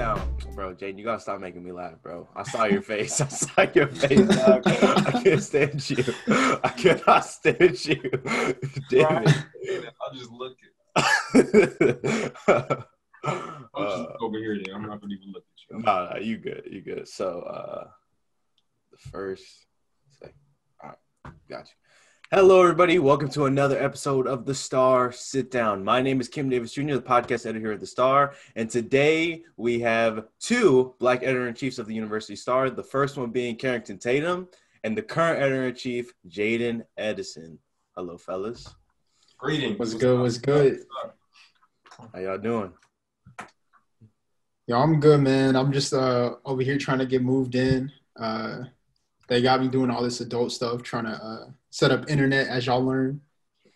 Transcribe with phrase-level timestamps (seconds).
[0.00, 0.72] down, bro.
[0.72, 2.26] Jane, you gotta stop making me laugh, bro.
[2.34, 3.20] I saw your face.
[3.20, 4.62] I saw your face, dog.
[4.66, 6.02] I can't stand you.
[6.64, 8.00] I cannot stand you.
[8.88, 9.36] Damn it.
[10.00, 10.56] I'll just look
[10.96, 11.04] at.
[13.22, 14.58] I'll Uh, just look over here.
[14.64, 15.82] Then I'm not gonna even look at you.
[15.82, 16.66] Nah, nah, you good.
[16.70, 17.06] You good.
[17.06, 17.88] So uh
[18.92, 19.66] the first
[20.18, 20.34] second.
[20.82, 20.90] All
[21.24, 21.74] right, got you.
[22.32, 23.00] Hello, everybody.
[23.00, 25.82] Welcome to another episode of The Star Sit Down.
[25.82, 28.34] My name is Kim Davis Jr., the podcast editor here at The Star.
[28.54, 32.70] And today we have two black editor in chiefs of the University Star.
[32.70, 34.46] The first one being Carrington Tatum,
[34.84, 37.58] and the current editor in chief, Jaden Edison.
[37.96, 38.72] Hello, fellas.
[39.36, 39.80] Greetings.
[39.80, 40.20] What's good?
[40.20, 40.84] What's good?
[42.14, 42.72] How y'all doing?
[44.68, 45.56] Yo, I'm good, man.
[45.56, 47.90] I'm just uh over here trying to get moved in.
[48.14, 48.66] Uh,
[49.30, 52.66] they got me doing all this adult stuff, trying to uh, set up internet as
[52.66, 53.22] y'all learn.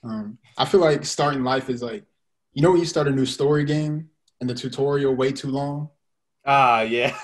[0.03, 2.05] Um, I feel like starting life is like,
[2.53, 5.89] you know, when you start a new story game and the tutorial way too long,
[6.47, 7.15] Ah, yeah.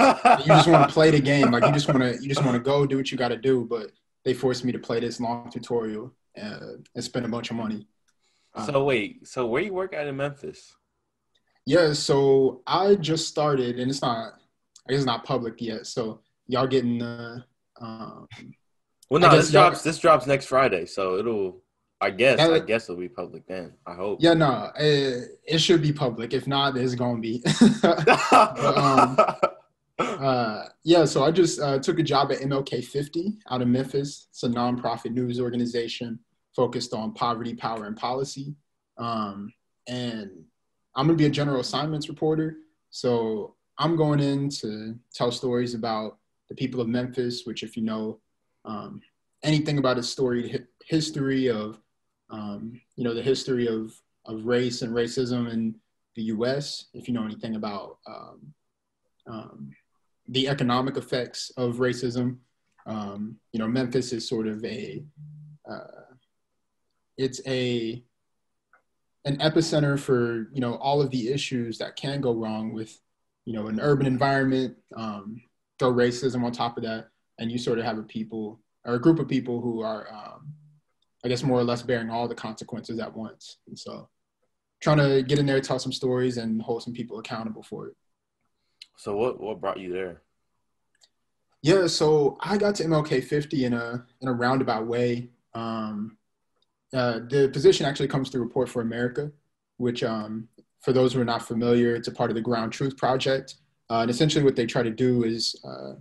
[0.41, 1.51] you just want to play the game.
[1.51, 3.37] Like you just want to, you just want to go do what you got to
[3.37, 3.67] do.
[3.69, 3.93] But
[4.25, 7.87] they forced me to play this long tutorial uh, and spend a bunch of money.
[8.55, 10.75] Um, So wait, so where you work at in Memphis?
[11.67, 14.33] Yeah, so I just started, and it's not,
[14.89, 15.87] I guess it's not public yet.
[15.87, 17.43] So y'all getting, uh,
[17.81, 18.27] um,
[19.09, 19.83] Well, no, this drops.
[19.83, 21.63] This drops next Friday, so it'll.
[22.03, 22.39] I guess.
[22.39, 23.75] That- I guess it'll be public then.
[23.87, 24.21] I hope.
[24.23, 26.33] yeah, no, it, it should be public.
[26.33, 27.43] If not, it's gonna be.
[28.33, 29.19] um,
[29.99, 34.29] uh, yeah, so I just uh, took a job at MLK 50 out of Memphis.
[34.31, 36.19] It's a nonprofit news organization
[36.57, 38.55] focused on poverty, power, and policy.
[38.97, 39.53] Um,
[39.87, 40.31] and
[40.97, 42.57] I'm gonna be a general assignments reporter.
[42.91, 46.19] So I'm going in to tell stories about
[46.51, 48.21] the people of Memphis, which, if you know
[48.67, 49.01] um,
[49.43, 51.81] anything about its storied history of,
[52.29, 53.95] um, you know, the history of
[54.27, 55.75] of race and racism in
[56.17, 56.87] the U.S.
[56.93, 58.55] If you know anything about um,
[59.27, 59.71] um,
[60.29, 62.39] the economic effects of racism,
[62.87, 65.03] um, you know, Memphis is sort of a
[65.71, 66.15] uh,
[67.17, 68.03] it's a
[69.25, 72.99] an epicenter for you know all of the issues that can go wrong with
[73.45, 74.77] you know an urban environment.
[74.97, 75.43] Um,
[75.81, 77.09] throw racism on top of that,
[77.39, 80.53] and you sort of have a people or a group of people who are, um,
[81.25, 83.57] I guess, more or less bearing all the consequences at once.
[83.67, 84.09] And so,
[84.81, 87.97] trying to get in there, tell some stories, and hold some people accountable for it.
[88.97, 89.41] so what?
[89.41, 90.23] What brought you there?
[91.63, 95.31] Yeah, so I got to MLK 50 in a in a roundabout way.
[95.55, 96.19] Um,
[96.93, 99.31] uh, the position actually comes through Report for America,
[99.79, 100.49] which, um,
[100.81, 103.57] for those who are not familiar, it's a part of the Ground Truth Project.
[103.91, 105.95] Uh, and essentially, what they try to do is uh,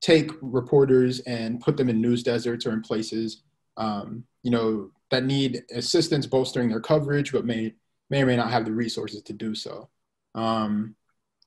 [0.00, 3.42] take reporters and put them in news deserts or in places,
[3.76, 7.74] um, you know, that need assistance bolstering their coverage, but may
[8.10, 9.88] may or may not have the resources to do so.
[10.34, 10.96] Um,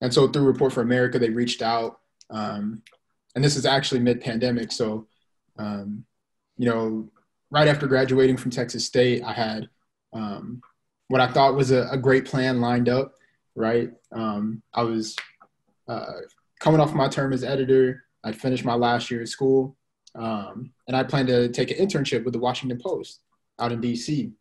[0.02, 2.00] and so, through Report for America, they reached out.
[2.30, 2.84] Um,
[3.36, 4.72] and this is actually mid-pandemic.
[4.72, 5.08] So,
[5.58, 6.06] um,
[6.58, 7.10] you know,
[7.52, 9.70] right after graduating from Texas State, I had
[10.14, 10.62] um,
[11.08, 13.14] what I thought was a, a great plan lined up.
[13.56, 15.16] Right, um, I was
[15.88, 16.14] uh,
[16.60, 18.04] coming off my term as editor.
[18.24, 19.78] I'd finished my last year at school,
[20.16, 23.22] um, and I planned to take an internship with the Washington Post
[23.60, 24.32] out in D.C.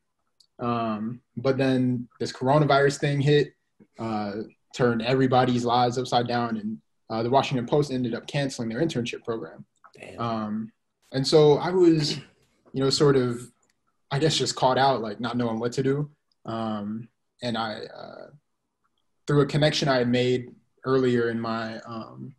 [0.58, 3.54] Um, but then this coronavirus thing hit,
[3.98, 4.32] uh,
[4.74, 6.78] turned everybody's lives upside down, and
[7.10, 9.64] uh, the Washington Post ended up canceling their internship program.
[10.18, 10.72] Um,
[11.12, 12.16] and so I was,
[12.72, 13.40] you know, sort of,
[14.10, 16.10] I guess, just caught out, like not knowing what to do.
[16.44, 17.08] Um,
[17.42, 18.26] and I, uh,
[19.26, 20.54] through a connection I had made
[20.86, 22.34] earlier in my, um,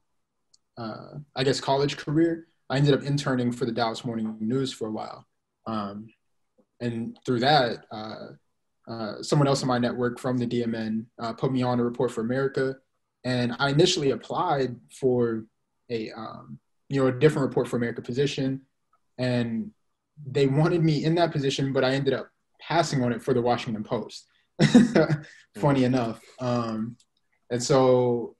[0.77, 4.87] uh, I guess, college career, I ended up interning for the Dallas Morning News for
[4.87, 5.27] a while.
[5.65, 6.07] Um,
[6.81, 8.27] and through that, uh,
[8.89, 12.11] uh, someone else in my network from the DMN uh, put me on a report
[12.11, 12.75] for America
[13.27, 15.43] and I initially applied for
[15.89, 18.61] a um, you know a different report for America position,
[19.17, 19.71] and
[20.25, 22.29] they wanted me in that position, but I ended up
[22.61, 24.27] passing on it for the Washington Post.
[25.57, 26.95] Funny enough, um,
[27.49, 28.35] and so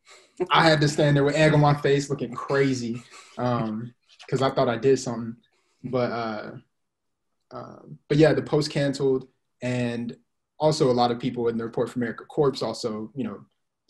[0.51, 3.01] I had to stand there with egg on my face, looking crazy,
[3.35, 5.35] because I thought I did something,
[5.83, 6.51] but uh,
[7.51, 9.27] uh, but yeah, the Post canceled,
[9.61, 10.15] and
[10.59, 13.45] also a lot of people in the Report for America Corps also you know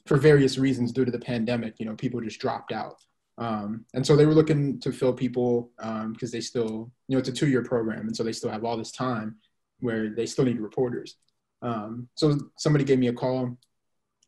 [0.07, 2.95] for various reasons due to the pandemic, you know, people just dropped out.
[3.37, 5.69] Um, and so they were looking to fill people
[6.11, 8.07] because they still, you know, it's a two year program.
[8.07, 9.35] And so they still have all this time
[9.79, 11.17] where they still need reporters.
[11.61, 13.57] Um, so somebody gave me a call.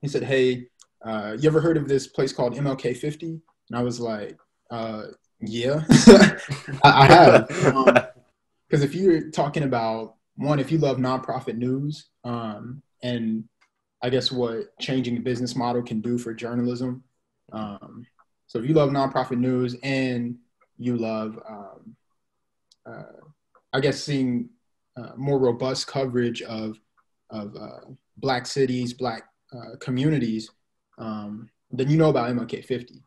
[0.01, 0.67] He said, Hey,
[1.03, 3.27] uh, you ever heard of this place called MLK 50?
[3.69, 4.37] And I was like,
[4.71, 5.03] uh,
[5.39, 5.83] Yeah,
[6.83, 7.47] I, have.
[8.67, 13.43] Because if you're talking about one, if you love nonprofit news um, and
[14.01, 17.03] I guess what changing the business model can do for journalism.
[17.51, 18.05] Um,
[18.47, 20.37] so if you love nonprofit news and
[20.77, 21.95] you love, um,
[22.85, 23.19] uh,
[23.73, 24.49] I guess, seeing
[24.97, 26.79] uh, more robust coverage of
[27.29, 29.23] of uh, Black cities, Black
[29.53, 30.49] uh, communities,
[30.99, 33.01] um, then you know about MLK 50.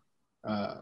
[0.45, 0.75] Uh,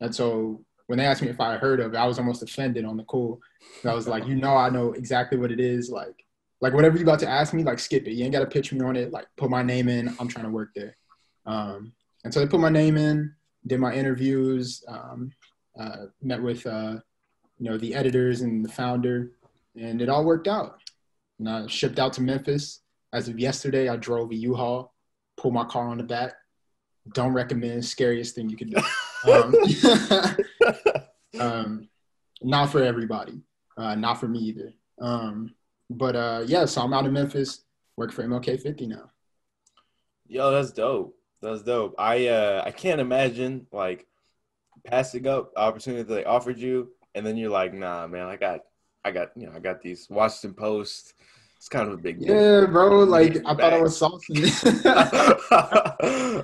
[0.00, 2.84] and so when they asked me if I heard of it, I was almost offended
[2.84, 3.40] on the call.
[3.84, 5.90] I was like, you know, I know exactly what it is.
[5.90, 6.24] Like,
[6.60, 8.12] like whatever you about to ask me, like skip it.
[8.12, 9.10] You ain't got to pitch me on it.
[9.12, 10.14] Like, put my name in.
[10.18, 10.96] I'm trying to work there.
[11.44, 11.92] Um,
[12.24, 13.32] and so they put my name in,
[13.66, 15.30] did my interviews, um,
[15.78, 16.96] uh, met with uh,
[17.58, 19.32] you know the editors and the founder,
[19.76, 20.80] and it all worked out.
[21.38, 22.80] And I shipped out to Memphis.
[23.12, 24.92] As of yesterday, I drove a U-Haul,
[25.36, 26.34] pulled my car on the back.
[27.12, 27.84] Don't recommend.
[27.84, 28.80] Scariest thing you can do.
[29.26, 29.54] Um,
[31.40, 31.88] um,
[32.40, 33.40] not for everybody.
[33.76, 34.72] Uh, not for me either.
[35.00, 35.52] Um,
[35.90, 37.62] but uh, yeah, so I'm out of Memphis,
[37.96, 39.10] work for MLK 50 now.
[40.28, 41.16] Yo, that's dope.
[41.42, 41.96] That's dope.
[41.98, 44.06] I uh, I can't imagine like
[44.84, 48.60] passing up opportunity that they offered you, and then you're like, nah, man, I got,
[49.04, 51.14] I got, you know, I got these Washington Post.
[51.66, 52.32] It's kind of a big deal.
[52.32, 53.02] Yeah, bro.
[53.02, 54.34] Like I thought I was saucy.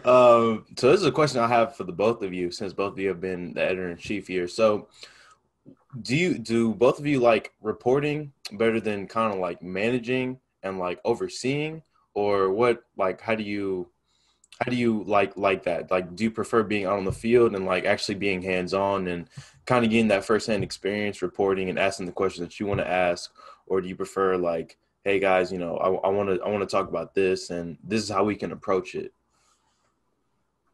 [0.04, 2.94] um, so this is a question I have for the both of you, since both
[2.94, 4.48] of you have been the editor in chief here.
[4.48, 4.88] So,
[6.02, 10.80] do you do both of you like reporting better than kind of like managing and
[10.80, 11.84] like overseeing,
[12.14, 12.82] or what?
[12.96, 13.90] Like, how do you
[14.60, 17.54] how do you like like that like do you prefer being out on the field
[17.54, 19.28] and like actually being hands on and
[19.66, 22.86] kind of getting that firsthand experience reporting and asking the questions that you want to
[22.86, 23.32] ask
[23.66, 26.76] or do you prefer like hey guys you know i want to i want to
[26.76, 29.12] talk about this and this is how we can approach it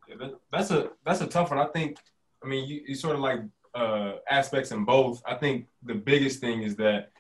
[0.09, 1.99] yeah, that's a that's a tough one i think
[2.45, 3.41] i mean you, you sort of like
[3.75, 7.11] uh aspects in both i think the biggest thing is that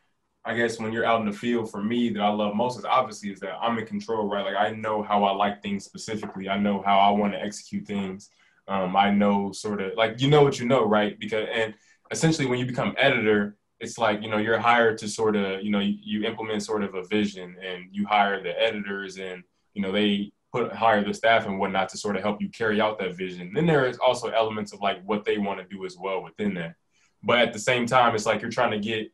[0.49, 2.84] I guess when you're out in the field, for me, that I love most is
[2.87, 4.46] obviously is that I'm in control, right?
[4.46, 6.49] Like I know how I like things specifically.
[6.49, 8.31] I know how I want to execute things.
[8.66, 11.19] Um, I know sort of like you know what you know, right?
[11.19, 11.75] Because and
[12.11, 15.70] essentially when you become editor, it's like you know you're hired to sort of you
[15.70, 19.42] know you, you implement sort of a vision, and you hire the editors, and
[19.75, 22.80] you know they put hire the staff and whatnot to sort of help you carry
[22.80, 23.52] out that vision.
[23.54, 26.54] Then there is also elements of like what they want to do as well within
[26.54, 26.75] that.
[27.22, 29.12] But at the same time, it's like you're trying to get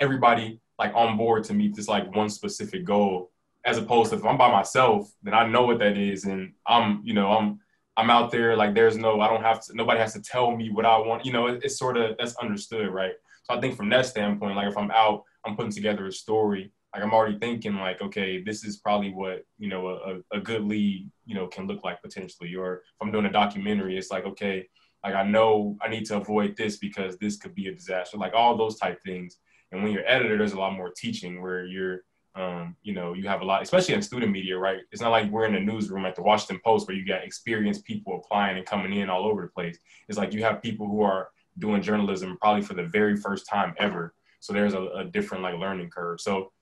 [0.00, 3.32] everybody like on board to meet this like one specific goal
[3.64, 7.00] as opposed to if I'm by myself, then I know what that is, and I'm,
[7.04, 7.60] you know, I'm,
[7.96, 8.56] I'm out there.
[8.56, 9.76] Like, there's no, I don't have to.
[9.76, 11.24] Nobody has to tell me what I want.
[11.24, 13.12] You know, it, it's sort of that's understood, right?
[13.42, 16.72] So I think from that standpoint, like if I'm out, I'm putting together a story.
[16.94, 20.62] Like I'm already thinking, like, okay, this is probably what you know a, a good
[20.64, 22.54] lead, you know, can look like potentially.
[22.54, 24.68] Or if I'm doing a documentary, it's like, okay,
[25.02, 28.18] like I know I need to avoid this because this could be a disaster.
[28.18, 29.38] Like all those type things
[29.72, 32.02] and when you're editor, there's a lot more teaching where you're,
[32.34, 34.80] um, you know, you have a lot, especially in student media, right?
[34.92, 37.84] It's not like we're in a newsroom at the Washington Post where you got experienced
[37.84, 39.78] people applying and coming in all over the place.
[40.08, 43.74] It's like you have people who are doing journalism probably for the very first time
[43.78, 44.14] ever.
[44.40, 46.20] So there's a, a different like learning curve.
[46.20, 46.52] So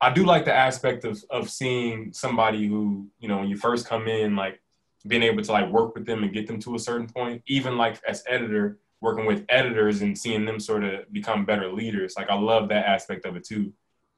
[0.00, 3.86] I do like the aspect of of seeing somebody who, you know, when you first
[3.86, 4.60] come in, like
[5.06, 7.42] being able to like work with them and get them to a certain point.
[7.46, 12.14] Even like as editor, working with editors and seeing them sort of become better leaders.
[12.16, 13.72] Like I love that aspect of it too.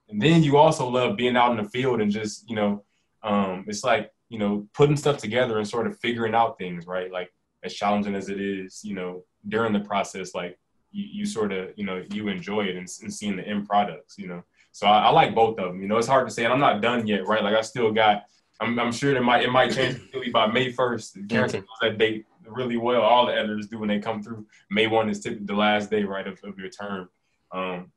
[0.09, 2.85] And then you also love being out in the field and just, you know,
[3.23, 7.11] um, it's like, you know, putting stuff together and sort of figuring out things, right?
[7.13, 7.33] Like
[7.65, 10.59] as challenging as it is, you know, during the process, like
[10.91, 14.17] you, you sort of, you know, you enjoy it and, and seeing the end products,
[14.19, 14.43] you know.
[14.73, 15.83] So I, I, like both of them.
[15.83, 17.43] You know, it's hard to say, and I'm not done yet, right?
[17.43, 18.25] Like I still got.
[18.61, 21.27] I'm, I'm sure it might it might change really by May 1st.
[21.27, 21.87] Guarantee mm-hmm.
[21.87, 23.03] that date really well.
[23.03, 24.47] All the editors do when they come through.
[24.71, 27.09] May one is typically the last day, right, of, of your term.
[27.53, 27.93] Um,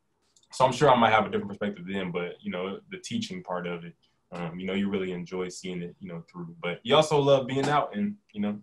[0.52, 3.44] so I'm sure I might have a different perspective then, but you know, the teaching
[3.44, 3.94] part of it,
[4.32, 6.56] um, you know, you really enjoy seeing it, you know, through.
[6.62, 8.60] But you also love being out and you know,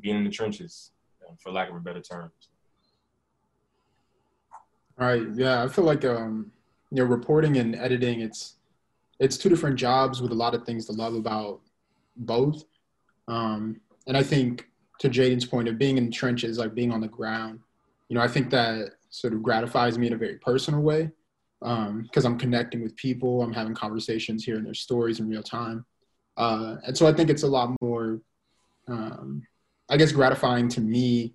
[0.00, 0.92] being in the trenches,
[1.42, 2.30] for lack of a better term.
[4.98, 5.26] All right.
[5.34, 6.50] Yeah, I feel like um,
[6.90, 8.56] you know, reporting and editing, it's
[9.18, 11.60] it's two different jobs with a lot of things to love about
[12.16, 12.64] both.
[13.28, 14.68] Um, and I think
[15.00, 17.60] to Jaden's point of being in trenches, like being on the ground,
[18.08, 21.10] you know, I think that sort of gratifies me in a very personal way
[21.60, 25.84] because um, I'm connecting with people, I'm having conversations, hearing their stories in real time.
[26.36, 28.20] Uh, and so I think it's a lot more,
[28.88, 29.42] um,
[29.88, 31.34] I guess, gratifying to me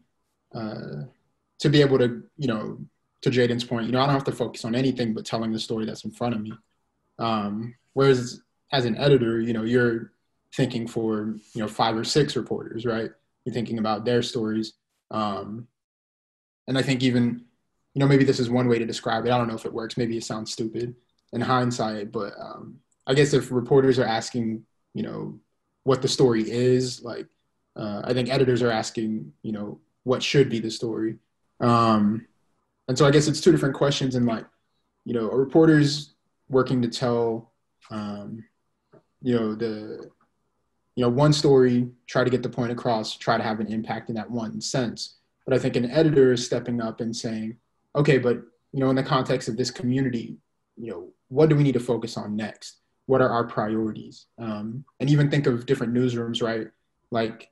[0.54, 1.04] uh,
[1.60, 2.80] to be able to, you know,
[3.22, 5.60] to Jaden's point, you know, I don't have to focus on anything but telling the
[5.60, 6.54] story that's in front of me.
[7.20, 8.42] Um, whereas
[8.72, 10.12] as an editor, you know, you're
[10.56, 13.10] thinking for you know five or six reporters, right?
[13.46, 14.74] You're thinking about their stories,
[15.10, 15.68] um,
[16.68, 17.46] and I think even
[17.94, 19.32] you know maybe this is one way to describe it.
[19.32, 19.98] I don't know if it works.
[19.98, 20.96] Maybe it sounds stupid
[21.34, 25.40] in hindsight, but um, I guess if reporters are asking, you know,
[25.84, 27.28] what the story is, like
[27.76, 31.18] uh, I think editors are asking, you know, what should be the story.
[31.60, 32.26] Um,
[32.88, 34.16] and so I guess it's two different questions.
[34.16, 34.46] And like,
[35.06, 36.14] you know, a reporter's
[36.50, 37.52] working to tell,
[37.90, 38.44] um,
[39.22, 40.10] you know, the,
[40.96, 44.10] you know, one story, try to get the point across, try to have an impact
[44.10, 45.18] in that one sense.
[45.46, 47.58] But I think an editor is stepping up and saying,
[47.96, 48.42] okay, but
[48.74, 50.38] you know, in the context of this community,
[50.78, 52.80] you know, what do we need to focus on next?
[53.06, 54.28] What are our priorities?
[54.38, 56.68] Um, and even think of different newsrooms, right?
[57.12, 57.50] Like,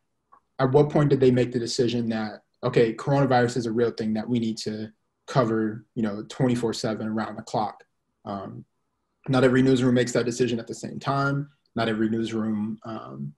[0.60, 4.13] at what point did they make the decision that okay, coronavirus is a real thing
[4.13, 4.92] that we need to
[5.28, 7.84] cover, you know, 24 seven around the clock.
[8.25, 8.66] Um,
[9.28, 11.50] not every newsroom makes that decision at the same time.
[11.75, 13.34] Not every newsroom um,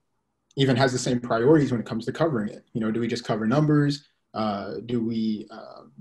[0.56, 2.64] even has the same priorities when it comes to covering it.
[2.72, 4.04] You know, do we just cover numbers?
[4.34, 5.92] Uh, do we, um,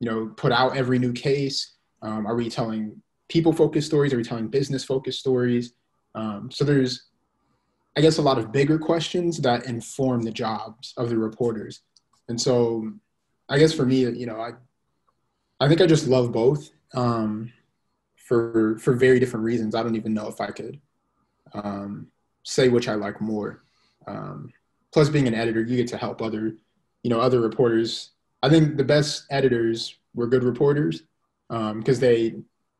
[0.00, 1.74] you know, put out every new case?
[2.02, 4.12] Um, are we telling people-focused stories?
[4.12, 5.72] Are we telling business-focused stories?
[6.14, 7.08] Um, so there's,
[7.96, 11.80] I guess, a lot of bigger questions that inform the jobs of the reporters.
[12.28, 12.92] And so,
[13.48, 14.52] I guess for me, you know, I
[15.60, 17.52] I think I just love both um,
[18.16, 19.74] for for very different reasons.
[19.74, 20.80] I don't even know if I could
[21.54, 22.08] um,
[22.42, 23.62] say which I like more.
[24.06, 24.52] Um,
[24.92, 26.56] plus, being an editor, you get to help other,
[27.02, 28.10] you know, other reporters.
[28.42, 31.02] I think the best editors were good reporters
[31.48, 32.34] because um, they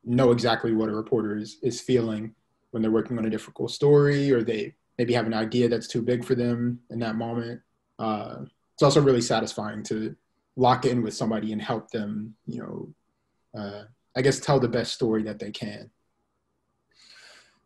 [0.05, 2.35] know exactly what a reporter is is feeling
[2.71, 6.03] when they're working on a difficult story, or they maybe have an idea that's too
[6.03, 7.61] big for them in that moment.
[7.99, 8.43] Uh,
[8.75, 10.15] it's also really satisfying to
[10.57, 13.85] lock in with somebody and help them, you know, uh,
[14.17, 15.91] I guess tell the best story that they can.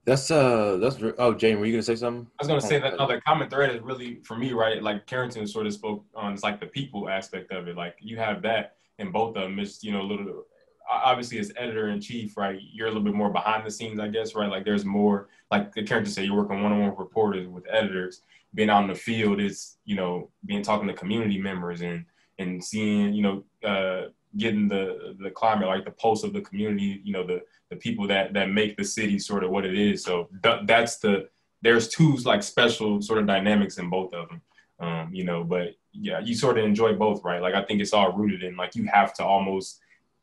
[0.06, 2.26] That's uh, that's oh, Jane, were you gonna say something?
[2.40, 4.82] I was gonna say that no, the common thread is really for me, right?
[4.82, 7.76] Like Carrington sort of spoke on it's like the people aspect of it.
[7.76, 9.58] Like you have that in both of them.
[9.58, 10.44] It's you know a little
[10.90, 12.58] obviously as editor in chief, right?
[12.72, 14.50] You're a little bit more behind the scenes, I guess, right?
[14.50, 17.64] Like there's more like the Carrington said, you're working one on one with reporters with
[17.70, 18.22] editors.
[18.54, 22.04] Being out in the field is you know being talking to community members and
[22.38, 27.00] and seeing, you know, uh, getting the the climate, like the pulse of the community,
[27.04, 30.02] you know, the the people that that make the city sort of what it is.
[30.02, 31.28] So th- that's the
[31.62, 34.42] there's two like special sort of dynamics in both of them,
[34.80, 35.44] um, you know.
[35.44, 37.42] But yeah, you sort of enjoy both, right?
[37.42, 39.80] Like I think it's all rooted in like you have to almost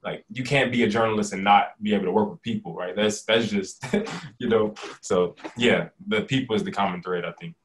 [0.07, 2.95] like you can't be a journalist and not be able to work with people, right?
[2.95, 3.85] That's that's just
[4.39, 4.73] you know.
[5.01, 7.55] So yeah, the people is the common thread, I think.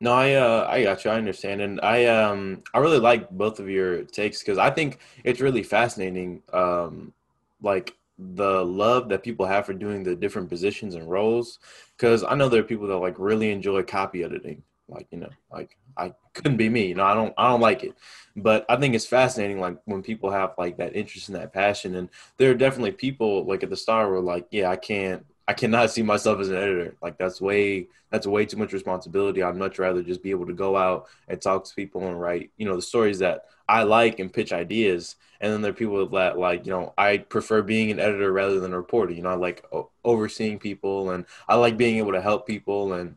[0.00, 1.10] No, I uh, I got you.
[1.10, 4.98] I understand, and I um I really like both of your takes because I think
[5.24, 6.42] it's really fascinating.
[6.52, 7.14] Um,
[7.62, 11.58] like the love that people have for doing the different positions and roles.
[11.96, 14.62] Because I know there are people that like really enjoy copy editing.
[14.88, 16.86] Like you know, like I couldn't be me.
[16.88, 17.94] You know, I don't I don't like it,
[18.36, 19.60] but I think it's fascinating.
[19.60, 23.44] Like when people have like that interest and that passion, and there are definitely people
[23.44, 26.56] like at the Star were like, yeah, I can't I cannot see myself as an
[26.56, 26.96] editor.
[27.02, 29.42] Like that's way that's way too much responsibility.
[29.42, 32.50] I'd much rather just be able to go out and talk to people and write,
[32.56, 35.16] you know, the stories that I like and pitch ideas.
[35.40, 38.60] And then there are people that like, you know, I prefer being an editor rather
[38.60, 39.12] than a reporter.
[39.12, 39.64] You know, I like
[40.04, 42.94] overseeing people and I like being able to help people.
[42.94, 43.16] And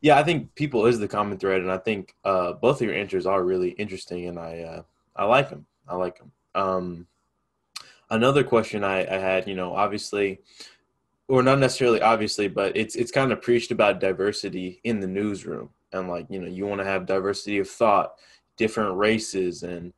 [0.00, 1.60] yeah, I think people is the common thread.
[1.60, 4.82] And I think uh, both of your interests are really interesting, and I uh,
[5.14, 5.66] I like them.
[5.88, 6.32] I like them.
[6.54, 7.06] Um,
[8.10, 10.40] another question I, I had, you know, obviously
[11.28, 15.70] or not necessarily obviously, but it's it's kind of preached about diversity in the newsroom
[15.92, 18.14] and like you know you want to have diversity of thought,
[18.56, 19.92] different races, and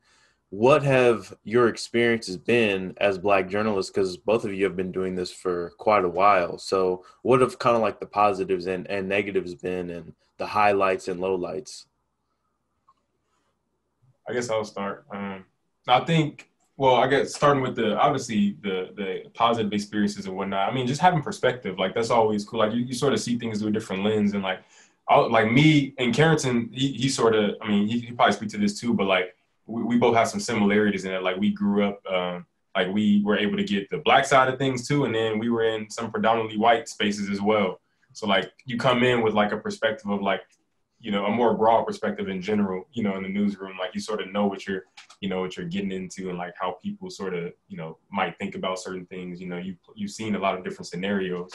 [0.51, 3.91] what have your experiences been as black journalists?
[3.91, 6.57] Because both of you have been doing this for quite a while.
[6.57, 11.07] So what have kind of like the positives and, and negatives been, and the highlights
[11.07, 11.85] and lowlights?
[14.27, 15.05] I guess I'll start.
[15.11, 15.45] Um,
[15.87, 20.69] I think well, I guess starting with the obviously the the positive experiences and whatnot.
[20.69, 22.59] I mean, just having perspective, like that's always cool.
[22.59, 24.61] Like you, you sort of see things through a different lens, and like
[25.09, 27.55] I'll, like me and Carrington, he, he sort of.
[27.61, 29.35] I mean, he, he probably speak to this too, but like
[29.69, 31.23] we, we both have some similarities in it.
[31.23, 32.45] Like we grew up, um,
[32.75, 35.49] like we were able to get the black side of things too, and then we
[35.49, 37.79] were in some predominantly white spaces as well.
[38.13, 40.41] So like you come in with like a perspective of like
[40.99, 44.01] you know a more broad perspective in general you know in the newsroom like you
[44.01, 44.83] sort of know what you're
[45.21, 48.37] you know what you're getting into and like how people sort of you know might
[48.37, 51.51] think about certain things you know you you've seen a lot of different scenarios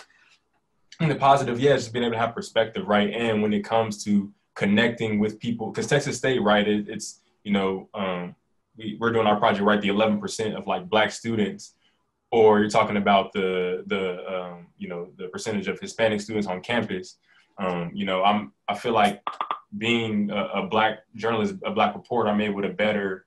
[1.00, 4.02] and the positive yeah just being able to have perspective right and when it comes
[4.02, 8.34] to connecting with people because texas state right it, it's you know um,
[8.76, 11.74] we, we're doing our project right the 11% of like black students
[12.32, 16.60] or you're talking about the the um, you know the percentage of hispanic students on
[16.60, 17.18] campus
[17.58, 19.22] um, you know, I'm I feel like
[19.76, 23.26] being a, a, black journalist, a black reporter, I'm able to better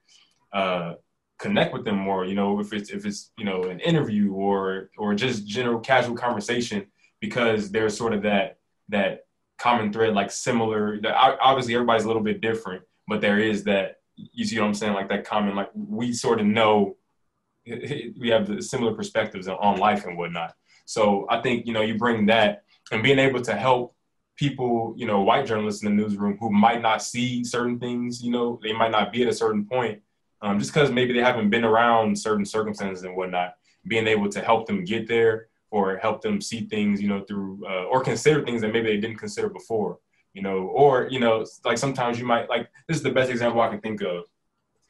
[0.53, 0.93] uh,
[1.38, 2.25] connect with them more.
[2.25, 6.15] You know, if it's if it's you know an interview or or just general casual
[6.15, 6.88] conversation,
[7.19, 8.57] because there's sort of that
[8.89, 9.25] that
[9.57, 11.00] common thread, like similar.
[11.05, 13.95] Obviously, everybody's a little bit different, but there is that.
[14.17, 14.93] You see what I'm saying?
[14.93, 16.97] Like that common, like we sort of know
[17.65, 20.55] we have similar perspectives on life and whatnot.
[20.86, 23.95] So I think you know you bring that and being able to help
[24.38, 28.31] people, you know, white journalists in the newsroom who might not see certain things, you
[28.31, 30.00] know, they might not be at a certain point,
[30.41, 33.55] um, just because maybe they haven't been around certain circumstances and whatnot.
[33.88, 37.65] Being able to help them get there or help them see things, you know, through
[37.67, 40.00] uh, or consider things that maybe they didn't consider before,
[40.38, 43.60] you know, or you know, like sometimes you might like this is the best example
[43.60, 44.25] I can think of.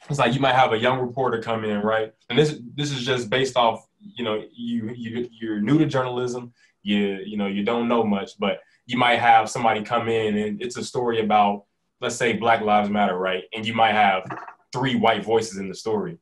[0.09, 2.13] It's like you might have a young reporter come in, right?
[2.29, 6.51] And this this is just based off, you know, you you you're new to journalism,
[6.83, 10.61] you you know, you don't know much, but you might have somebody come in and
[10.61, 11.63] it's a story about
[12.01, 13.43] let's say Black Lives Matter, right?
[13.53, 14.23] And you might have
[14.73, 16.17] three white voices in the story.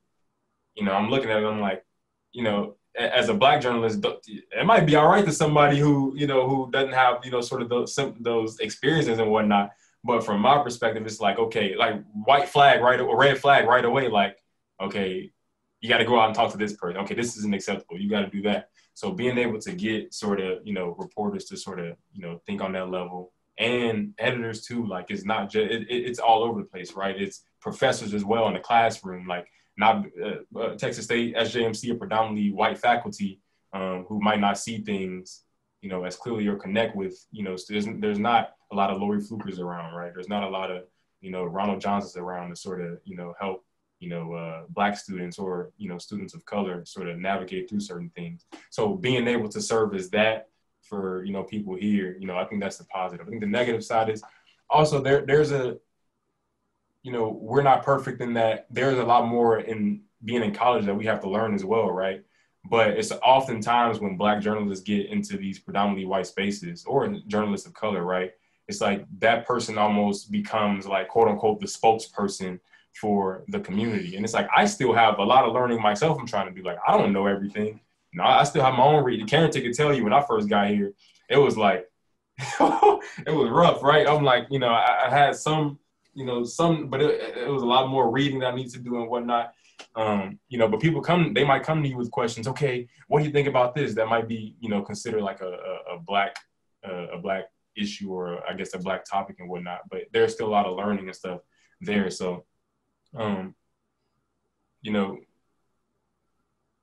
[0.76, 1.84] You know, I'm looking at it, I'm like,
[2.32, 6.28] you know, as a black journalist, it might be all right to somebody who you
[6.28, 9.72] know who doesn't have you know sort of those those experiences and whatnot.
[10.04, 13.84] But from my perspective, it's like okay, like white flag right or red flag right
[13.84, 14.08] away.
[14.08, 14.38] Like
[14.82, 15.32] okay,
[15.82, 17.02] you got to go out and talk to this person.
[17.02, 18.00] Okay, this isn't acceptable.
[18.00, 18.70] You got to do that.
[18.94, 22.42] So being able to get sort of you know reporters to sort of you know
[22.46, 24.86] think on that level and editors too.
[24.86, 27.20] Like it's not just it, it's all over the place, right?
[27.20, 29.28] It's professors as well in the classroom.
[29.28, 29.48] Like
[29.78, 33.42] not uh, uh, Texas State SJMC are predominantly white faculty
[33.74, 35.44] um, who might not see things,
[35.82, 39.02] you know, as clearly or connect with, you know, there's, there's not a lot of
[39.02, 40.14] Laurie Flukers around, right?
[40.14, 40.84] There's not a lot of,
[41.20, 43.66] you know, Ronald Johnsons around to sort of, you know, help,
[44.00, 47.82] you know, uh, black students or, you know, students of color sort of navigate through
[47.82, 48.46] certain things.
[48.70, 50.48] So being able to serve as that
[50.82, 53.26] for, you know, people here, you know, I think that's the positive.
[53.28, 54.24] I think the negative side is
[54.70, 55.78] also there, there's a,
[57.06, 60.86] you know, we're not perfect in that there's a lot more in being in college
[60.86, 62.24] that we have to learn as well, right?
[62.68, 67.76] But it's oftentimes when black journalists get into these predominantly white spaces or journalists of
[67.76, 68.32] color, right?
[68.68, 72.60] It's like that person almost becomes like quote unquote the spokesperson
[73.00, 74.16] for the community.
[74.16, 76.18] And it's like I still have a lot of learning myself.
[76.20, 77.82] I'm trying to do like I don't know everything.
[78.14, 79.28] Know, I still have my own reading.
[79.28, 80.94] Karen could tell you when I first got here,
[81.30, 81.88] it was like
[82.40, 84.08] it was rough, right?
[84.08, 85.78] I'm like, you know, I, I had some
[86.16, 88.80] you know, some, but it, it was a lot more reading that I need to
[88.80, 89.54] do and whatnot.
[89.96, 92.48] Um, you know, but people come, they might come to you with questions.
[92.48, 93.94] Okay, what do you think about this?
[93.94, 96.38] That might be, you know, considered like a, a, a black,
[96.88, 99.82] uh, a black issue or I guess a black topic and whatnot.
[99.92, 101.42] But there's still a lot of learning and stuff
[101.82, 102.10] there.
[102.10, 102.46] So,
[103.14, 103.54] um,
[104.82, 105.20] you know,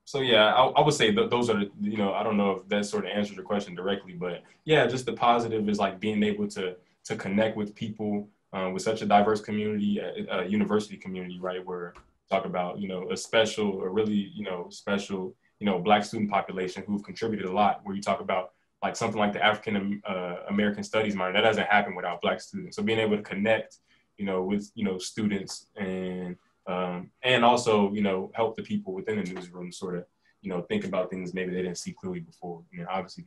[0.05, 2.69] so yeah, I, I would say th- those are you know, I don't know if
[2.69, 6.23] that sort of answers your question directly, but yeah, just the positive is like being
[6.23, 11.39] able to to connect with people uh, with such a diverse community, a, university community,
[11.41, 11.65] right?
[11.65, 11.95] Where
[12.31, 16.31] talk about you know a special, a really you know special you know black student
[16.31, 17.81] population who've contributed a lot.
[17.83, 21.67] Where you talk about like something like the African uh, American Studies minor, that doesn't
[21.67, 22.77] happen without black students.
[22.77, 23.79] So being able to connect,
[24.19, 26.37] you know, with you know students and
[26.67, 30.05] um, and also you know help the people within the newsroom sort of
[30.43, 32.63] you know think about things maybe they didn't see clearly before.
[32.73, 33.25] Mean, obviously,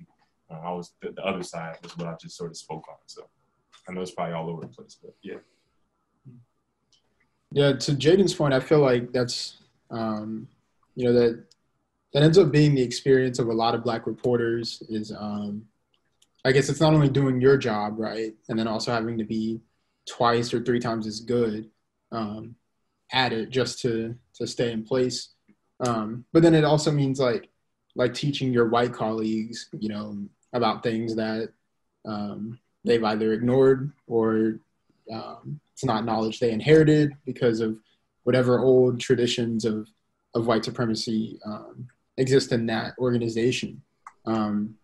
[0.51, 2.97] uh, I was the, the other side was what I just sort of spoke on.
[3.07, 3.27] So.
[3.87, 5.37] I know it's probably all over the place, but yeah.
[7.51, 9.57] Yeah, to Jaden's point, I feel like that's
[9.89, 10.47] um,
[10.95, 11.43] you know that
[12.13, 15.65] that ends up being the experience of a lot of black reporters is um,
[16.43, 19.61] I guess it's not only doing your job right, and then also having to be
[20.07, 21.69] twice or three times as good
[22.11, 22.55] um,
[23.11, 25.29] at it just to to stay in place.
[25.79, 27.49] Um, but then it also means like
[27.95, 30.17] like teaching your white colleagues, you know,
[30.53, 31.49] about things that
[32.05, 34.59] um, they've either ignored or
[35.11, 37.77] um, it's not knowledge they inherited because of
[38.23, 39.87] whatever old traditions of,
[40.33, 43.81] of white supremacy um, exist in that organization.
[44.25, 44.75] Um,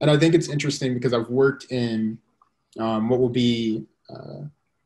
[0.00, 2.18] and I think it's interesting because I've worked in
[2.78, 4.42] um, what will be, uh,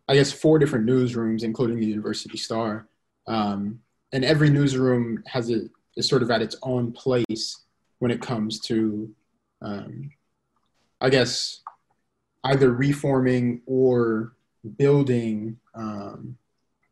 [0.08, 2.86] I guess, four different newsrooms, including the University Star.
[3.26, 3.80] Um,
[4.12, 5.62] and every newsroom has a,
[5.96, 7.64] is sort of at its own place
[7.98, 9.10] when it comes to,
[9.62, 10.10] um,
[11.00, 11.60] I guess,
[12.44, 14.33] either reforming or
[14.76, 16.37] building, um,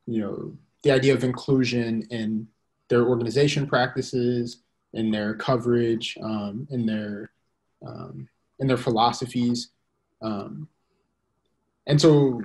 [0.06, 2.46] you know, the idea of inclusion in
[2.88, 4.58] their organization practices,
[4.94, 7.30] in their coverage, um, in their
[7.86, 9.70] um, in their philosophies,
[10.22, 10.68] um,
[11.86, 12.42] and so.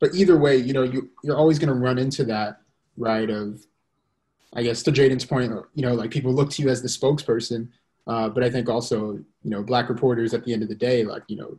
[0.00, 2.62] But either way, you know, you you're always going to run into that,
[2.96, 3.28] right?
[3.28, 3.66] Of,
[4.54, 7.68] I guess to Jaden's point, you know, like people look to you as the spokesperson,
[8.06, 11.04] uh, but I think also, you know, black reporters at the end of the day,
[11.04, 11.56] like, you know,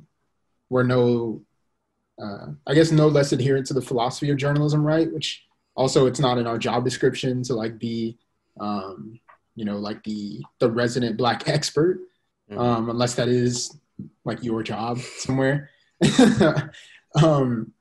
[0.70, 1.42] we're no,
[2.22, 5.12] uh, I guess, no less adherent to the philosophy of journalism, right?
[5.12, 5.44] Which
[5.76, 8.18] also it's not in our job description to like be,
[8.60, 9.20] um,
[9.56, 12.00] you know, like the the resident black expert,
[12.50, 12.60] mm-hmm.
[12.60, 13.78] um, unless that is
[14.26, 15.70] like your job somewhere.
[17.22, 17.74] um,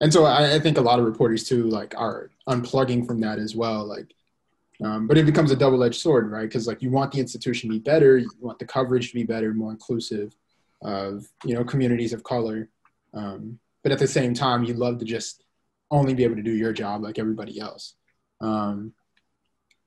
[0.00, 3.38] and so I, I, think a lot of reporters too like are unplugging from that
[3.38, 3.84] as well.
[3.84, 4.12] Like,
[4.84, 6.42] um, but it becomes a double-edged sword, right?
[6.42, 9.24] Because like you want the institution to be better, you want the coverage to be
[9.24, 10.36] better, more inclusive
[10.82, 12.68] of you know communities of color.
[13.14, 15.44] Um, but at the same time, you love to just
[15.90, 17.94] only be able to do your job like everybody else.
[18.40, 18.92] Um,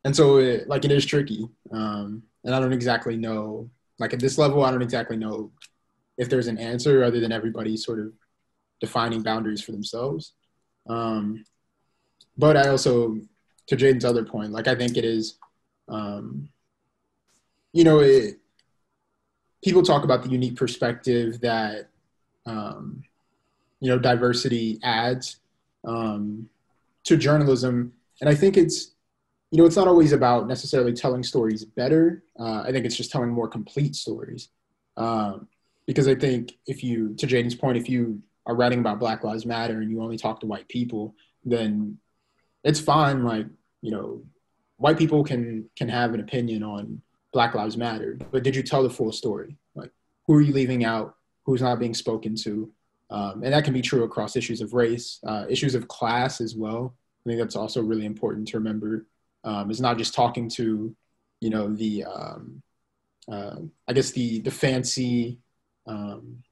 [0.04, 1.48] and so it, like it is tricky.
[1.72, 5.52] Um, and I don't exactly know, like at this level, I don't exactly know
[6.18, 8.14] if there's an answer other than everybody sort of
[8.80, 10.34] defining boundaries for themselves.
[10.88, 11.44] Um,
[12.38, 13.20] but I also,
[13.70, 15.38] to Jaden's other point, like I think it is,
[15.88, 16.50] um,
[17.72, 18.40] you know, it,
[19.64, 21.90] people talk about the unique perspective that,
[22.46, 23.04] um,
[23.80, 25.38] you know, diversity adds
[25.88, 26.50] um,
[27.04, 27.94] to journalism.
[28.22, 28.92] And I think it's,
[29.52, 32.24] you know, it's not always about necessarily telling stories better.
[32.40, 34.50] Uh, I think it's just telling more complete stories.
[34.98, 35.48] Um,
[35.86, 39.46] because I think if you, to Jaden's point, if you are writing about Black Lives
[39.46, 41.98] Matter and you only talk to white people, then
[42.64, 43.24] it's fine.
[43.24, 43.46] Like,
[43.82, 44.22] you know,
[44.78, 47.02] white people can can have an opinion on
[47.34, 49.56] Black Lives Matter, but did you tell the full story?
[49.76, 49.92] Like,
[50.26, 51.16] who are you leaving out?
[51.46, 52.72] Who's not being spoken to?
[53.12, 56.56] Um, and that can be true across issues of race, uh, issues of class as
[56.56, 56.96] well.
[57.26, 59.08] I think that's also really important to remember.
[59.44, 60.96] Um, it's not just talking to,
[61.42, 62.62] you know, the, um,
[63.32, 65.40] uh, I guess the the fancy,
[65.88, 66.44] um,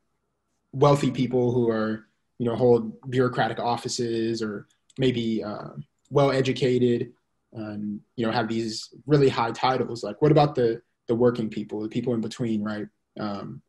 [0.73, 2.05] wealthy people who are,
[2.39, 5.69] you know, hold bureaucratic offices or maybe uh,
[6.09, 7.13] well educated,
[7.53, 10.03] and you know, have these really high titles.
[10.03, 12.87] Like, what about the the working people, the people in between, right?
[13.19, 13.61] Um,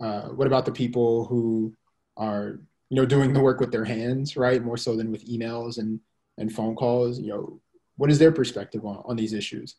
[0.00, 1.74] uh, what about the people who
[2.16, 5.78] are you know doing the work with their hands right more so than with emails
[5.78, 6.00] and
[6.38, 7.60] and phone calls you know
[7.96, 9.76] what is their perspective on, on these issues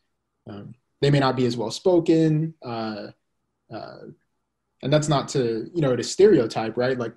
[0.48, 3.06] um, they may not be as well spoken uh,
[3.72, 3.98] uh,
[4.82, 7.14] and that's not to you know to stereotype right like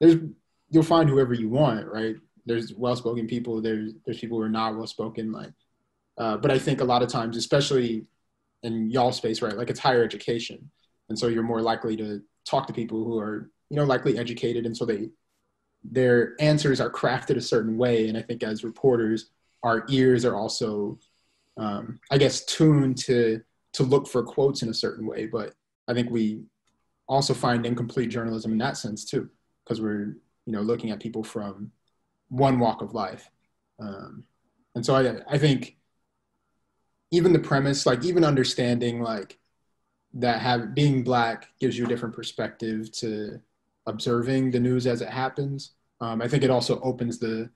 [0.00, 0.16] there's
[0.70, 2.16] you'll find whoever you want right
[2.48, 5.52] there's well spoken people there's there's people who are not well spoken like
[6.18, 8.06] uh, but i think a lot of times especially
[8.62, 10.70] in y'all space right like it's higher education.
[11.08, 14.66] And so you're more likely to talk to people who are you know likely educated.
[14.66, 15.10] And so they
[15.84, 18.08] their answers are crafted a certain way.
[18.08, 19.30] And i think as reporters
[19.62, 20.98] our ears are also
[21.56, 23.40] um, i guess tuned to
[23.74, 25.26] to look for quotes in a certain way.
[25.26, 25.54] But
[25.86, 26.42] i think we
[27.08, 29.30] also find incomplete journalism in that sense too
[29.64, 31.70] because we're you know looking at people from
[32.28, 33.30] one walk of life
[33.80, 34.24] um,
[34.74, 35.76] and so I, I think
[37.10, 39.38] even the premise like even understanding like
[40.14, 43.40] that have being black gives you a different perspective to
[43.86, 45.72] observing the news as it happens.
[46.00, 47.50] Um, I think it also opens the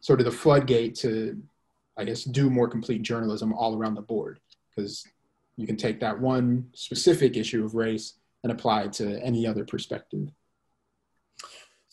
[0.00, 1.40] sort of the floodgate to,
[1.96, 4.40] I guess, do more complete journalism all around the board
[4.74, 5.06] because
[5.56, 9.64] you can take that one specific issue of race and apply it to any other
[9.64, 10.30] perspective.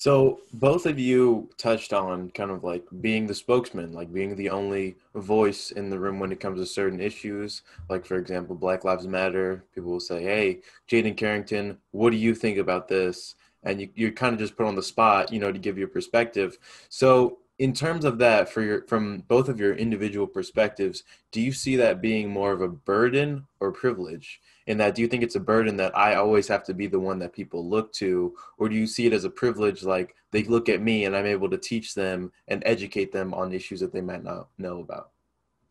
[0.03, 4.49] So both of you touched on kind of like being the spokesman, like being the
[4.49, 7.61] only voice in the room when it comes to certain issues.
[7.89, 9.63] Like for example, Black Lives Matter.
[9.73, 14.11] People will say, "Hey, Jaden Carrington, what do you think about this?" and you, you're
[14.11, 16.57] kind of just put on the spot, you know, to give your perspective.
[16.89, 21.51] So in terms of that for your from both of your individual perspectives do you
[21.51, 25.36] see that being more of a burden or privilege in that do you think it's
[25.36, 28.69] a burden that i always have to be the one that people look to or
[28.69, 31.49] do you see it as a privilege like they look at me and i'm able
[31.49, 35.12] to teach them and educate them on issues that they might not know about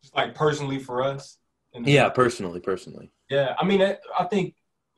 [0.01, 1.37] just like personally for us
[1.85, 4.55] yeah personally personally yeah i mean i think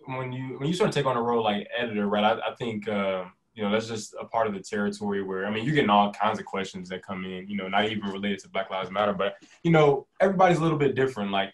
[0.07, 2.23] when you when you sort of take on a role like editor, right?
[2.23, 5.51] I, I think uh, you know that's just a part of the territory where I
[5.51, 8.39] mean you're getting all kinds of questions that come in, you know, not even related
[8.39, 11.31] to Black Lives Matter, but you know everybody's a little bit different.
[11.31, 11.53] Like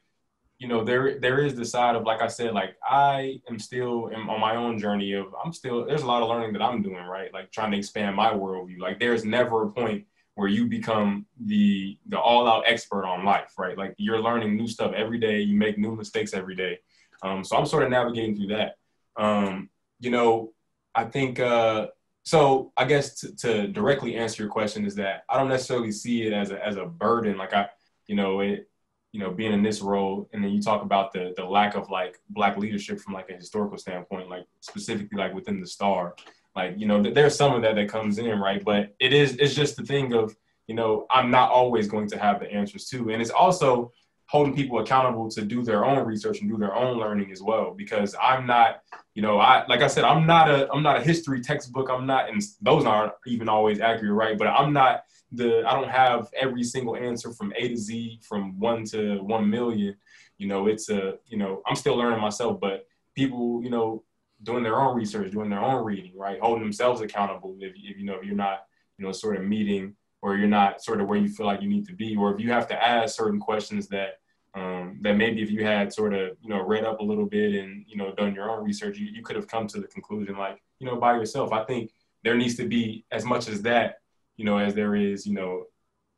[0.61, 4.09] you know there there is the side of like I said, like I am still
[4.09, 6.83] in, on my own journey of I'm still there's a lot of learning that I'm
[6.83, 7.33] doing, right?
[7.33, 8.79] Like trying to expand my worldview.
[8.79, 13.53] Like there's never a point where you become the the all out expert on life,
[13.57, 13.75] right?
[13.75, 15.41] Like you're learning new stuff every day.
[15.41, 16.77] You make new mistakes every day.
[17.23, 18.75] Um, so I'm sort of navigating through that.
[19.17, 20.53] Um, you know,
[20.93, 21.87] I think uh,
[22.21, 22.71] so.
[22.77, 26.33] I guess to, to, directly answer your question is that I don't necessarily see it
[26.33, 27.39] as a as a burden.
[27.39, 27.69] Like I,
[28.05, 28.67] you know, it,
[29.11, 31.89] you know, being in this role, and then you talk about the the lack of
[31.89, 36.15] like black leadership from like a historical standpoint, like specifically like within the Star.
[36.55, 38.63] Like you know, there's some of that that comes in, right?
[38.63, 40.35] But it is it's just the thing of
[40.67, 43.91] you know, I'm not always going to have the answers to, and it's also
[44.31, 47.73] holding people accountable to do their own research and do their own learning as well
[47.77, 48.81] because i'm not
[49.13, 52.05] you know i like i said i'm not a i'm not a history textbook i'm
[52.05, 56.29] not and those aren't even always accurate right but i'm not the i don't have
[56.35, 59.95] every single answer from a to z from one to one million
[60.37, 64.03] you know it's a you know i'm still learning myself but people you know
[64.43, 66.39] doing their own research, doing their own reading, right?
[66.39, 68.65] Holding themselves accountable if, if you know if you're not,
[68.97, 71.69] you know, sort of meeting or you're not sort of where you feel like you
[71.69, 74.19] need to be, or if you have to ask certain questions that
[74.53, 77.55] um, that maybe if you had sort of you know read up a little bit
[77.55, 80.37] and you know done your own research, you, you could have come to the conclusion
[80.37, 81.51] like you know by yourself.
[81.51, 81.91] I think
[82.23, 84.00] there needs to be as much as that,
[84.41, 85.65] you know, as there is, you know,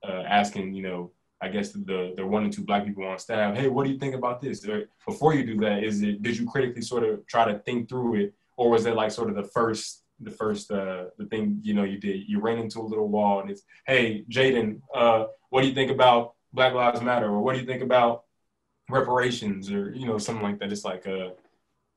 [0.08, 3.58] uh, asking, you know, I guess the the one or two black people on staff,
[3.58, 4.66] hey, what do you think about this?
[4.66, 7.90] Or before you do that, is it did you critically sort of try to think
[7.90, 11.60] through it, or was it like sort of the first the first uh the thing
[11.64, 15.26] you know you did you ran into a little wall and it's hey Jaden, uh,
[15.50, 18.24] what do you think about Black Lives Matter, or what do you think about
[18.90, 20.72] reparations, or you know something like that?
[20.72, 21.32] It's like uh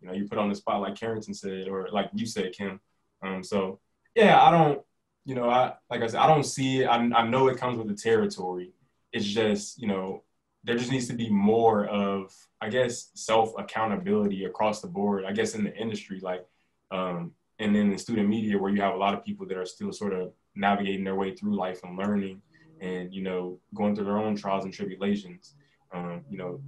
[0.01, 2.81] you know you put on the spot like Carrington said, or like you said, Kim.
[3.23, 3.79] Um, so
[4.17, 4.81] yeah, I don't
[5.27, 6.87] you know I like I said I don't see.
[6.87, 8.73] I I know it comes with the territory.
[9.12, 10.23] It's just you know
[10.67, 15.33] there just needs to be more of i guess self accountability across the board i
[15.33, 16.45] guess in the industry like
[16.91, 19.67] um, and then in student media where you have a lot of people that are
[19.67, 22.41] still sort of navigating their way through life and learning
[22.81, 25.55] and you know going through their own trials and tribulations.
[25.93, 26.61] Um, you know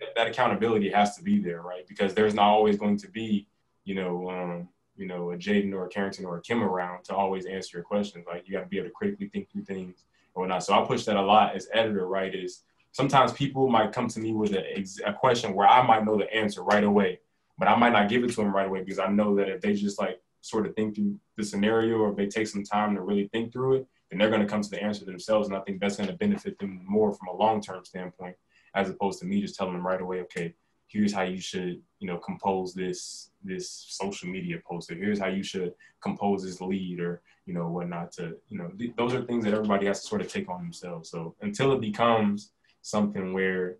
[0.00, 1.86] th- that accountability has to be there right?
[1.86, 3.46] Because there's not always going to be
[3.84, 7.14] you know um, you know a jaden or a carrington or a kim around to
[7.14, 10.04] always answer your questions like you got to be able to critically think through things
[10.34, 10.64] or whatnot.
[10.64, 12.34] So I push that a lot as editor, right?
[12.34, 16.16] Is sometimes people might come to me with a, a question where I might know
[16.16, 17.20] the answer right away,
[17.58, 19.60] but I might not give it to them right away because I know that if
[19.60, 22.94] they just like sort of think through the scenario or if they take some time
[22.94, 25.48] to really think through it, then they're going to come to the answer themselves.
[25.48, 28.36] And I think that's going to benefit them more from a long term standpoint
[28.74, 30.54] as opposed to me just telling them right away, okay,
[30.92, 35.28] here's how you should, you know, compose this this social media post, or here's how
[35.28, 39.22] you should compose this lead, or you know, whatnot to, you know, th- those are
[39.24, 41.10] things that everybody has to sort of take on themselves.
[41.10, 42.52] So until it becomes
[42.82, 43.76] something where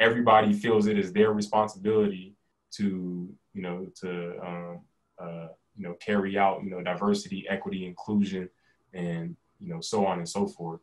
[0.00, 2.34] everybody feels it is their responsibility
[2.72, 4.80] to, you know, to, um,
[5.18, 8.48] uh, you know, carry out, you know, diversity, equity, inclusion,
[8.94, 10.80] and, you know, so on and so forth.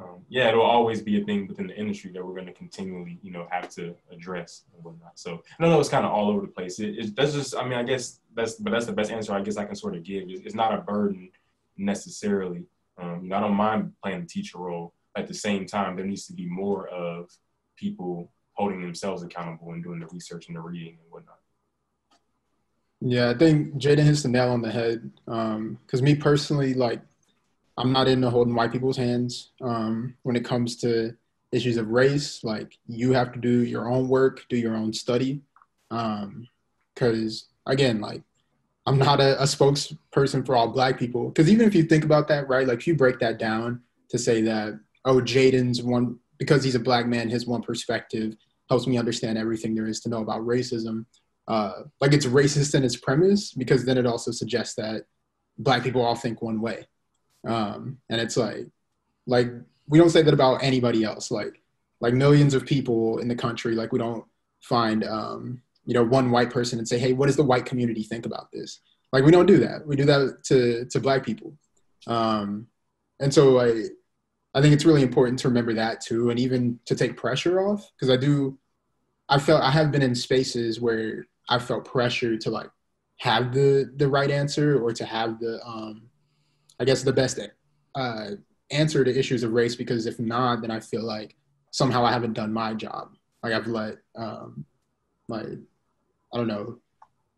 [0.00, 3.18] Um, yeah, it'll always be a thing within the industry that we're going to continually,
[3.22, 5.18] you know, have to address and whatnot.
[5.18, 6.78] So I know it's kind of all over the place.
[6.78, 9.42] It, it, that's just, I mean, I guess that's but that's the best answer I
[9.42, 10.28] guess I can sort of give.
[10.28, 11.30] It's, it's not a burden
[11.76, 12.64] necessarily.
[12.96, 14.94] Um, you know, I don't mind playing the teacher role.
[15.16, 17.30] At the same time, there needs to be more of
[17.76, 21.38] people holding themselves accountable and doing the research and the reading and whatnot.
[23.00, 25.10] Yeah, I think Jaden hits the nail on the head.
[25.24, 27.00] Because um, me personally, like,
[27.78, 31.16] I'm not into holding white people's hands um, when it comes to
[31.52, 32.42] issues of race.
[32.42, 35.42] Like, you have to do your own work, do your own study.
[35.88, 36.48] Because, um,
[37.66, 38.22] again, like,
[38.84, 41.28] I'm not a, a spokesperson for all black people.
[41.28, 44.18] Because even if you think about that, right, like if you break that down to
[44.18, 48.34] say that, oh, Jaden's one, because he's a black man, his one perspective
[48.68, 51.04] helps me understand everything there is to know about racism.
[51.46, 55.04] Uh, like it's racist in its premise because then it also suggests that
[55.58, 56.86] black people all think one way.
[57.46, 58.66] Um, and it's like,
[59.26, 59.48] like
[59.86, 61.30] we don't say that about anybody else.
[61.30, 61.62] Like,
[62.00, 64.24] like millions of people in the country, like we don't
[64.60, 68.02] find um, you know one white person and say hey what does the white community
[68.02, 68.80] think about this?
[69.12, 69.86] Like we don't do that.
[69.86, 71.54] We do that to to black people.
[72.06, 72.68] Um,
[73.20, 73.84] and so i
[74.54, 77.90] i think it's really important to remember that too and even to take pressure off
[77.94, 78.58] because i do
[79.28, 82.70] i felt i have been in spaces where i felt pressure to like
[83.18, 86.02] have the the right answer or to have the um
[86.80, 87.38] i guess the best
[87.94, 88.30] uh
[88.70, 91.34] answer to issues of race because if not then i feel like
[91.70, 94.64] somehow i haven't done my job like i've let um
[95.28, 95.44] my
[96.32, 96.78] I don't know.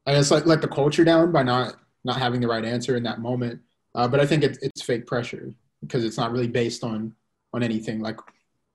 [0.06, 3.02] I guess like let the culture down by not not having the right answer in
[3.04, 3.60] that moment.
[3.94, 7.14] Uh, but I think it's it's fake pressure because it's not really based on
[7.52, 8.00] on anything.
[8.00, 8.18] Like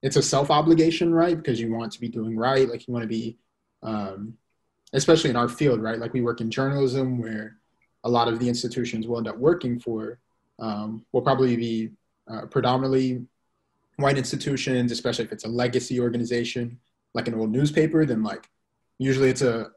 [0.02, 1.36] it's a self obligation, right?
[1.36, 2.68] Because you want to be doing right.
[2.68, 3.38] Like you want to be,
[3.82, 4.34] um,
[4.92, 5.98] especially in our field, right?
[5.98, 7.56] Like we work in journalism, where
[8.04, 10.18] a lot of the institutions we'll end up working for
[10.58, 11.90] um, will probably be
[12.30, 13.24] uh, predominantly
[13.96, 16.78] white institutions, especially if it's a legacy organization
[17.14, 18.04] like an old newspaper.
[18.04, 18.48] Then like
[18.98, 19.70] usually it's a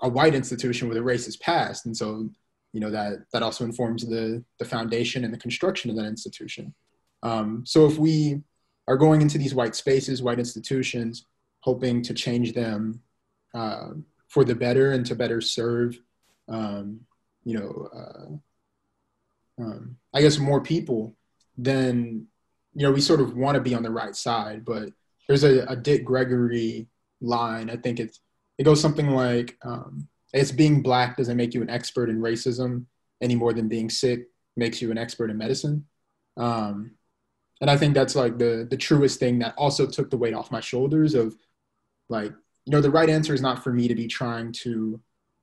[0.00, 2.28] a white institution with a racist past, and so
[2.72, 6.74] you know that that also informs the the foundation and the construction of that institution.
[7.22, 8.42] Um, so if we
[8.88, 11.26] are going into these white spaces, white institutions,
[11.60, 13.00] hoping to change them
[13.54, 13.90] uh,
[14.28, 16.00] for the better and to better serve,
[16.48, 17.00] um,
[17.44, 18.36] you know, uh,
[19.62, 21.16] um, I guess more people,
[21.56, 22.26] then
[22.74, 24.64] you know we sort of want to be on the right side.
[24.64, 24.90] But
[25.28, 26.88] there's a, a Dick Gregory
[27.20, 27.70] line.
[27.70, 28.20] I think it's
[28.58, 32.86] it goes something like, um, "It's being black doesn't make you an expert in racism
[33.20, 35.86] any more than being sick makes you an expert in medicine."
[36.36, 36.92] Um,
[37.60, 40.50] and I think that's like the the truest thing that also took the weight off
[40.50, 41.36] my shoulders of
[42.08, 42.32] like
[42.66, 45.00] you know the right answer is not for me to be trying to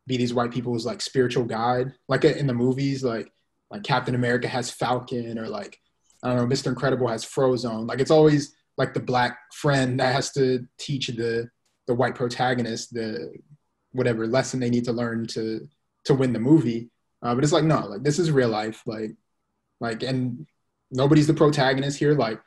[0.08, 3.32] be these white people's like spiritual guide, like in the movies, like
[3.72, 5.80] like Captain America has Falcon or like
[6.24, 6.68] I don't know, Mr.
[6.68, 7.88] Incredible has Frozone.
[7.88, 11.50] Like it's always like the black friend that has to teach the
[11.88, 13.34] the white protagonist the
[13.92, 15.68] whatever lesson they need to learn to
[16.06, 16.90] to win the movie.
[17.22, 18.84] Uh, but it's like no, like this is real life.
[18.86, 19.12] Like
[19.80, 20.46] like and
[20.92, 22.14] nobody's the protagonist here.
[22.14, 22.42] Like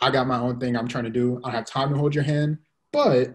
[0.00, 1.38] I got my own thing I'm trying to do.
[1.38, 2.58] I don't have time to hold your hand,
[2.92, 3.34] but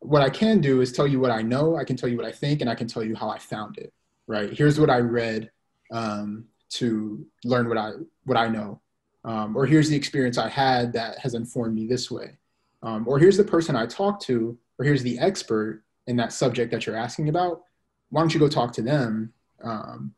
[0.00, 1.76] what I can do is tell you what I know.
[1.76, 3.78] I can tell you what I think, and I can tell you how I found
[3.78, 3.92] it.
[4.26, 4.52] Right?
[4.52, 5.50] Here's what I read
[5.92, 7.92] um, to learn what I
[8.24, 8.80] what I know,
[9.24, 12.38] um, or here's the experience I had that has informed me this way,
[12.82, 16.70] um, or here's the person I talked to, or here's the expert in that subject
[16.72, 17.62] that you're asking about.
[18.10, 19.32] Why don't you go talk to them?
[19.62, 20.14] Um,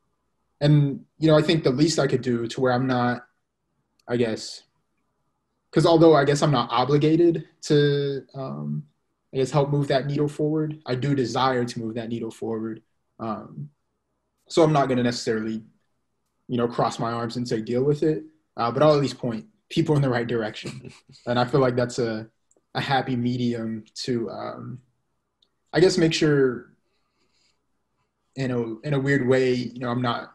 [0.61, 3.27] and you know, I think the least I could do to where I'm not,
[4.07, 4.63] I guess,
[5.71, 8.85] because although I guess I'm not obligated to um,
[9.33, 10.81] I guess help move that needle forward.
[10.87, 12.83] I do desire to move that needle forward.
[13.21, 13.71] Um,
[14.49, 15.63] so I'm not going to necessarily,
[16.49, 18.25] you know, cross my arms and say deal with it,
[18.57, 20.93] uh, but I'll at least point people in the right direction.
[21.27, 22.27] and I feel like that's a,
[22.75, 24.79] a happy medium to, um,
[25.73, 26.73] I guess, make sure
[28.37, 30.33] in a in a weird way, you know, I'm not,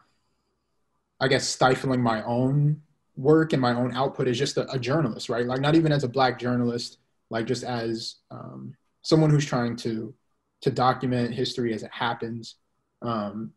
[1.20, 2.82] I guess, stifling my own
[3.16, 5.46] work and my own output as just a, a journalist, right?
[5.46, 6.98] Like not even as a black journalist,
[7.30, 10.14] like just as um, someone who's trying to
[10.62, 12.56] to document history as it happens
[13.02, 13.52] um,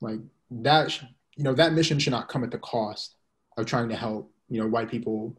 [0.00, 0.98] like that
[1.38, 3.16] you know that mission should not come at the cost
[3.56, 5.34] of trying to help you know white people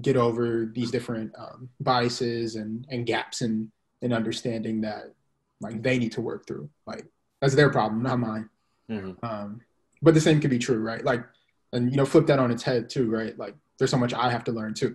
[0.00, 3.70] get over these different um, biases and and gaps in
[4.02, 5.12] in understanding that
[5.60, 7.04] like they need to work through like
[7.40, 8.48] that's their problem not mine
[8.88, 9.26] mm-hmm.
[9.26, 9.60] um,
[10.02, 11.24] but the same could be true right like
[11.72, 14.30] and you know flip that on its head too right like there's so much i
[14.30, 14.94] have to learn too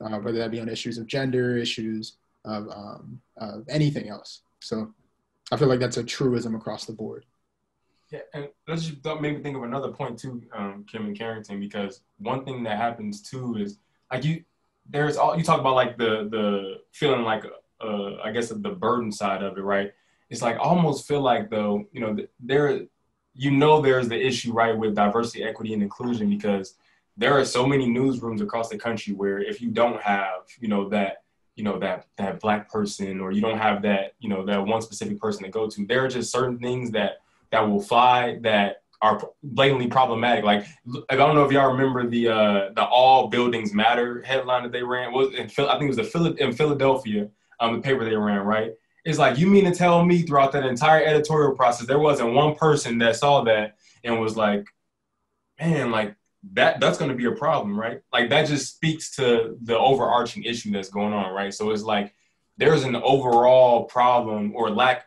[0.00, 4.42] uh, whether that be on issues of gender issues of, um, of anything else.
[4.60, 4.92] So
[5.52, 7.24] I feel like that's a truism across the board.
[8.10, 11.60] Yeah, and let's just make me think of another point too, um, Kim and Carrington,
[11.60, 13.78] because one thing that happens too is
[14.10, 14.42] like you,
[14.88, 17.44] there's all you talk about like the the feeling like
[17.80, 19.92] uh, I guess the burden side of it, right?
[20.28, 22.82] It's like almost feel like though, you know, there,
[23.34, 26.74] you know, there's the issue right with diversity, equity, and inclusion because
[27.16, 30.88] there are so many newsrooms across the country where if you don't have, you know,
[30.88, 31.22] that
[31.54, 34.80] you know that that black person or you don't have that you know that one
[34.80, 37.18] specific person to go to there are just certain things that
[37.50, 40.64] that will fly that are blatantly problematic like
[41.08, 44.82] i don't know if y'all remember the uh the all buildings matter headline that they
[44.82, 47.28] ran was in Phil, i think it was the in philadelphia
[47.60, 48.72] um the paper they ran right
[49.04, 52.54] it's like you mean to tell me throughout that entire editorial process there wasn't one
[52.54, 54.66] person that saw that and was like
[55.58, 56.14] man like
[56.52, 58.00] that that's going to be a problem, right?
[58.12, 61.52] Like that just speaks to the overarching issue that's going on, right?
[61.52, 62.14] So it's like
[62.56, 65.06] there's an overall problem or lack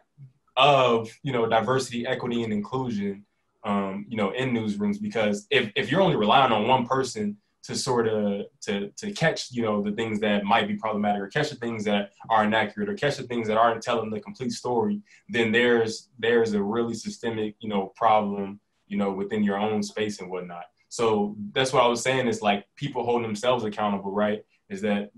[0.55, 3.25] of you know diversity, equity, and inclusion,
[3.63, 7.75] um, you know, in newsrooms because if if you're only relying on one person to
[7.75, 11.49] sort of to to catch you know the things that might be problematic or catch
[11.49, 14.99] the things that are inaccurate or catch the things that aren't telling the complete story
[15.29, 20.19] then there's there's a really systemic you know problem you know within your own space
[20.19, 24.45] and whatnot so that's what I was saying is like people holding themselves accountable, right?
[24.69, 25.09] Is that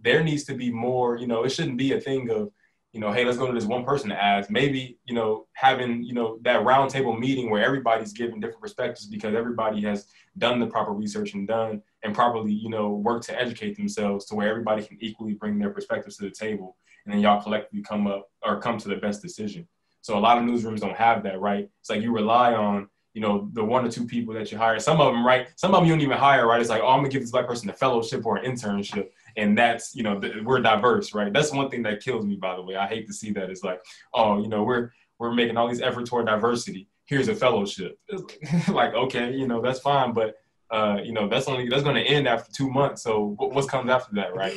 [0.00, 2.52] there needs to be more, you know, it shouldn't be a thing of,
[2.94, 4.48] you know, hey, let's go to this one person to ask.
[4.50, 9.34] Maybe, you know, having, you know, that roundtable meeting where everybody's giving different perspectives because
[9.34, 10.06] everybody has
[10.38, 14.36] done the proper research and done and properly, you know, work to educate themselves to
[14.36, 16.76] where everybody can equally bring their perspectives to the table.
[17.04, 19.66] And then y'all collectively come up or come to the best decision.
[20.00, 21.68] So a lot of newsrooms don't have that, right?
[21.80, 24.78] It's like you rely on you know, the one or two people that you hire.
[24.80, 25.48] Some of them, right?
[25.54, 26.60] Some of them you don't even hire, right?
[26.60, 29.56] It's like, oh, I'm gonna give this black person a fellowship or an internship, and
[29.56, 31.32] that's, you know, the, we're diverse, right?
[31.32, 32.76] That's one thing that kills me, by the way.
[32.76, 33.50] I hate to see that.
[33.50, 33.80] It's like,
[34.12, 36.88] oh, you know, we're we're making all these efforts toward diversity.
[37.06, 37.98] Here's a fellowship.
[38.68, 40.36] like, okay, you know, that's fine, but
[40.70, 43.02] uh, you know, that's only that's gonna end after two months.
[43.02, 44.54] So what, what comes after that, right?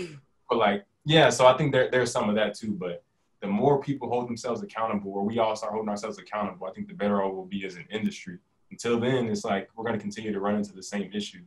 [0.50, 3.04] But like, yeah, so I think there, there's some of that too, but
[3.42, 6.88] the more people hold themselves accountable, or we all start holding ourselves accountable, I think
[6.88, 8.40] the better off we'll be as an industry.
[8.72, 11.46] Until then, it's like we're going to continue to run into the same issues.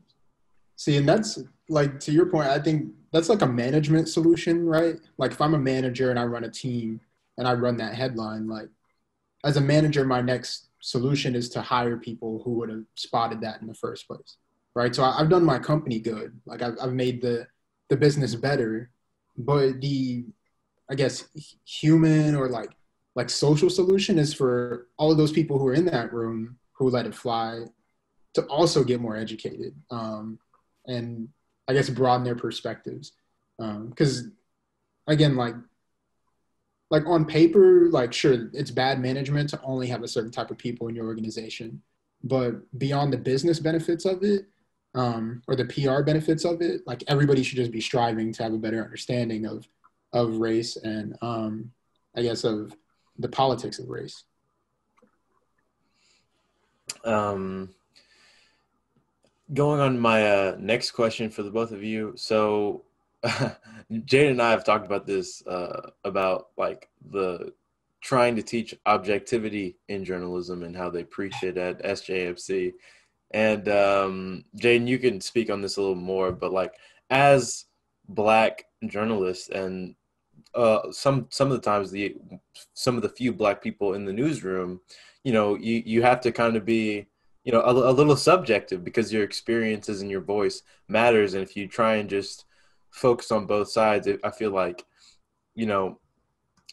[0.81, 4.97] See, and that's like to your point, I think that's like a management solution, right?
[5.19, 7.03] Like if I'm a manager and I run a team
[7.37, 8.71] and I run that headline, like
[9.45, 13.61] as a manager, my next solution is to hire people who would have spotted that
[13.61, 14.39] in the first place,
[14.75, 14.95] right?
[14.95, 17.47] So I've done my company good, like I've, I've made the
[17.91, 18.89] the business better,
[19.37, 20.25] but the
[20.91, 21.29] I guess
[21.67, 22.71] human or like
[23.17, 26.89] like social solution is for all of those people who are in that room who
[26.89, 27.67] let it fly
[28.33, 30.39] to also get more educated um,
[30.91, 31.29] and
[31.69, 33.13] I guess broaden their perspectives.
[33.59, 34.33] Because um,
[35.07, 35.55] again, like
[36.91, 40.59] like on paper, like sure, it's bad management to only have a certain type of
[40.59, 41.81] people in your organization,
[42.25, 44.47] but beyond the business benefits of it,
[44.95, 48.53] um, or the PR benefits of it, like everybody should just be striving to have
[48.53, 49.69] a better understanding of
[50.13, 51.71] of race and um,
[52.17, 52.75] I guess of
[53.19, 54.25] the politics of race.
[57.05, 57.71] Um,
[59.55, 62.13] going on my uh, next question for the both of you.
[62.17, 62.85] So,
[64.05, 67.53] Jade and I have talked about this uh, about like the
[68.01, 72.73] trying to teach objectivity in journalism and how they preach it at SJMC.
[73.33, 76.75] And um, you can speak on this a little more, but like
[77.11, 77.67] as
[78.09, 79.95] black journalists and
[80.55, 82.17] uh, some some of the times the
[82.75, 84.81] some of the few black people in the newsroom,
[85.23, 87.07] you know, you you have to kind of be
[87.45, 91.57] you know a, a little subjective because your experiences and your voice matters, and if
[91.57, 92.45] you try and just
[92.91, 94.85] focus on both sides, it, I feel like
[95.55, 95.99] you know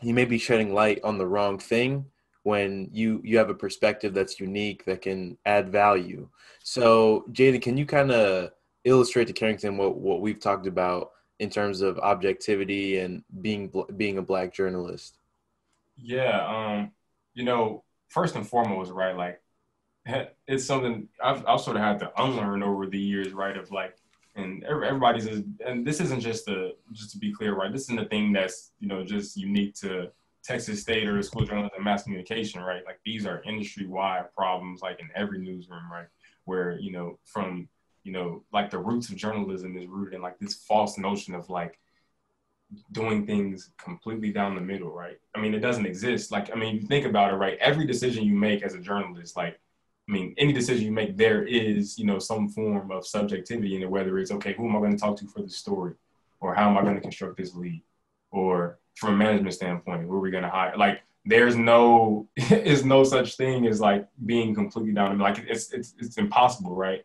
[0.02, 2.06] you may be shedding light on the wrong thing
[2.44, 6.30] when you you have a perspective that's unique that can add value.
[6.64, 8.52] So, Jaden, can you kind of
[8.84, 14.18] illustrate to Carrington what what we've talked about in terms of objectivity and being being
[14.18, 15.18] a black journalist?
[15.98, 16.92] Yeah, um,
[17.34, 19.16] you know, first and foremost, right?
[19.16, 19.42] Like,
[20.48, 23.58] it's something I've, I've sort of had to unlearn over the years, right?
[23.58, 23.98] Of like,
[24.36, 25.28] and everybody's,
[25.66, 27.72] and this isn't just a, just to be clear, right?
[27.72, 30.12] This isn't a thing that's you know just unique to
[30.44, 32.86] Texas State or the school of journalism and mass communication, right?
[32.86, 36.08] Like these are industry wide problems, like in every newsroom, right?
[36.46, 37.68] Where you know from
[38.08, 41.50] you know, like the roots of journalism is rooted in like this false notion of
[41.50, 41.78] like
[42.94, 45.20] doing things completely down the middle, right?
[45.36, 46.32] I mean, it doesn't exist.
[46.32, 47.58] Like, I mean, think about it, right?
[47.60, 49.60] Every decision you make as a journalist, like,
[50.08, 53.82] I mean, any decision you make, there is, you know, some form of subjectivity in
[53.82, 55.96] it, whether it's, okay, who am I going to talk to for the story?
[56.40, 57.82] Or how am I going to construct this lead?
[58.32, 60.78] Or from a management standpoint, who are we going to hire?
[60.78, 65.18] Like, there's no, is no such thing as like being completely down.
[65.20, 67.04] Like, it's, it's, it's impossible, right?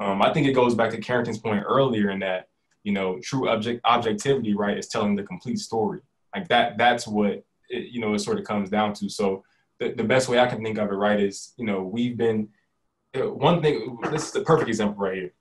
[0.00, 2.48] Um, I think it goes back to Carrington's point earlier in that,
[2.82, 6.00] you know, true object objectivity, right, is telling the complete story.
[6.34, 9.08] Like that, that's what, it, you know, it sort of comes down to.
[9.08, 9.44] So
[9.80, 12.48] the, the best way I can think of it, right, is, you know, we've been,
[13.16, 15.32] uh, one thing, this is the perfect example right here.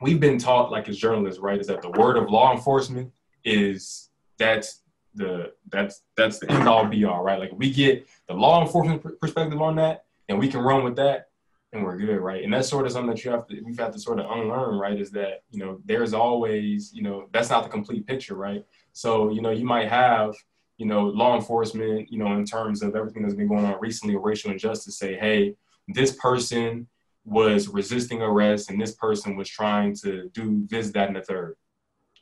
[0.00, 3.12] We've been taught, like as journalists, right, is that the word of law enforcement
[3.44, 4.82] is that's
[5.14, 7.40] the that's that's the end all be all, right?
[7.40, 11.28] Like we get the law enforcement perspective on that, and we can run with that
[11.72, 12.42] and we're good, right?
[12.42, 14.78] And that's sort of something that you have to we've had to sort of unlearn,
[14.78, 14.98] right?
[14.98, 18.64] Is that you know there's always you know that's not the complete picture, right?
[18.92, 20.34] So you know you might have
[20.78, 24.16] you know law enforcement, you know in terms of everything that's been going on recently,
[24.16, 25.54] racial injustice, say, hey,
[25.88, 26.88] this person
[27.24, 31.56] was resisting arrest and this person was trying to do this, that, and the third.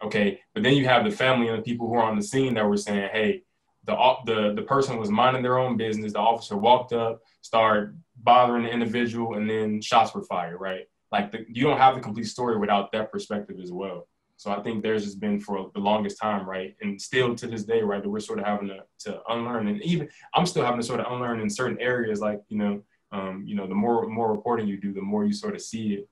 [0.03, 2.55] Okay, but then you have the family and the people who are on the scene
[2.55, 3.43] that were saying, hey,
[3.85, 3.95] the
[4.27, 6.13] the the person was minding their own business.
[6.13, 10.59] The officer walked up, started bothering the individual, and then shots were fired.
[10.61, 10.87] Right?
[11.13, 14.09] Like the, you don't have the complete story without that perspective as well.
[14.39, 17.65] So I think there's just been for the longest time, right, and still to this
[17.65, 20.81] day, right, that we're sort of having to, to unlearn, and even I'm still having
[20.81, 22.83] to sort of unlearn in certain areas, like you know,
[23.13, 25.95] um, you know, the more more reporting you do, the more you sort of see
[25.95, 26.09] it.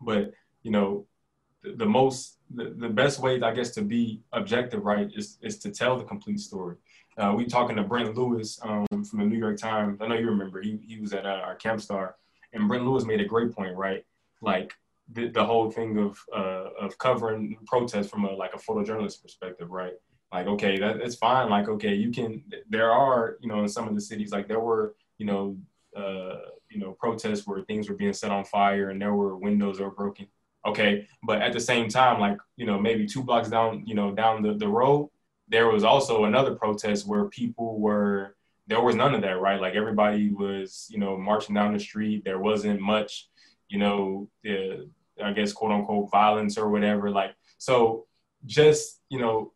[0.00, 0.32] But
[0.62, 1.06] you know,
[1.62, 5.58] the, the most the, the best way, I guess, to be objective, right, is is
[5.58, 6.76] to tell the complete story.
[7.18, 10.00] Uh, we talking to Brent Lewis um, from the New York Times.
[10.00, 12.16] I know you remember he he was at uh, our Camp Star,
[12.52, 14.04] and Brent Lewis made a great point, right?
[14.40, 14.72] Like
[15.10, 19.70] the, the whole thing of uh, of covering protests from a like a photojournalist perspective,
[19.70, 19.94] right?
[20.32, 21.50] Like okay, that, that's fine.
[21.50, 22.44] Like okay, you can.
[22.68, 25.56] There are you know in some of the cities like there were you know
[25.96, 26.38] uh,
[26.70, 29.84] you know protests where things were being set on fire and there were windows that
[29.84, 30.26] were broken.
[30.64, 34.12] Okay, but at the same time, like you know maybe two blocks down you know
[34.12, 35.10] down the, the road
[35.52, 38.34] there was also another protest where people were
[38.66, 42.24] there was none of that right like everybody was you know marching down the street
[42.24, 43.28] there wasn't much
[43.72, 44.88] you know the
[45.22, 48.06] i guess quote unquote violence or whatever like so
[48.46, 49.52] just you know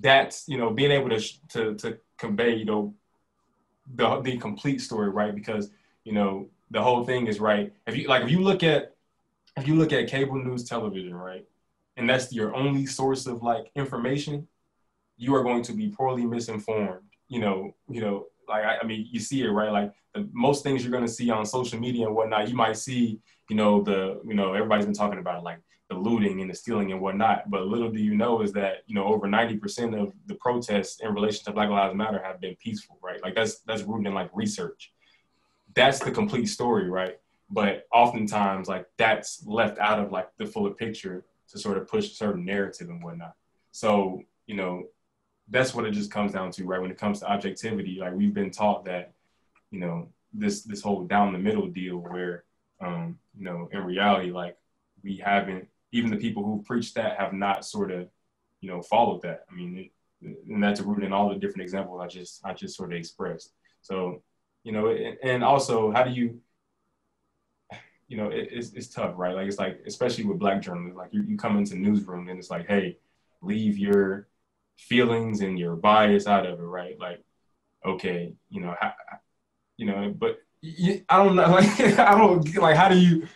[0.00, 2.94] that's you know being able to to, to convey you know
[3.94, 5.70] the the complete story right because
[6.04, 8.94] you know the whole thing is right if you like if you look at
[9.56, 11.44] if you look at cable news television right
[11.96, 14.46] and that's your only source of like information
[15.22, 17.04] you are going to be poorly misinformed.
[17.28, 19.72] You know, you know, like I, I mean, you see it right.
[19.72, 22.76] Like the, most things you're going to see on social media and whatnot, you might
[22.76, 26.50] see, you know, the you know everybody's been talking about it, like the looting and
[26.50, 27.50] the stealing and whatnot.
[27.50, 31.14] But little do you know is that you know over 90% of the protests in
[31.14, 33.22] relation to Black Lives Matter have been peaceful, right?
[33.22, 34.92] Like that's that's rooted in like research.
[35.74, 37.18] That's the complete story, right?
[37.50, 42.12] But oftentimes, like that's left out of like the fuller picture to sort of push
[42.12, 43.34] certain narrative and whatnot.
[43.72, 44.84] So you know,
[45.52, 46.80] that's what it just comes down to, right?
[46.80, 49.12] When it comes to objectivity, like we've been taught that,
[49.70, 52.44] you know, this this whole down the middle deal where,
[52.80, 54.56] um, you know, in reality, like
[55.04, 58.08] we haven't even the people who preach that have not sort of,
[58.60, 59.44] you know, followed that.
[59.50, 59.90] I mean, it,
[60.48, 63.52] and that's rooted in all the different examples I just I just sort of expressed.
[63.82, 64.22] So,
[64.64, 66.40] you know, and, and also how do you
[68.08, 69.34] you know, it, it's, it's tough, right?
[69.34, 72.50] Like, it's like, especially with black journalists, like you, you come into newsroom and it's
[72.50, 72.98] like, hey,
[73.40, 74.28] leave your
[74.76, 76.98] feelings and your bias out of it, right?
[76.98, 77.22] Like,
[77.84, 78.74] okay, you know,
[79.76, 83.26] you know, but you, I don't know, like, I don't like, how do you,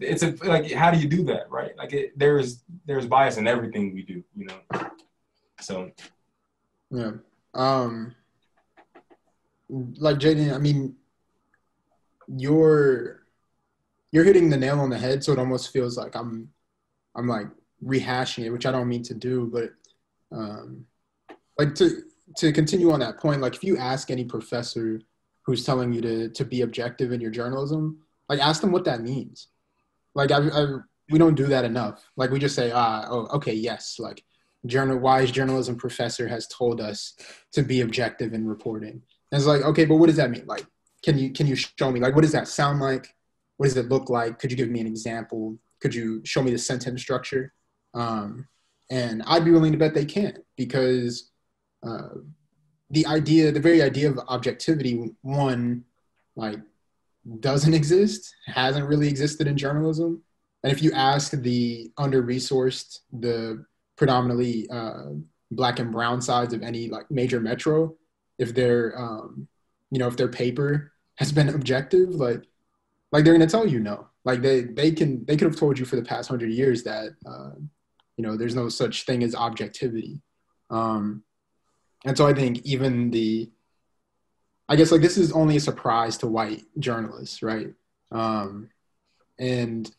[0.00, 1.76] it's a, like, how do you do that, right?
[1.76, 4.80] Like, it, there's, there's bias in everything we do, you know?
[5.60, 5.90] So,
[6.90, 7.12] yeah.
[7.54, 8.14] Um,
[9.68, 10.96] like Jaden, I mean,
[12.28, 13.22] you're
[14.12, 15.24] you're hitting the nail on the head.
[15.24, 16.50] So it almost feels like I'm,
[17.16, 17.46] I'm like
[17.84, 19.70] rehashing it, which I don't mean to do, but
[20.32, 20.86] um,
[21.58, 22.02] like to
[22.38, 25.00] to continue on that point, like if you ask any professor
[25.44, 29.02] who's telling you to to be objective in your journalism, like ask them what that
[29.02, 29.48] means.
[30.14, 30.66] Like I, I
[31.10, 32.08] we don't do that enough.
[32.16, 34.24] Like we just say, ah, oh, okay, yes, like
[34.66, 37.14] journal wise journalism professor has told us
[37.52, 39.02] to be objective in reporting.
[39.30, 40.46] And it's like, okay, but what does that mean?
[40.46, 40.66] Like,
[41.04, 42.00] can you can you show me?
[42.00, 43.14] Like, what does that sound like?
[43.62, 44.40] what does it look like?
[44.40, 45.56] Could you give me an example?
[45.80, 47.52] Could you show me the sentence structure?
[47.94, 48.48] Um,
[48.92, 51.30] and I'd be willing to bet they can't because
[51.82, 52.08] uh,
[52.90, 55.84] the idea, the very idea of objectivity, one,
[56.36, 56.58] like,
[57.40, 60.22] doesn't exist, hasn't really existed in journalism.
[60.62, 63.64] And if you ask the under resourced, the
[63.96, 65.12] predominantly uh,
[65.50, 67.94] black and brown sides of any like major metro,
[68.38, 69.48] if their, um,
[69.90, 72.42] you know, if their paper has been objective, like
[73.10, 75.84] like they're to tell you no like they they can they could have told you
[75.84, 77.50] for the past hundred years that uh,
[78.16, 80.20] you know there's no such thing as objectivity
[80.70, 81.22] um,
[82.04, 83.50] and so i think even the
[84.68, 87.72] i guess like this is only a surprise to white journalists right
[88.10, 88.68] um,
[89.38, 89.94] and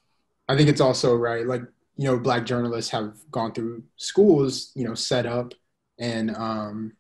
[0.48, 1.62] i think it's also right like
[1.96, 5.54] you know black journalists have gone through schools you know set up
[6.00, 6.94] and um,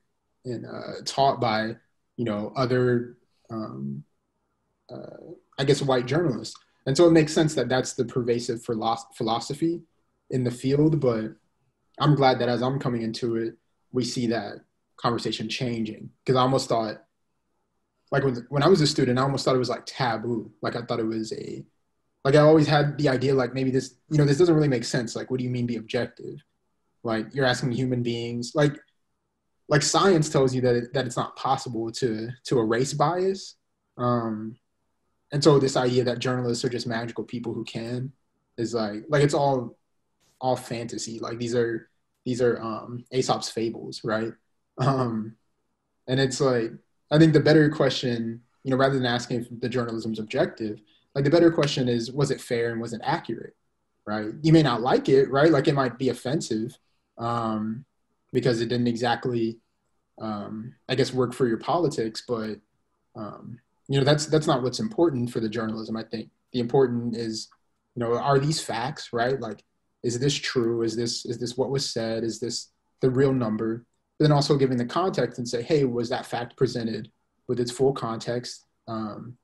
[0.45, 1.75] and uh, taught by
[2.17, 3.17] you know other
[3.49, 4.03] um,
[4.91, 6.55] uh, I guess, white journalists.
[6.85, 9.81] And so it makes sense that that's the pervasive philosophy
[10.33, 10.99] in the field.
[10.99, 11.31] But
[11.97, 13.55] I'm glad that as I'm coming into it,
[13.93, 14.55] we see that
[14.97, 16.09] conversation changing.
[16.25, 17.01] Because I almost thought,
[18.11, 20.51] like when, when I was a student, I almost thought it was like taboo.
[20.61, 21.63] Like I thought it was a,
[22.25, 24.83] like I always had the idea, like maybe this, you know, this doesn't really make
[24.83, 25.15] sense.
[25.15, 26.35] Like, what do you mean be objective?
[27.03, 28.77] Like you're asking human beings, like,
[29.69, 33.55] like science tells you that it, that it's not possible to to erase bias.
[33.97, 34.57] Um,
[35.31, 38.11] and so this idea that journalists are just magical people who can
[38.57, 39.77] is like like it's all
[40.43, 41.17] all fantasy.
[41.19, 41.89] Like these are
[42.25, 44.33] these are um aesop's fables right?
[44.77, 45.35] Um
[46.07, 46.71] and it's like
[47.11, 50.81] i think the better question you know rather than asking if the journalism's objective
[51.15, 53.55] like the better question is was it fair and was it accurate
[54.05, 54.33] right?
[54.41, 55.49] You may not like it right?
[55.49, 56.77] Like it might be offensive
[57.17, 57.85] um
[58.33, 59.59] because it didn't exactly
[60.19, 62.55] um i guess work for your politics but
[63.15, 66.29] um you know that's that's not what's important for the journalism i think.
[66.51, 67.47] The important is
[67.95, 69.39] you know are these facts right?
[69.39, 69.63] Like
[70.03, 70.83] is this true?
[70.83, 72.23] Is this is this what was said?
[72.23, 73.85] Is this the real number?
[74.17, 77.11] But then also giving the context and say hey was that fact presented
[77.47, 78.65] with its full context?
[78.87, 79.37] Um,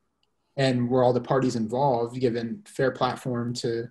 [0.57, 3.89] and were all the parties involved given fair platform to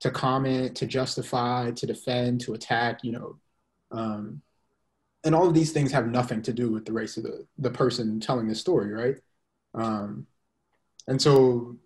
[0.00, 3.36] to comment to justify to defend to attack you know?
[3.90, 4.42] Um,
[5.24, 7.70] and all of these things have nothing to do with the race of the the
[7.70, 9.16] person telling the story right?
[9.74, 10.26] Um,
[11.06, 11.76] and so,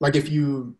[0.00, 0.76] like, if you,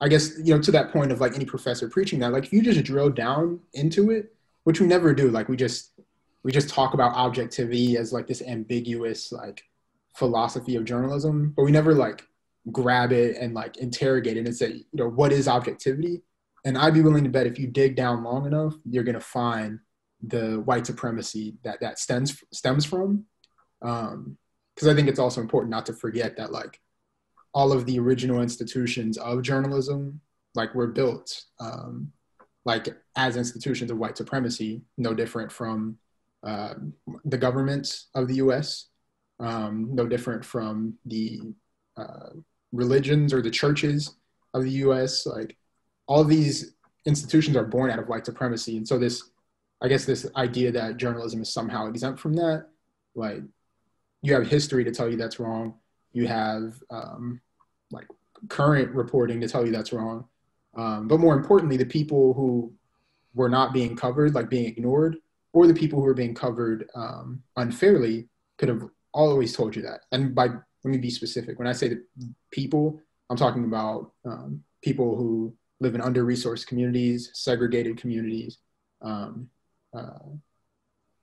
[0.00, 2.52] I guess, you know, to that point of like any professor preaching that, like, if
[2.52, 4.34] you just drill down into it,
[4.64, 5.92] which we never do, like, we just,
[6.42, 9.62] we just talk about objectivity as like this ambiguous, like,
[10.16, 12.26] philosophy of journalism, but we never like
[12.70, 16.22] grab it and like interrogate it and say, you know, what is objectivity?
[16.64, 19.78] And I'd be willing to bet if you dig down long enough, you're to find
[20.22, 23.24] the white supremacy that that stems stems from
[23.80, 24.36] because um,
[24.90, 26.78] I think it's also important not to forget that like
[27.52, 30.20] all of the original institutions of journalism
[30.54, 32.12] like were built um,
[32.64, 35.96] like as institutions of white supremacy, no different from
[36.42, 36.74] uh,
[37.24, 38.86] the governments of the U.S.,
[39.38, 41.40] um, no different from the
[41.96, 42.30] uh,
[42.72, 44.14] religions or the churches
[44.52, 45.26] of the U.S.
[45.26, 45.56] Like
[46.06, 46.74] all these
[47.06, 49.30] institutions are born out of white supremacy, and so this,
[49.80, 52.66] I guess, this idea that journalism is somehow exempt from that,
[53.14, 53.42] like
[54.22, 55.74] you have history to tell you that's wrong.
[56.12, 57.40] You have um,
[57.90, 58.06] like
[58.48, 60.26] current reporting to tell you that's wrong.
[60.76, 62.72] Um, but more importantly, the people who
[63.34, 65.16] were not being covered, like being ignored,
[65.52, 70.00] or the people who were being covered um, unfairly could have always told you that.
[70.12, 70.48] And by
[70.82, 71.58] let me be specific.
[71.58, 72.02] When I say the
[72.50, 78.58] people, I'm talking about um, people who live in under-resourced communities, segregated communities,
[79.02, 79.48] um,
[79.94, 80.18] uh,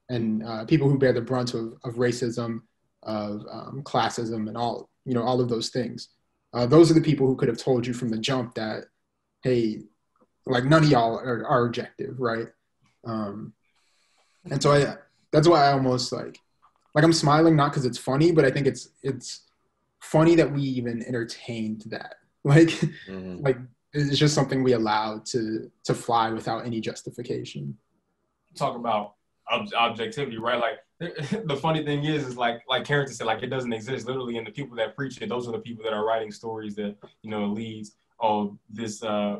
[0.10, 2.62] and uh, people who bear the brunt of, of racism,
[3.08, 6.10] of um, classism, and all you know, all of those things.
[6.54, 8.86] Uh, those are the people who could have told you from the jump that,
[9.42, 9.82] hey,
[10.46, 12.48] like none of y'all are, are objective, right?
[13.06, 13.54] Um,
[14.52, 14.96] and so I,
[15.32, 16.38] that's why I almost like,
[16.94, 19.44] like I'm smiling not because it's funny, but I think it's it's
[20.02, 22.16] funny that we even entertained that.
[22.44, 22.70] Like,
[23.10, 23.44] mm-hmm.
[23.44, 23.58] like
[23.92, 27.78] it's just something we allowed to to fly without any justification.
[28.56, 29.16] Talk about
[29.52, 30.60] ob- objectivity, right?
[30.60, 34.38] Like the funny thing is, is like like Karen said, like it doesn't exist literally,
[34.38, 36.96] and the people that preach it, those are the people that are writing stories that
[37.22, 37.96] you know leads.
[38.20, 39.38] Oh, this uh,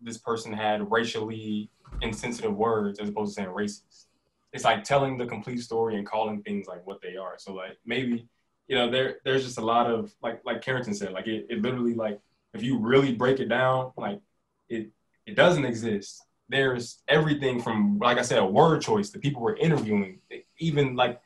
[0.00, 1.70] this person had racially
[2.02, 4.06] insensitive words as opposed to saying racist.
[4.52, 7.34] It's like telling the complete story and calling things like what they are.
[7.38, 8.28] So like maybe
[8.66, 11.62] you know there there's just a lot of like like Carrington said, like it, it
[11.62, 12.20] literally like
[12.54, 14.20] if you really break it down, like
[14.68, 14.88] it
[15.26, 16.22] it doesn't exist.
[16.48, 20.20] There's everything from like I said, a word choice, the people we're interviewing,
[20.58, 21.20] even like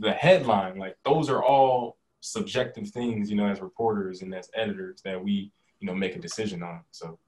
[0.00, 5.00] the headline, like those are all subjective things, you know, as reporters and as editors
[5.04, 6.80] that we, you know, make a decision on.
[6.90, 7.18] So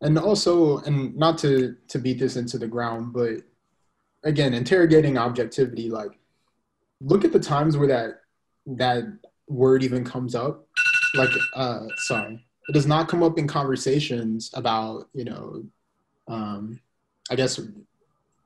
[0.00, 3.42] and also and not to to beat this into the ground, but
[4.24, 6.18] again, interrogating objectivity, like
[7.00, 8.20] look at the times where that
[8.66, 9.04] that
[9.48, 10.66] word even comes up.
[11.14, 15.64] Like uh sorry it does not come up in conversations about you know
[16.28, 16.80] um,
[17.30, 17.60] i guess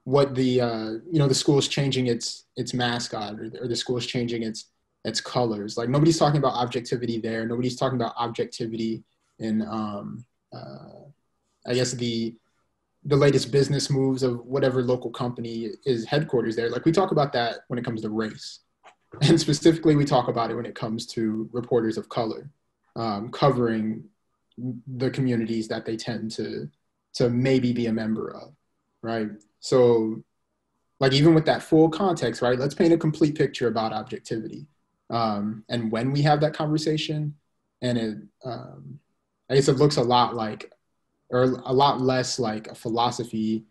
[0.05, 3.76] what the uh, you know the school is changing its its mascot or, or the
[3.76, 4.66] school is changing its
[5.05, 5.76] its colors.
[5.76, 7.47] Like nobody's talking about objectivity there.
[7.47, 9.03] Nobody's talking about objectivity
[9.39, 11.07] in um, uh,
[11.66, 12.37] i guess the
[13.05, 16.70] the latest business moves of whatever local company is headquarters there.
[16.70, 18.61] Like we talk about that when it comes to race.
[19.22, 22.49] And specifically we talk about it when it comes to reporters of color
[22.95, 24.05] um, covering
[24.87, 26.68] the communities that they tend to
[27.15, 28.55] to maybe be a member of
[29.03, 29.29] right?
[29.61, 30.23] So
[31.01, 34.67] like even with that full context right let's paint a complete picture about objectivity.
[35.11, 37.35] Um, and when we have that conversation
[37.83, 38.99] and it um,
[39.51, 40.73] i guess it looks a lot like
[41.29, 43.65] or a lot less like a philosophy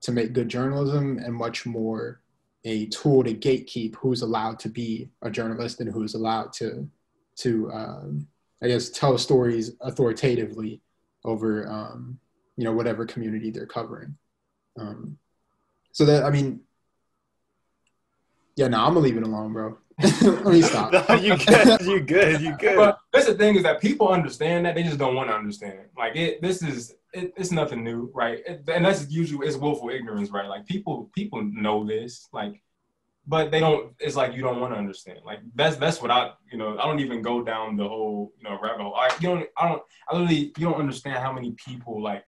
[0.00, 2.20] to make good journalism and much more
[2.64, 6.88] a tool to gatekeep who's allowed to be a journalist and who's allowed to
[7.36, 8.26] to um,
[8.62, 10.80] I guess, tell stories authoritatively
[11.24, 12.18] over, um,
[12.58, 14.16] you know, whatever community they're covering.
[14.78, 15.16] Um,
[15.92, 16.60] so that, I mean,
[18.56, 19.78] yeah, no, I'm gonna leave it alone, bro.
[20.02, 20.92] Let me stop.
[21.08, 21.80] no, you good.
[21.82, 22.40] You good.
[22.40, 22.76] You good.
[22.76, 25.74] But that's the thing is that people understand that they just don't want to understand
[25.74, 25.92] it.
[25.96, 28.40] Like it, this is it, it's nothing new, right?
[28.44, 30.48] It, and that's usually it's willful ignorance, right?
[30.48, 32.28] Like people people know this.
[32.32, 32.60] Like
[33.28, 36.30] but they don't it's like you don't want to understand like that's that's what i
[36.50, 39.28] you know i don't even go down the whole you know rabbit hole I, you
[39.28, 42.24] don't i don't i literally you don't understand how many people like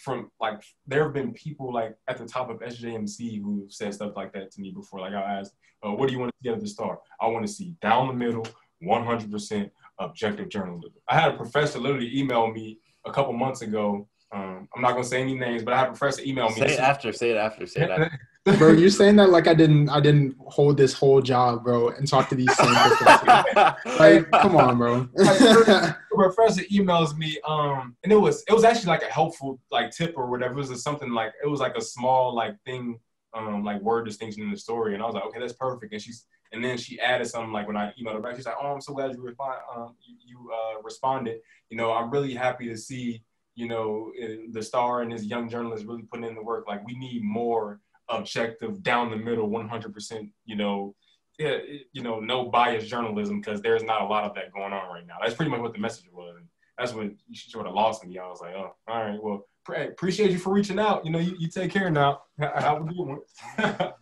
[0.00, 4.12] from like there have been people like at the top of sjmc who said stuff
[4.16, 5.54] like that to me before like i asked
[5.86, 8.08] uh, what do you want to see at the start?" i want to see down
[8.08, 8.46] the middle
[8.82, 14.68] 100% objective journalism i had a professor literally email me a couple months ago um,
[14.76, 16.54] I'm not gonna say any names, but I had a professor email me.
[16.54, 17.12] Say it after.
[17.12, 17.66] Say it after.
[17.66, 18.16] Say it after
[18.58, 22.08] bro, you're saying that like I didn't I didn't hold this whole job, bro, and
[22.08, 22.72] talk to these same
[23.98, 25.08] like, come on, bro.
[26.20, 30.14] professor emails me, um, and it was it was actually like a helpful like tip
[30.16, 30.54] or whatever.
[30.54, 32.98] It was something like it was like a small like thing,
[33.34, 35.92] um, like word distinction in the story, and I was like, okay, that's perfect.
[35.92, 38.56] And she's and then she added something like when I emailed her back, she's like,
[38.60, 41.38] oh, I'm so glad you respond, um, you, you uh, responded.
[41.70, 43.22] You know, I'm really happy to see
[43.54, 44.12] you know
[44.52, 46.66] the star and his young journalist really putting in the work.
[46.68, 50.94] Like we need more objective, down the middle, 100%, you know,
[51.40, 55.06] you know, no bias journalism because there's not a lot of that going on right
[55.06, 55.16] now.
[55.20, 56.36] That's pretty much what the message was.
[56.36, 56.46] And
[56.78, 58.18] that's what you sort of lost me.
[58.18, 61.04] I was like, oh, all right, well, pre- appreciate you for reaching out.
[61.04, 62.22] You know, you, you take care now.
[62.38, 63.20] Have a good one.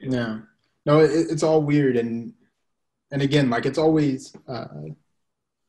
[0.00, 0.38] yeah.
[0.84, 1.96] No, it, it's all weird.
[1.96, 2.32] And,
[3.10, 4.66] and again, like it's always, uh,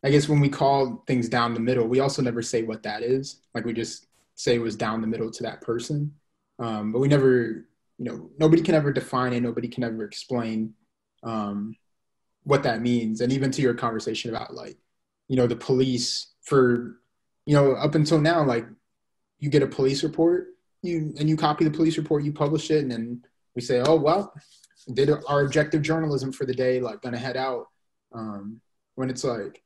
[0.04, 3.02] I guess when we call things down the middle, we also never say what that
[3.02, 3.42] is.
[3.56, 6.14] Like we just say it was down the middle to that person.
[6.60, 7.66] Um, but we never,
[7.98, 9.42] you know, nobody can ever define it.
[9.42, 10.74] Nobody can ever explain
[11.24, 11.76] um,
[12.44, 13.22] what that means.
[13.22, 14.78] And even to your conversation about like,
[15.28, 17.00] you know, the police for,
[17.46, 18.66] you know, up until now, like
[19.40, 20.48] you get a police report,
[20.82, 23.24] you and you copy the police report, you publish it, and then
[23.56, 24.34] we say, oh well,
[24.94, 27.68] did our objective journalism for the day, like gonna head out.
[28.14, 28.62] Um,
[28.96, 29.62] when it's like,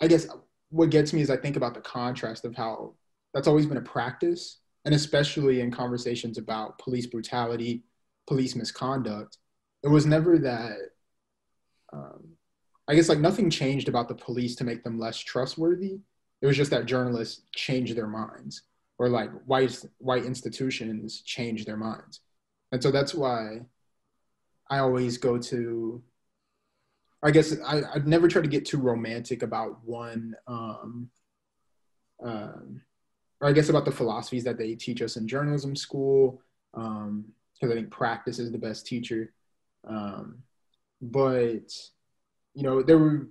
[0.00, 0.26] I guess
[0.70, 2.94] what gets me is I think about the contrast of how
[3.32, 7.84] that's always been a practice and especially in conversations about police brutality,
[8.26, 9.38] police misconduct,
[9.82, 10.78] it was never that.
[11.92, 12.36] Um,
[12.88, 16.00] I guess like nothing changed about the police to make them less trustworthy.
[16.40, 18.62] It was just that journalists changed their minds,
[18.98, 22.20] or like white white institutions changed their minds,
[22.72, 23.60] and so that's why
[24.68, 26.02] I always go to.
[27.22, 31.08] I guess I, I've never tried to get too romantic about one, um,
[32.20, 32.82] um,
[33.42, 36.40] or I guess about the philosophies that they teach us in journalism school,
[36.72, 37.24] because um,
[37.62, 39.34] I think practice is the best teacher.
[39.86, 40.38] Um,
[41.02, 41.74] but
[42.54, 43.28] you know, there were.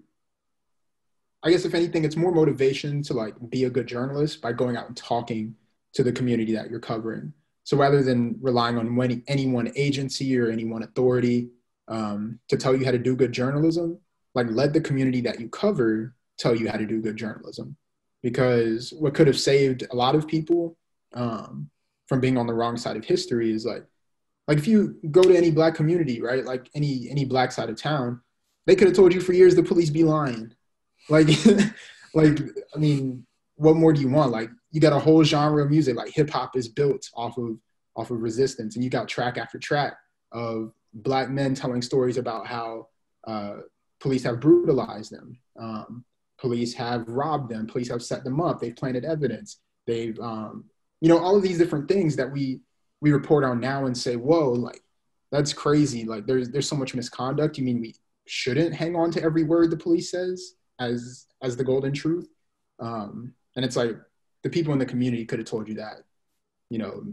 [1.43, 4.77] I guess if anything, it's more motivation to like be a good journalist by going
[4.77, 5.55] out and talking
[5.93, 7.33] to the community that you're covering.
[7.63, 11.49] So rather than relying on any, any one agency or any one authority
[11.87, 13.99] um, to tell you how to do good journalism,
[14.35, 17.75] like let the community that you cover tell you how to do good journalism.
[18.23, 20.77] Because what could have saved a lot of people
[21.13, 21.69] um,
[22.07, 23.83] from being on the wrong side of history is like,
[24.47, 26.45] like if you go to any black community, right?
[26.45, 28.21] Like any any black side of town,
[28.65, 30.53] they could have told you for years the police be lying.
[31.09, 31.27] Like,
[32.13, 32.39] like
[32.75, 34.31] I mean, what more do you want?
[34.31, 37.57] Like you got a whole genre of music like hip hop is built off of
[37.95, 39.93] off of resistance, and you got track after track
[40.31, 42.87] of black men telling stories about how
[43.27, 43.57] uh,
[43.99, 46.03] police have brutalized them, um,
[46.41, 50.65] police have robbed them, police have set them up, they've planted evidence, they've um,
[50.99, 52.59] you know all of these different things that we
[52.99, 54.81] we report on now and say, whoa, like
[55.31, 56.03] that's crazy.
[56.03, 57.57] Like there's there's so much misconduct.
[57.57, 57.95] You mean we
[58.27, 62.27] shouldn't hang on to every word the police says as as the golden truth?
[62.79, 63.95] Um, and it's like
[64.43, 66.03] the people in the community could have told you that,
[66.69, 67.03] you know,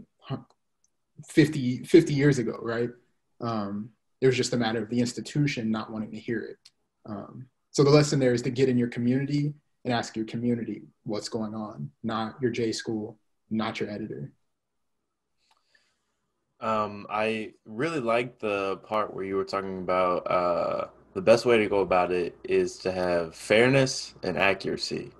[1.27, 2.89] 50, 50 years ago, right?
[3.41, 3.89] Um,
[4.21, 6.57] it was just a matter of the institution not wanting to hear it.
[7.05, 9.53] Um, so the lesson there is to get in your community
[9.85, 13.17] and ask your community what's going on, not your J school,
[13.49, 14.31] not your editor.
[16.61, 21.57] Um, I really like the part where you were talking about uh, the best way
[21.57, 25.11] to go about it is to have fairness and accuracy.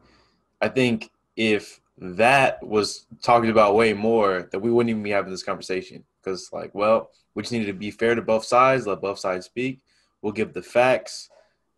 [0.60, 5.32] I think if that was talked about way more, that we wouldn't even be having
[5.32, 6.04] this conversation.
[6.22, 9.46] Because, like, well, we just needed to be fair to both sides, let both sides
[9.46, 9.82] speak.
[10.22, 11.30] We'll give the facts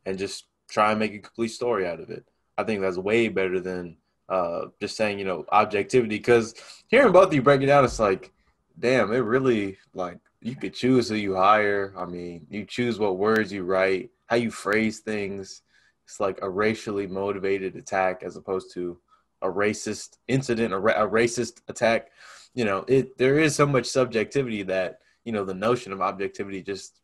[0.05, 2.26] and just try and make a complete story out of it.
[2.57, 3.97] I think that's way better than
[4.30, 6.17] uh, just saying, you know, objectivity.
[6.17, 6.55] Because
[6.88, 8.32] hearing both of you break it down, it's like,
[8.80, 11.93] damn, it really, like, you could choose who you hire.
[11.97, 15.61] I mean, you choose what words you write, how you phrase things.
[16.05, 18.97] It's like a racially motivated attack as opposed to
[19.41, 22.11] a racist incident, a, ra- a racist attack.
[22.53, 26.61] You know, it there is so much subjectivity that you know the notion of objectivity
[26.61, 26.99] just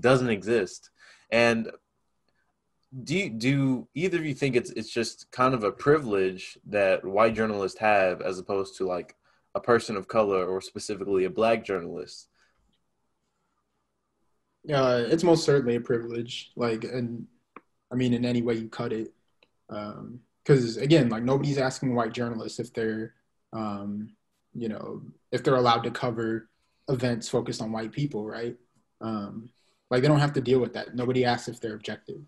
[0.00, 0.90] doesn't exist.
[1.30, 1.70] And
[3.04, 7.04] do you, do either of you think it's it's just kind of a privilege that
[7.04, 9.16] white journalists have as opposed to like
[9.54, 12.28] a person of color or specifically a black journalist?
[14.64, 16.52] Yeah, it's most certainly a privilege.
[16.56, 17.26] Like, and
[17.92, 19.14] I mean, in any way you cut it,
[19.68, 23.14] um, because again, like nobody's asking white journalists if they're,
[23.52, 24.10] um,
[24.54, 26.48] you know, if they're allowed to cover
[26.88, 28.56] events focused on white people, right?
[29.00, 29.50] Um,
[29.90, 30.94] like they don't have to deal with that.
[30.94, 32.20] Nobody asks if they're objective,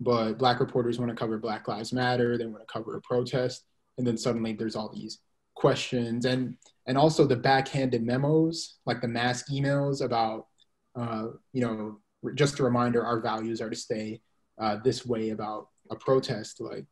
[0.00, 2.36] but black reporters want to cover Black Lives Matter.
[2.36, 3.64] They want to cover a protest,
[3.98, 5.20] and then suddenly there's all these
[5.54, 6.54] questions and
[6.86, 10.46] and also the backhanded memos, like the mass emails about,
[10.94, 11.98] uh, you know,
[12.34, 14.20] just a reminder our values are to stay
[14.60, 16.86] uh, this way about a protest, like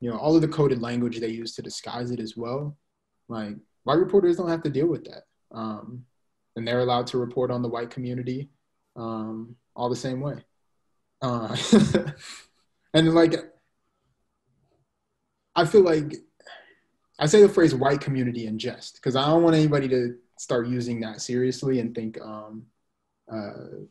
[0.00, 2.76] you know, all of the coded language they use to disguise it as well.
[3.28, 5.22] Like white reporters don't have to deal with that.
[5.52, 6.04] Um,
[6.56, 8.50] and they're allowed to report on the white community
[8.96, 10.44] um, all the same way.
[11.26, 11.56] Uh,
[12.94, 13.34] and like,
[15.56, 16.14] I feel like
[17.18, 20.68] I say the phrase white community in jest because I don't want anybody to start
[20.68, 22.66] using that seriously and think um,
[23.32, 23.86] uh,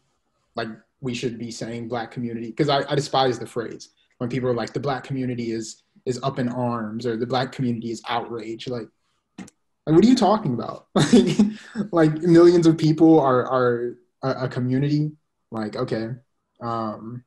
[0.55, 0.69] like
[1.01, 4.53] we should be saying black community because I, I despise the phrase when people are
[4.53, 8.69] like the black community is is up in arms or the black community is outraged.
[8.69, 8.87] Like,
[9.39, 10.87] like what are you talking about?
[11.91, 15.11] like millions of people are are a, a community.
[15.51, 16.09] Like, okay,
[16.61, 17.23] um,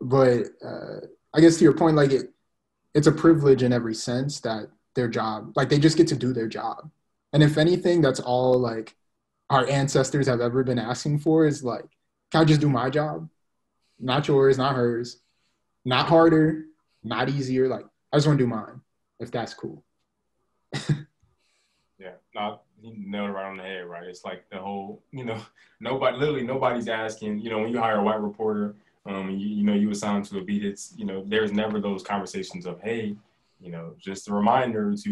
[0.00, 1.00] but uh,
[1.34, 2.32] I guess to your point, like it,
[2.94, 6.32] it's a privilege in every sense that their job, like they just get to do
[6.32, 6.90] their job.
[7.32, 8.96] And if anything, that's all like
[9.48, 11.86] our ancestors have ever been asking for is like,
[12.30, 13.28] can I just do my job?
[13.98, 15.20] Not yours, not hers,
[15.84, 16.64] not harder,
[17.02, 17.68] not easier.
[17.68, 18.80] Like I just want to do mine,
[19.18, 19.84] if that's cool.
[21.98, 24.04] yeah, not you nailed it right on the head, right?
[24.04, 25.40] It's like the whole, you know,
[25.80, 27.40] nobody, literally nobody's asking.
[27.40, 28.74] You know, when you hire a white reporter,
[29.06, 30.64] um, you, you know, you assign to a beat.
[30.64, 33.16] It's you know, there's never those conversations of, hey,
[33.60, 35.10] you know, just a reminder to,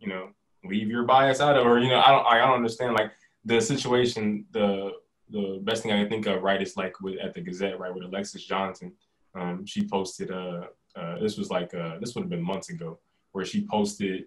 [0.00, 0.30] you know,
[0.64, 3.12] leave your bias out of, or you know, I don't, I don't understand like
[3.44, 4.44] the situation.
[4.52, 4.92] The
[5.30, 7.94] the best thing I can think of, right, is like with at the Gazette, right,
[7.94, 8.92] with Alexis Johnson.
[9.34, 10.66] Um, she posted, uh,
[10.96, 12.98] uh, this was like, uh, this would have been months ago,
[13.30, 14.24] where she posted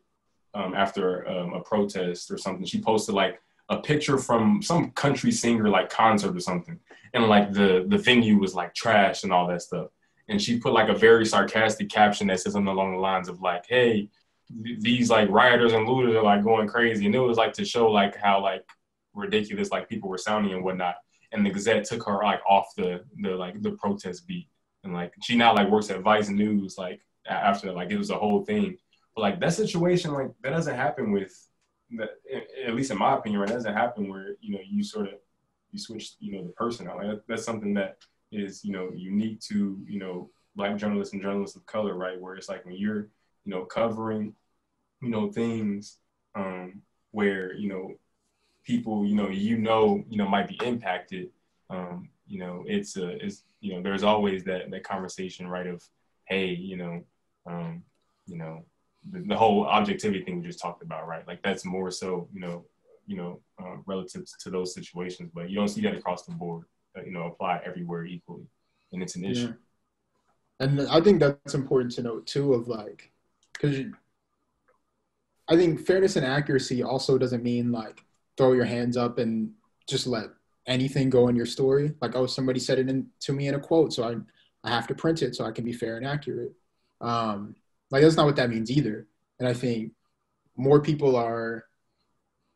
[0.53, 2.65] um, after um, a protest or something.
[2.65, 6.79] She posted like a picture from some country singer like concert or something,
[7.13, 9.87] and like the the venue was like trash and all that stuff.
[10.29, 13.41] And she put like a very sarcastic caption that says something along the lines of
[13.41, 14.09] like, "Hey,
[14.63, 17.65] th- these like rioters and looters are like going crazy," and it was like to
[17.65, 18.65] show like how like
[19.13, 20.95] ridiculous like people were sounding and whatnot.
[21.31, 24.49] And the Gazette took her like off the the like the protest beat,
[24.83, 28.17] and like she now like works at Vice News like after like it was a
[28.17, 28.77] whole thing.
[29.15, 31.33] Like that situation like that doesn't happen with
[31.97, 32.09] that
[32.65, 35.15] at least in my opinion, right, doesn't happen where you know you sort of
[35.71, 36.97] you switch you know the person out.
[36.97, 37.97] Like that's something that
[38.31, 42.19] is you know unique to you know black journalists and journalists of color, right?
[42.19, 43.07] Where it's like when you're
[43.45, 44.33] you know covering
[45.01, 45.99] you know things
[46.35, 47.93] um, where you know
[48.63, 51.29] people you know you know you know might be impacted.
[51.69, 55.67] Um, you know, it's a it's you know there's always that that conversation, right?
[55.67, 55.83] Of
[56.25, 57.03] hey, you know,
[57.45, 57.83] um,
[58.25, 58.63] you know,
[59.11, 61.27] the, whole objectivity thing we just talked about, right?
[61.27, 62.65] Like that's more so, you know,
[63.05, 66.65] you know, uh, relative to those situations, but you don't see that across the board,
[66.97, 68.45] uh, you know, apply everywhere equally,
[68.91, 69.47] and it's an issue.
[69.47, 70.65] Yeah.
[70.65, 73.11] And I think that's important to note too, of like,
[73.53, 73.85] because
[75.47, 78.03] I think fairness and accuracy also doesn't mean like
[78.37, 79.51] throw your hands up and
[79.87, 80.27] just let
[80.65, 81.93] anything go in your story.
[82.01, 84.15] Like, oh, somebody said it in, to me in a quote, so I
[84.63, 86.53] I have to print it so I can be fair and accurate.
[87.01, 87.55] Um,
[87.93, 89.05] like that's not what that means either.
[89.37, 89.91] And I think
[90.57, 91.65] more people are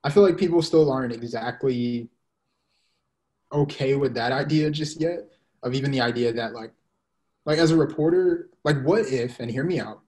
[0.04, 2.10] I feel like people still aren't exactly
[3.54, 5.20] okay with that idea just yet
[5.62, 6.72] of even the idea that like
[7.46, 10.02] like as a reporter, like what if and hear me out.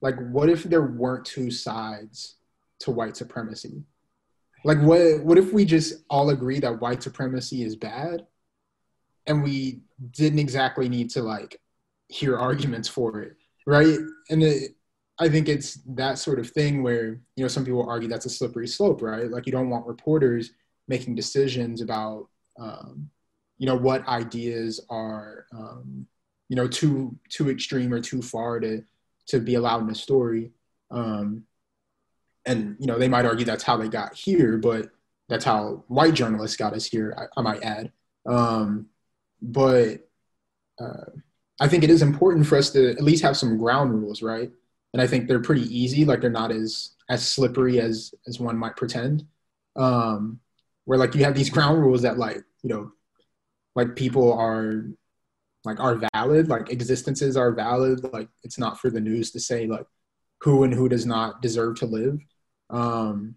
[0.00, 2.36] Like what if there weren't two sides
[2.80, 3.82] to white supremacy?
[4.64, 8.26] Like what what if we just all agree that white supremacy is bad
[9.26, 11.60] and we didn't exactly need to like
[12.08, 13.36] hear arguments for it
[13.66, 13.98] right?
[14.30, 14.72] And it,
[15.18, 18.30] I think it's that sort of thing where you know some people argue that's a
[18.30, 19.30] slippery slope, right?
[19.30, 20.50] Like you don't want reporters
[20.88, 23.08] making decisions about um,
[23.58, 26.06] you know what ideas are um,
[26.48, 28.82] you know too too extreme or too far to
[29.28, 30.50] to be allowed in a story.
[30.90, 31.44] Um,
[32.46, 34.90] and you know they might argue that's how they got here, but
[35.28, 37.16] that's how white journalists got us here.
[37.16, 37.92] I, I might add,
[38.26, 38.86] um,
[39.40, 40.08] but
[40.80, 41.10] uh,
[41.60, 44.50] I think it is important for us to at least have some ground rules, right?
[44.92, 46.04] And I think they're pretty easy.
[46.04, 49.26] Like they're not as as slippery as as one might pretend.
[49.76, 50.40] Um,
[50.84, 52.92] where like you have these ground rules that like you know,
[53.74, 54.84] like people are
[55.64, 58.12] like are valid, like existences are valid.
[58.12, 59.86] Like it's not for the news to say like
[60.40, 62.20] who and who does not deserve to live.
[62.70, 63.36] Um,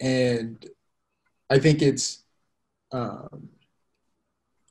[0.00, 0.64] and
[1.48, 2.22] I think it's,
[2.92, 3.48] um,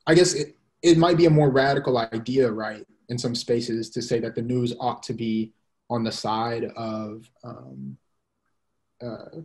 [0.06, 0.56] I guess it,
[0.86, 4.42] it might be a more radical idea, right, in some spaces to say that the
[4.42, 5.52] news ought to be
[5.90, 7.96] on the side of, um,
[9.02, 9.40] uh,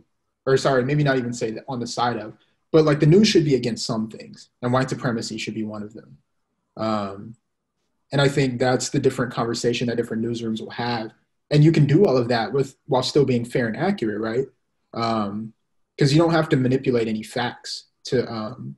[0.46, 2.34] or sorry, maybe not even say that on the side of,
[2.70, 5.82] but like the news should be against some things, and white supremacy should be one
[5.82, 6.16] of them.
[6.76, 7.34] Um,
[8.12, 11.10] and I think that's the different conversation that different newsrooms will have.
[11.50, 14.46] And you can do all of that with while still being fair and accurate, right?
[14.92, 15.52] Because um,
[15.98, 18.76] you don't have to manipulate any facts to um,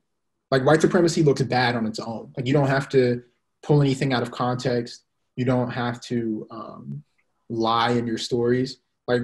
[0.55, 2.33] like white supremacy looks bad on its own.
[2.37, 3.25] Like you don't have to
[3.65, 5.03] pull anything out of context.
[5.35, 7.03] You don't have to um,
[7.49, 8.79] lie in your stories.
[9.09, 9.23] Like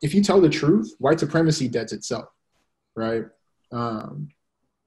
[0.00, 2.30] if you tell the truth, white supremacy deads itself,
[2.96, 3.24] right?
[3.70, 4.30] Um,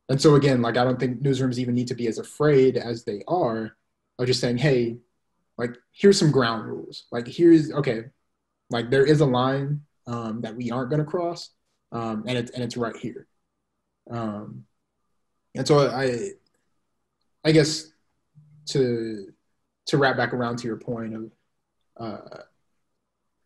[0.09, 3.03] and so again, like I don't think newsrooms even need to be as afraid as
[3.03, 3.77] they are
[4.17, 4.97] of just saying, hey,
[5.59, 7.05] like here's some ground rules.
[7.11, 8.05] Like here's okay,
[8.71, 11.51] like there is a line um, that we aren't going to cross,
[11.91, 13.27] um, and it's and it's right here.
[14.09, 14.65] Um,
[15.55, 16.31] and so I,
[17.43, 17.91] I guess
[18.67, 19.27] to
[19.85, 21.31] to wrap back around to your point of,
[21.97, 22.37] uh,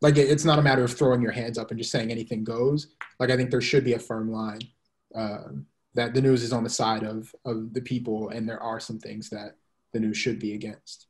[0.02, 2.88] like it's not a matter of throwing your hands up and just saying anything goes.
[3.20, 4.62] Like I think there should be a firm line
[5.16, 5.50] uh,
[5.96, 9.00] that the news is on the side of of the people, and there are some
[9.00, 9.56] things that
[9.94, 11.08] the news should be against.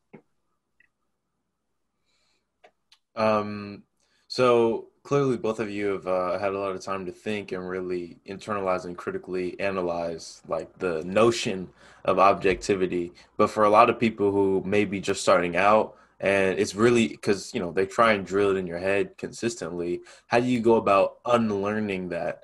[3.16, 3.84] Um.
[4.30, 7.70] So clearly both of you have uh, had a lot of time to think and
[7.70, 11.70] really internalize and critically analyze like the notion
[12.04, 13.14] of objectivity.
[13.38, 17.08] But for a lot of people who may be just starting out and it's really
[17.08, 20.60] because you know they try and drill it in your head consistently how do you
[20.60, 22.44] go about unlearning that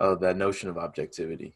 [0.00, 1.54] uh, that notion of objectivity?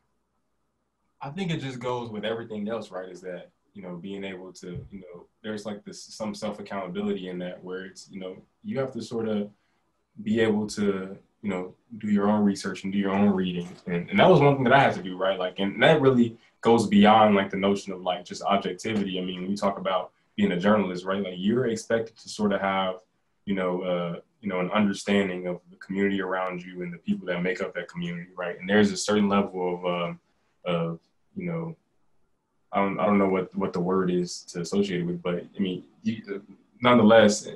[1.20, 3.08] I think it just goes with everything else right?
[3.08, 7.28] Is that you know being able to you know there's like this some self accountability
[7.28, 9.50] in that where it's you know you have to sort of
[10.22, 13.68] be able to you know, do your own research and do your own reading.
[13.86, 15.38] And, and that was one thing that I had to do, right?
[15.38, 19.18] Like, and that really goes beyond like the notion of like just objectivity.
[19.18, 21.22] I mean, when you talk about being a journalist, right?
[21.22, 22.96] Like you're expected to sort of have,
[23.44, 27.26] you know, uh, you know, an understanding of the community around you and the people
[27.26, 28.58] that make up that community, right?
[28.58, 30.20] And there's a certain level of, um,
[30.64, 31.00] of
[31.36, 31.76] you know,
[32.72, 35.44] I don't, I don't know what, what the word is to associate it with, but
[35.56, 36.42] I mean, you,
[36.80, 37.48] nonetheless,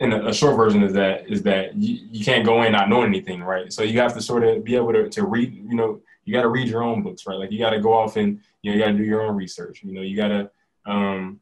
[0.00, 2.88] and a, a, short version is that is that you, you can't go in not
[2.88, 3.72] knowing anything, right?
[3.72, 6.42] So you have to sort of be able to, to read, you know, you got
[6.42, 7.38] to read your own books, right?
[7.38, 9.36] Like you got to go off and you know you got to do your own
[9.36, 9.82] research.
[9.82, 10.50] You know, you got to,
[10.86, 11.40] um,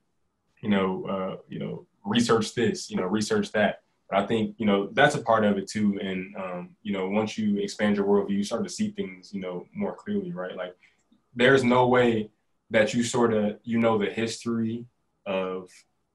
[0.63, 3.83] you know, uh, you know, research this, you know, research that.
[4.09, 5.99] But I think you know that's a part of it too.
[6.03, 9.41] And um, you know, once you expand your worldview, you start to see things, you
[9.41, 10.57] know, more clearly, right?
[10.57, 10.77] Like
[11.41, 12.31] there's no way
[12.71, 14.85] that you sort of you know the history
[15.27, 15.69] of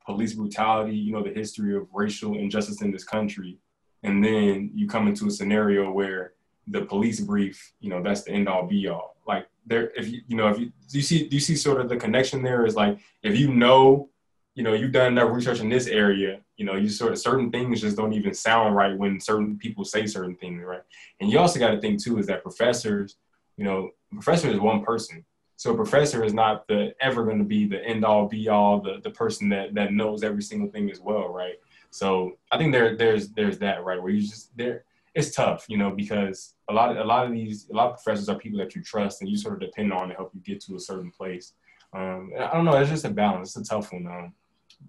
[0.06, 3.58] police brutality, you know, the history of racial injustice in this country,
[4.04, 6.34] and then you come into a scenario where
[6.68, 9.16] the police brief, you know, that's the end all be all.
[9.28, 11.90] Like there, if you, you know, if you, you see, do you see sort of
[11.90, 14.10] the connection there is like, if you know,
[14.54, 17.52] you know, you've done enough research in this area, you know, you sort of certain
[17.52, 20.84] things just don't even sound right when certain people say certain things, right?
[21.20, 23.18] And you also got to think too is that professors,
[23.58, 25.26] you know, professor is one person.
[25.58, 28.82] So a professor is not the ever going to be the end all be all,
[28.82, 31.56] the, the person that, that knows every single thing as well, right?
[31.92, 34.84] So I think there there's there's that right where you just there
[35.16, 38.04] it's tough, you know, because a lot of a lot of these a lot of
[38.04, 40.42] professors are people that you trust and you sort of depend on to help you
[40.42, 41.54] get to a certain place.
[41.94, 43.56] Um, I don't know, it's just a balance.
[43.56, 44.06] It's a tough one.
[44.08, 44.34] Um,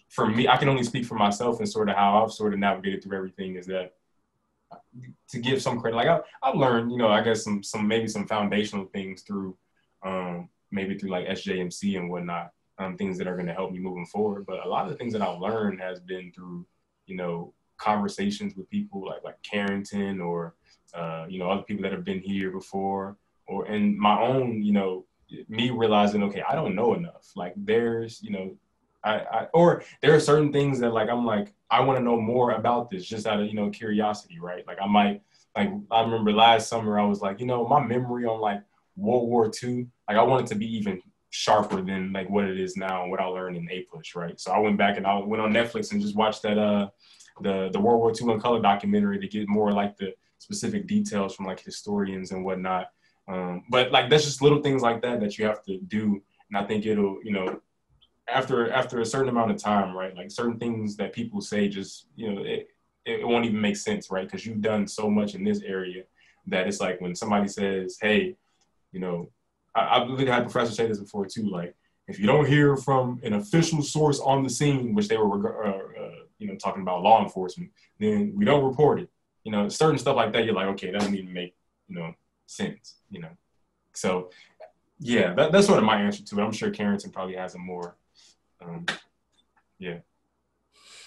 [0.08, 2.58] for me, I can only speak for myself and sort of how I've sort of
[2.58, 3.94] navigated through everything is that
[5.30, 8.08] to give some credit, like I, I've learned, you know, I guess some some maybe
[8.08, 9.56] some foundational things through
[10.04, 13.78] um, maybe through like SJMC and whatnot, um, things that are going to help me
[13.78, 14.46] moving forward.
[14.46, 16.66] But a lot of the things that I've learned has been through,
[17.06, 20.54] you know, conversations with people like like Carrington or
[20.94, 24.72] uh, you know other people that have been here before, or and my own, you
[24.72, 25.04] know,
[25.48, 27.30] me realizing okay, I don't know enough.
[27.34, 28.56] Like there's, you know,
[29.06, 32.20] I, I or there are certain things that like I'm like I want to know
[32.20, 34.66] more about this just out of you know curiosity, right?
[34.66, 35.22] Like I might
[35.56, 38.60] like I remember last summer I was like, you know, my memory on like
[38.96, 41.00] World War II, like I wanted to be even
[41.30, 44.40] sharper than like what it is now and what I learned in APUSH, right?
[44.40, 46.88] So I went back and I went on Netflix and just watched that uh
[47.40, 51.34] the the World War II in color documentary to get more like the specific details
[51.34, 52.88] from like historians and whatnot.
[53.28, 56.56] Um, but like that's just little things like that that you have to do, and
[56.56, 57.60] I think it'll you know
[58.28, 60.16] after after a certain amount of time, right?
[60.16, 62.68] Like certain things that people say just you know it
[63.04, 64.26] it won't even make sense, right?
[64.26, 66.02] Because you've done so much in this area
[66.48, 68.36] that it's like when somebody says, "Hey,
[68.92, 69.30] you know,
[69.74, 71.48] I, I believe I had professors say this before too.
[71.48, 71.74] Like,
[72.08, 76.02] if you don't hear from an official source on the scene, which they were, uh,
[76.02, 77.70] uh, you know, talking about law enforcement,
[78.00, 79.10] then we don't report it.
[79.44, 81.54] You know, certain stuff like that, you're like, okay, that doesn't even make,
[81.88, 82.14] you know,
[82.46, 82.96] sense.
[83.10, 83.30] You know,
[83.92, 84.30] so
[84.98, 86.42] yeah, that, that's sort of my answer to it.
[86.42, 87.96] I'm sure Carrington probably has a more,
[88.60, 88.86] um,
[89.78, 89.98] yeah.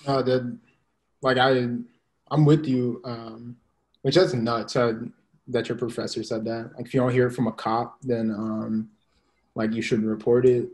[0.05, 0.57] Uh, that,
[1.21, 1.67] like I,
[2.31, 3.01] I'm with you.
[3.05, 3.57] Um,
[4.01, 4.75] which that's nuts.
[4.75, 4.93] I,
[5.47, 6.71] that your professor said that.
[6.77, 8.89] Like if you don't hear it from a cop, then um,
[9.55, 10.69] like you shouldn't report it.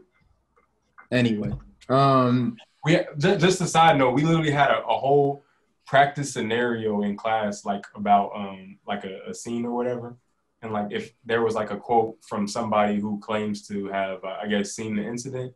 [1.11, 1.51] Anyway,
[1.89, 5.43] um, we just a side note, we literally had a, a whole
[5.85, 10.17] practice scenario in class, like about um, like a, a, scene or whatever,
[10.61, 14.37] and like if there was like a quote from somebody who claims to have, uh,
[14.41, 15.53] I guess, seen the incident,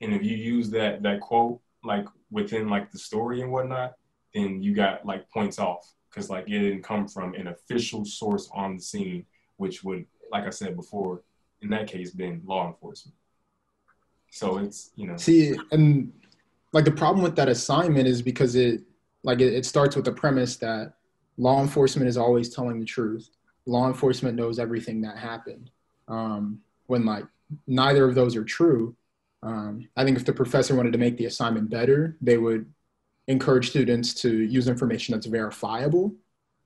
[0.00, 3.94] and if you use that that quote like within like the story and whatnot,
[4.34, 8.48] then you got like points off because like it didn't come from an official source
[8.54, 9.24] on the scene,
[9.56, 11.22] which would, like I said before,
[11.62, 13.16] in that case, been law enforcement.
[14.30, 15.16] So it's you know.
[15.16, 16.12] See, and
[16.72, 18.82] like the problem with that assignment is because it
[19.22, 20.94] like it, it starts with the premise that
[21.36, 23.30] law enforcement is always telling the truth.
[23.66, 25.70] Law enforcement knows everything that happened.
[26.08, 27.24] Um, when like
[27.66, 28.94] neither of those are true,
[29.42, 32.66] um, I think if the professor wanted to make the assignment better, they would
[33.26, 36.14] encourage students to use information that's verifiable,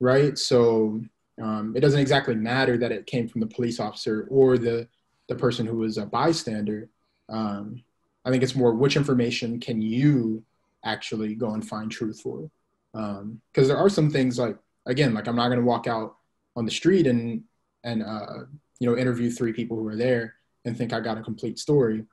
[0.01, 0.37] right?
[0.39, 1.01] So
[1.41, 4.89] um, it doesn't exactly matter that it came from the police officer or the,
[5.29, 6.89] the person who was a bystander.
[7.29, 7.83] Um,
[8.25, 10.43] I think it's more which information can you
[10.85, 12.51] actually go and find truth for?
[12.93, 14.57] Because um, there are some things like,
[14.87, 16.17] again, like I'm not going to walk out
[16.57, 17.43] on the street and,
[17.83, 18.45] and uh,
[18.81, 22.05] you know, interview three people who are there and think I got a complete story.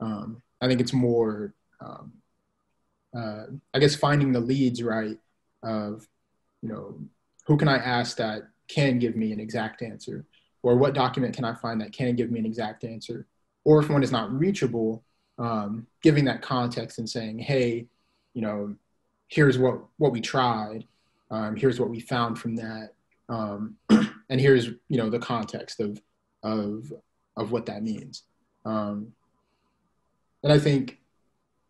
[0.00, 2.12] Um, I think it's more um,
[3.16, 3.44] uh,
[3.74, 5.18] I guess finding the leads right
[5.62, 6.06] of,
[6.62, 6.98] you know,
[7.46, 10.24] who can I ask that can give me an exact answer,
[10.62, 13.26] or what document can I find that can give me an exact answer,
[13.64, 15.02] or if one is not reachable,
[15.38, 17.86] um, giving that context and saying, hey,
[18.34, 18.76] you know,
[19.28, 20.86] here's what what we tried,
[21.30, 22.94] Um, here's what we found from that,
[23.28, 23.76] um,
[24.28, 26.00] and here's you know the context of
[26.44, 26.92] of
[27.36, 28.22] of what that means.
[28.64, 29.12] Um,
[30.42, 30.98] and I think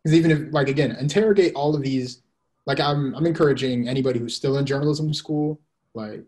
[0.03, 2.23] because even if like again interrogate all of these,
[2.67, 5.61] like I'm I'm encouraging anybody who's still in journalism school,
[5.95, 6.23] like,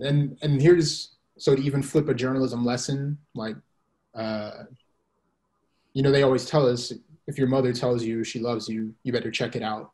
[0.00, 3.56] and and here's so to even flip a journalism lesson, like,
[4.14, 4.64] uh,
[5.94, 6.92] you know they always tell us
[7.26, 9.92] if your mother tells you she loves you, you better check it out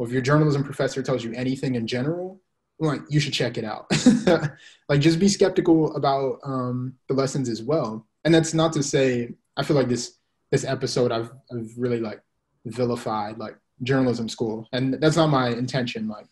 [0.00, 2.40] well, if your journalism professor tells you anything in general,
[2.78, 3.84] like you should check it out.
[4.88, 8.06] like just be skeptical about um, the lessons as well.
[8.24, 10.14] And that's not to say I feel like this
[10.50, 12.20] this episode I've I've really like
[12.64, 16.08] vilified like journalism school, and that's not my intention.
[16.08, 16.26] Like,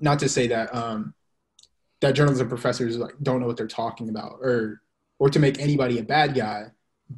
[0.00, 1.14] not to say that um,
[2.00, 4.80] that journalism professors like don't know what they're talking about, or
[5.18, 6.66] or to make anybody a bad guy.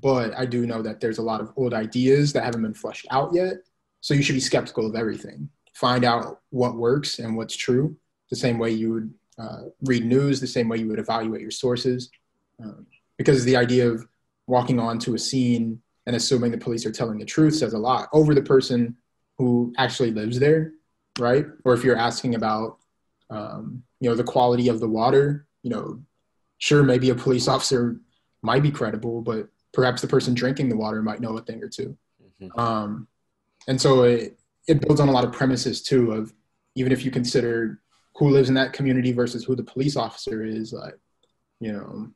[0.02, 3.06] But I do know that there's a lot of old ideas that haven't been fleshed
[3.10, 3.54] out yet.
[4.00, 7.94] So you should be skeptical of everything find out what works and what's true,
[8.30, 11.50] the same way you would uh, read news, the same way you would evaluate your
[11.50, 12.10] sources.
[12.62, 12.86] Um,
[13.18, 14.06] because the idea of
[14.46, 18.08] walking onto a scene and assuming the police are telling the truth says a lot
[18.12, 18.96] over the person
[19.38, 20.72] who actually lives there,
[21.18, 21.46] right?
[21.64, 22.78] Or if you're asking about,
[23.28, 26.00] um, you know, the quality of the water, you know,
[26.58, 28.00] sure, maybe a police officer
[28.42, 31.68] might be credible, but perhaps the person drinking the water might know a thing or
[31.68, 31.96] 2
[32.42, 32.58] mm-hmm.
[32.58, 33.06] um,
[33.68, 36.32] and so it, it builds on a lot of premises too of
[36.74, 37.80] even if you consider
[38.16, 40.98] who lives in that community versus who the police officer is like
[41.60, 42.08] you know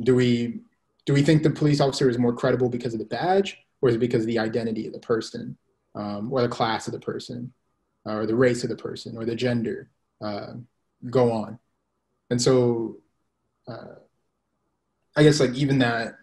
[0.00, 0.60] do we
[1.06, 3.96] do we think the police officer is more credible because of the badge or is
[3.96, 5.56] it because of the identity of the person
[5.94, 7.52] um, or the class of the person
[8.04, 9.90] or the race of the person or the gender
[10.22, 10.54] uh,
[11.10, 11.58] go on?
[12.30, 12.96] And so
[13.68, 13.96] uh,
[15.16, 16.16] i guess like even that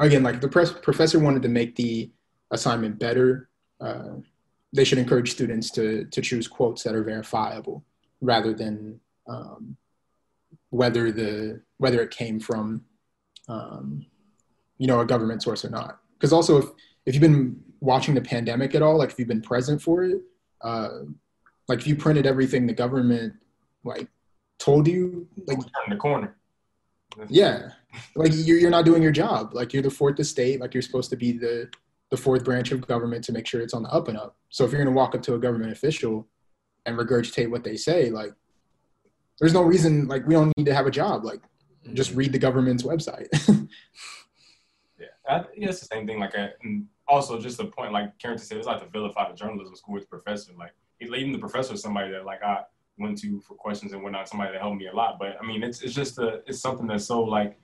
[0.00, 2.10] again like the professor wanted to make the
[2.50, 3.48] assignment better
[3.80, 4.14] uh,
[4.72, 7.84] they should encourage students to to choose quotes that are verifiable
[8.20, 9.76] rather than um,
[10.70, 12.84] whether the whether it came from
[13.48, 14.04] um,
[14.78, 16.00] you know a government source or not.
[16.14, 16.64] Because also if
[17.06, 20.20] if you've been watching the pandemic at all, like if you've been present for it,
[20.62, 21.00] uh,
[21.68, 23.34] like if you printed everything the government
[23.84, 24.08] like
[24.58, 26.36] told you, like turn the corner.
[27.28, 27.70] Yeah,
[28.16, 29.54] like you're you're not doing your job.
[29.54, 30.60] Like you're the fourth estate.
[30.60, 31.68] Like you're supposed to be the
[32.10, 34.36] the fourth branch of government to make sure it's on the up and up.
[34.50, 36.28] So if you're going to walk up to a government official
[36.86, 38.32] and regurgitate what they say, like,
[39.40, 41.24] there's no reason, like, we don't need to have a job.
[41.24, 41.40] Like,
[41.92, 43.26] just read the government's website.
[45.28, 46.20] I, yeah, it's the same thing.
[46.20, 49.74] Like, and also just the point, like Carrington said, it's like to vilify the journalism
[49.74, 50.52] school with professor.
[50.58, 52.62] Like, even the professor is somebody that, like, I
[52.98, 55.18] went to for questions and whatnot, somebody that helped me a lot.
[55.18, 57.58] But I mean, it's it's just a it's something that's so like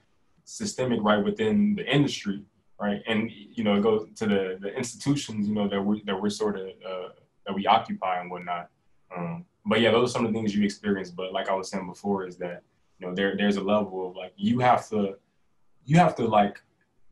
[0.44, 2.44] systemic right within the industry
[2.80, 3.02] right?
[3.06, 6.30] And you know, it goes to the the institutions, you know, that we that we're
[6.30, 7.08] sort of uh,
[7.46, 8.70] that we occupy and whatnot.
[9.14, 11.10] Um, but yeah, those are some of the things you experience.
[11.10, 12.62] But like I was saying before, is that
[12.98, 15.16] you know there there's a level of like you have to
[15.84, 16.60] you have to like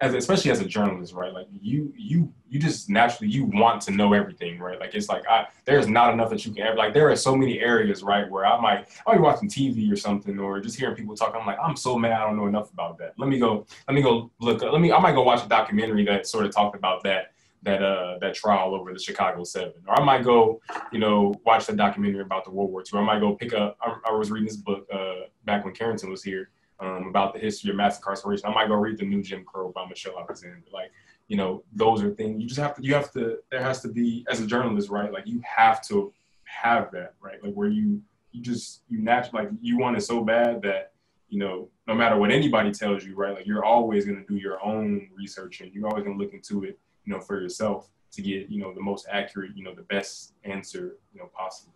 [0.01, 1.33] as especially as a journalist, right?
[1.33, 4.79] Like you you you just naturally you want to know everything, right?
[4.79, 7.35] Like it's like I there's not enough that you can ever like there are so
[7.37, 10.95] many areas, right, where I might I'll be watching TV or something or just hearing
[10.95, 11.35] people talk.
[11.39, 13.15] I'm like, I'm so mad I don't know enough about that.
[13.19, 16.05] Let me go, let me go look let me I might go watch a documentary
[16.05, 17.33] that sort of talked about that
[17.65, 19.75] that uh that trial over the Chicago Seven.
[19.89, 20.61] Or I might go,
[20.93, 23.01] you know, watch the documentary about the World War II.
[23.01, 26.09] I might go pick up I, I was reading this book uh back when Carrington
[26.09, 26.51] was here
[26.81, 28.49] um, about the history of mass incarceration.
[28.49, 30.63] I might go read the new Jim Crow by Michelle Alexander.
[30.73, 30.91] Like,
[31.27, 32.83] you know, those are things you just have to.
[32.83, 33.39] You have to.
[33.51, 35.13] There has to be as a journalist, right?
[35.13, 36.13] Like, you have to
[36.45, 37.43] have that, right?
[37.43, 38.01] Like, where you
[38.33, 40.93] you just you naturally like you want it so bad that
[41.29, 43.35] you know no matter what anybody tells you, right?
[43.35, 46.33] Like, you're always going to do your own research and you're always going to look
[46.33, 49.75] into it, you know, for yourself to get you know the most accurate, you know,
[49.75, 51.75] the best answer, you know, possible.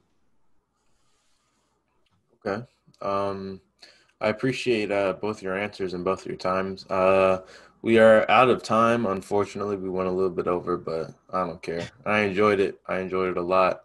[2.45, 2.65] Okay.
[3.01, 3.61] Um,
[4.23, 6.87] I appreciate uh, both your answers and both your times.
[6.89, 7.41] Uh,
[7.83, 9.05] we are out of time.
[9.05, 11.89] Unfortunately, we went a little bit over, but I don't care.
[12.07, 12.79] I enjoyed it.
[12.87, 13.83] I enjoyed it a lot.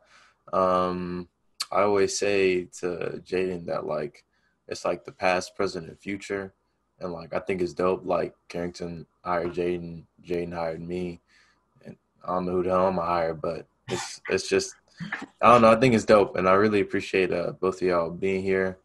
[0.53, 1.27] Um,
[1.71, 4.25] I always say to Jaden that like
[4.67, 6.53] it's like the past, present, and future,
[6.99, 8.05] and like I think it's dope.
[8.05, 11.19] Like Carrington hired Jaden, Jaden hired me,
[11.83, 14.75] and I don't know who the hell I'm gonna hire, but it's it's just
[15.41, 15.71] I don't know.
[15.71, 18.77] I think it's dope, and I really appreciate uh, both of y'all being here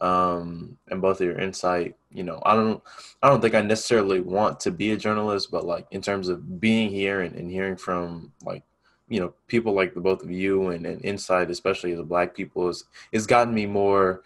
[0.00, 1.96] um, and both of your insight.
[2.10, 2.82] You know, I don't,
[3.22, 6.60] I don't think I necessarily want to be a journalist, but like in terms of
[6.60, 8.62] being here and, and hearing from like,
[9.08, 12.34] you know, people like the both of you and, and insight, especially as a black
[12.34, 14.22] people, is it's gotten me more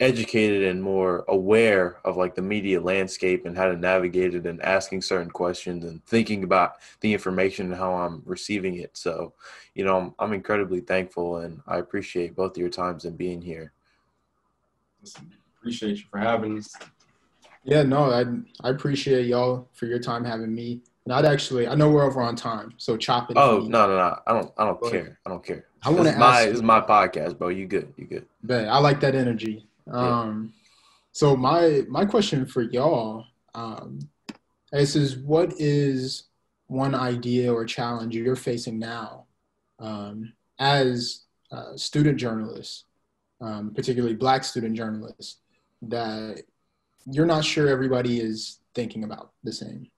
[0.00, 4.60] educated and more aware of like the media landscape and how to navigate it and
[4.62, 8.96] asking certain questions and thinking about the information and how I'm receiving it.
[8.96, 9.32] So,
[9.74, 13.40] you know, I'm, I'm incredibly thankful and I appreciate both of your times and being
[13.40, 13.72] here.
[15.58, 16.74] Appreciate you for having us.
[17.64, 18.24] Yeah, no, I
[18.66, 20.82] I appreciate y'all for your time having me.
[21.04, 23.36] And I'd actually, I know we're over on time, so chop it.
[23.36, 24.18] Oh no, no, no!
[24.26, 25.18] I don't, I don't But care.
[25.26, 25.66] I don't care.
[25.82, 26.46] I want to my, ask.
[26.46, 27.48] this is my podcast, bro.
[27.48, 27.92] You good?
[27.96, 28.26] You good?
[28.42, 29.66] But I like that energy.
[29.90, 30.54] Um,
[31.12, 33.98] so my my question for y'all, um,
[34.72, 36.24] this is what is
[36.68, 39.26] one idea or challenge you're facing now
[39.78, 42.84] um, as uh, student journalists,
[43.40, 45.38] um, particularly Black student journalists,
[45.82, 46.42] that
[47.06, 49.90] you're not sure everybody is thinking about the same.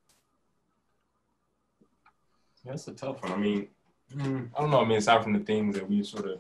[2.65, 3.33] That's a tough one.
[3.33, 3.69] I mean,
[4.15, 4.81] mm, I don't know.
[4.81, 6.39] I mean, aside from the things that we sort of,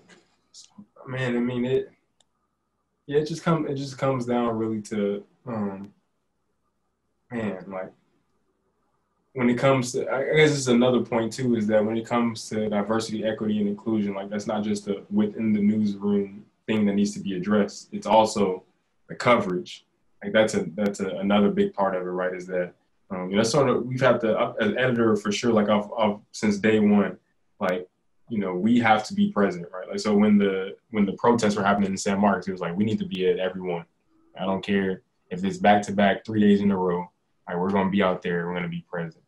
[1.06, 1.93] man, I mean it.
[3.06, 3.68] Yeah, it just come.
[3.68, 5.93] It just comes down really to, um,
[7.31, 7.93] man, like
[9.35, 10.10] when it comes to.
[10.10, 13.68] I guess it's another point too is that when it comes to diversity, equity, and
[13.68, 17.88] inclusion, like that's not just a within the newsroom thing that needs to be addressed.
[17.93, 18.64] It's also
[19.09, 19.86] the coverage.
[20.22, 22.34] Like that's a that's a, another big part of it, right?
[22.34, 22.72] Is that
[23.10, 25.52] um, you know, sort of we've had to as editor for sure.
[25.52, 27.18] Like I've, I've since day one,
[27.60, 27.88] like
[28.28, 29.88] you know, we have to be present, right?
[29.88, 32.76] Like so when the when the protests were happening in San Marcos, it was like
[32.76, 33.84] we need to be at everyone.
[34.38, 37.10] I don't care if it's back to back three days in a row.
[37.47, 38.47] Like we're gonna be out there.
[38.47, 39.22] We're gonna be present.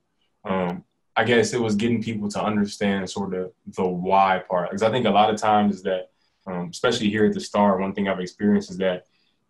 [0.45, 0.85] Um,
[1.19, 4.91] I guess it was getting people to understand sort of the why part, because I
[4.91, 6.11] think a lot of times is that,
[6.49, 9.07] um, especially here at the Star, one thing I've experienced is that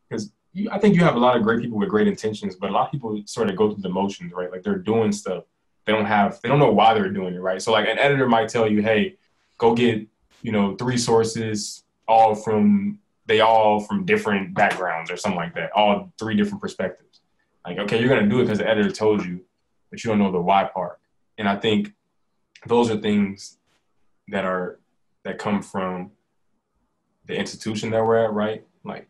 [0.09, 0.33] because
[0.71, 2.87] I think you have a lot of great people with great intentions, but a lot
[2.87, 4.51] of people sort of go through the motions, right?
[4.51, 5.45] Like they're doing stuff.
[5.85, 7.63] They don't have, they don't know why they're doing it, right?
[7.63, 9.17] So like an editor might tell you, hey,
[9.59, 10.07] go get,
[10.43, 15.71] you know, three sources, all from, they all from different backgrounds or something like that,
[15.73, 17.21] all three different perspectives.
[17.65, 19.45] Like, okay, you're going to do it because the editor told you,
[19.91, 20.99] but you don't know the why part.
[21.37, 21.93] And I think
[22.67, 23.59] those are things
[24.29, 24.81] that are,
[25.25, 26.11] that come from
[27.29, 28.65] the institution that we're at, right?
[28.85, 29.09] Like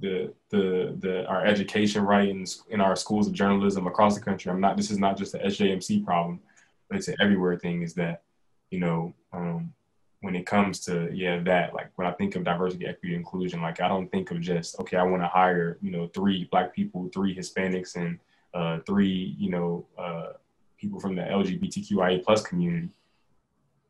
[0.00, 4.52] the the the our education right in, in our schools of journalism across the country.
[4.52, 4.76] I'm not.
[4.76, 6.40] This is not just a SJMC problem,
[6.88, 7.82] but it's an everywhere thing.
[7.82, 8.22] Is that
[8.70, 9.72] you know um,
[10.20, 13.80] when it comes to yeah that like when I think of diversity, equity, inclusion, like
[13.80, 14.98] I don't think of just okay.
[14.98, 18.18] I want to hire you know three black people, three Hispanics, and
[18.52, 20.32] uh, three you know uh,
[20.76, 22.90] people from the LGBTQIA plus community.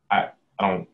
[0.09, 0.29] I
[0.59, 0.87] I don't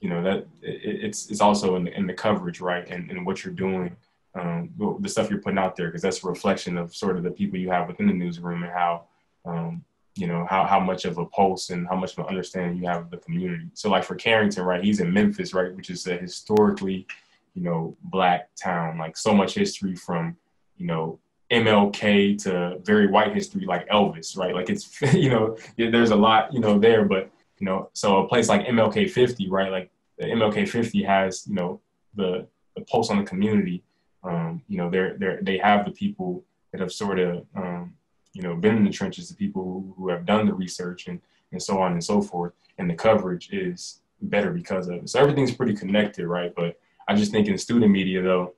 [0.00, 3.24] you know that it, it's it's also in the, in the coverage right and, and
[3.24, 3.94] what you're doing
[4.34, 4.70] um,
[5.00, 7.58] the stuff you're putting out there because that's a reflection of sort of the people
[7.58, 9.04] you have within the newsroom and how
[9.44, 12.76] um, you know how, how much of a pulse and how much of an understanding
[12.76, 13.66] you have of the community.
[13.74, 17.06] So like for carrington right he's in memphis right which is a historically
[17.54, 18.98] you know black town.
[18.98, 20.36] Like so much history from
[20.76, 21.18] you know
[21.50, 24.54] mlk to very white history like elvis right?
[24.54, 28.28] Like it's you know there's a lot you know there but you know so a
[28.28, 31.80] place like mlk 50 right like the mlk 50 has you know
[32.14, 33.82] the the pulse on the community
[34.22, 37.94] um, you know, they're, they're, they have the people that have sort of, um,
[38.32, 41.20] you know, been in the trenches, the people who, who have done the research and,
[41.52, 42.52] and so on and so forth.
[42.78, 45.08] And the coverage is better because of it.
[45.08, 46.54] So everything's pretty connected, right?
[46.54, 46.78] But
[47.08, 48.54] I just think in student media, though,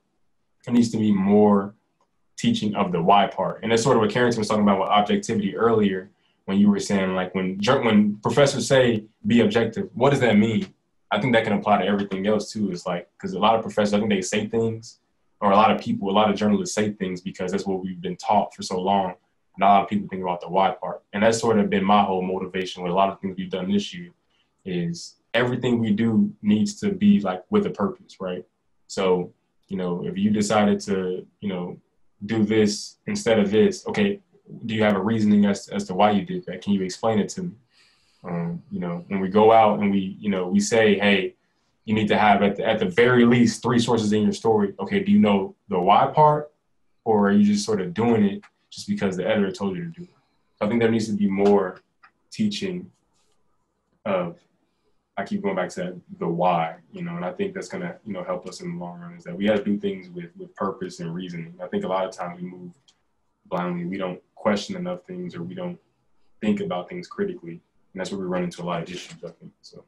[0.65, 1.73] there needs to be more
[2.37, 3.61] teaching of the why part.
[3.63, 6.09] And that's sort of what Carrington was talking about with objectivity earlier
[6.45, 10.73] when you were saying, like, when, when professors say be objective, what does that mean?
[11.11, 12.71] I think that can apply to everything else, too.
[12.71, 14.99] It's like, because a lot of professors, I think they say things
[15.43, 17.99] or a lot of people, a lot of journalists say things because that's what we've
[17.99, 19.13] been taught for so long.
[19.57, 21.03] Not a lot of people think about the why part.
[21.11, 23.69] And that's sort of been my whole motivation with a lot of things we've done
[23.69, 24.11] this year
[24.65, 28.45] is everything we do needs to be like with a purpose, right?
[28.87, 29.33] So,
[29.67, 31.77] you know, if you decided to, you know,
[32.25, 34.21] do this instead of this, okay,
[34.65, 36.61] do you have a reasoning as, as to why you did that?
[36.61, 37.51] Can you explain it to me?
[38.23, 41.35] Um, you know, when we go out and we, you know, we say, hey,
[41.85, 44.73] you need to have at the, at the very least three sources in your story.
[44.79, 46.51] Okay, do you know the why part,
[47.03, 49.89] or are you just sort of doing it just because the editor told you to
[49.89, 50.09] do it?
[50.61, 51.81] I think there needs to be more
[52.31, 52.89] teaching
[54.05, 54.37] of.
[55.15, 58.13] I keep going back to the why, you know, and I think that's gonna, you
[58.13, 59.13] know, help us in the long run.
[59.13, 61.53] Is that we have to do things with with purpose and reasoning.
[61.61, 62.71] I think a lot of times we move
[63.45, 63.85] blindly.
[63.85, 65.79] We don't question enough things, or we don't
[66.41, 67.61] think about things critically,
[67.93, 69.15] and that's where we run into a lot of issues.
[69.23, 69.85] I think so.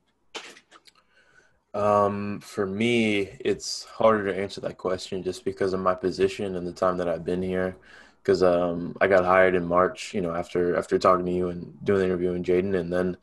[1.73, 6.65] Um, for me, it's harder to answer that question just because of my position and
[6.65, 7.75] the time that I've been here.
[8.23, 11.61] Because um, I got hired in March, you know, after after talking to you and
[11.83, 13.17] doing the interview with Jaden, and then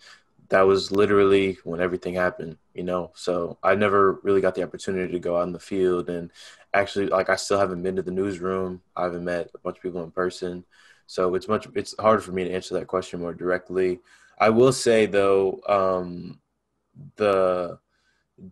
[0.50, 3.10] that was literally when everything happened, you know.
[3.14, 6.30] So I never really got the opportunity to go out in the field and
[6.74, 8.82] actually, like, I still haven't been to the newsroom.
[8.96, 10.64] I haven't met a bunch of people in person,
[11.12, 14.00] so it's much it's hard for me to answer that question more directly.
[14.38, 16.40] I will say though, um,
[17.16, 17.78] the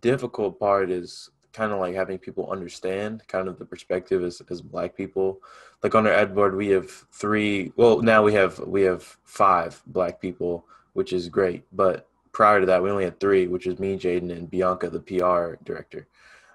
[0.03, 4.61] difficult part is kind of like having people understand kind of the perspective as, as
[4.61, 5.41] black people.
[5.83, 7.73] Like on our ad board, we have three.
[7.77, 11.65] Well, now we have we have five black people, which is great.
[11.73, 15.01] But prior to that, we only had three, which was me, Jaden, and Bianca, the
[15.01, 16.09] PR director.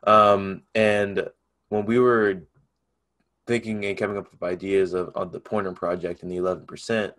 [0.03, 1.27] Um, and
[1.69, 2.43] when we were
[3.47, 7.13] thinking and coming up with ideas of, the Pointer Project and the 11%,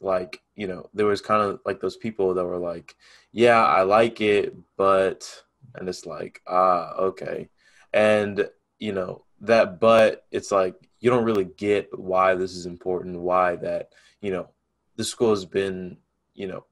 [0.00, 2.94] like, you know, there was kind of like those people that were like,
[3.32, 5.42] yeah, I like it, but,
[5.74, 7.48] and it's like, ah, okay.
[7.92, 13.20] And, you know, that, but it's like, you don't really get why this is important,
[13.20, 14.48] why that, you know,
[14.96, 15.98] the school has been,
[16.34, 16.64] you know,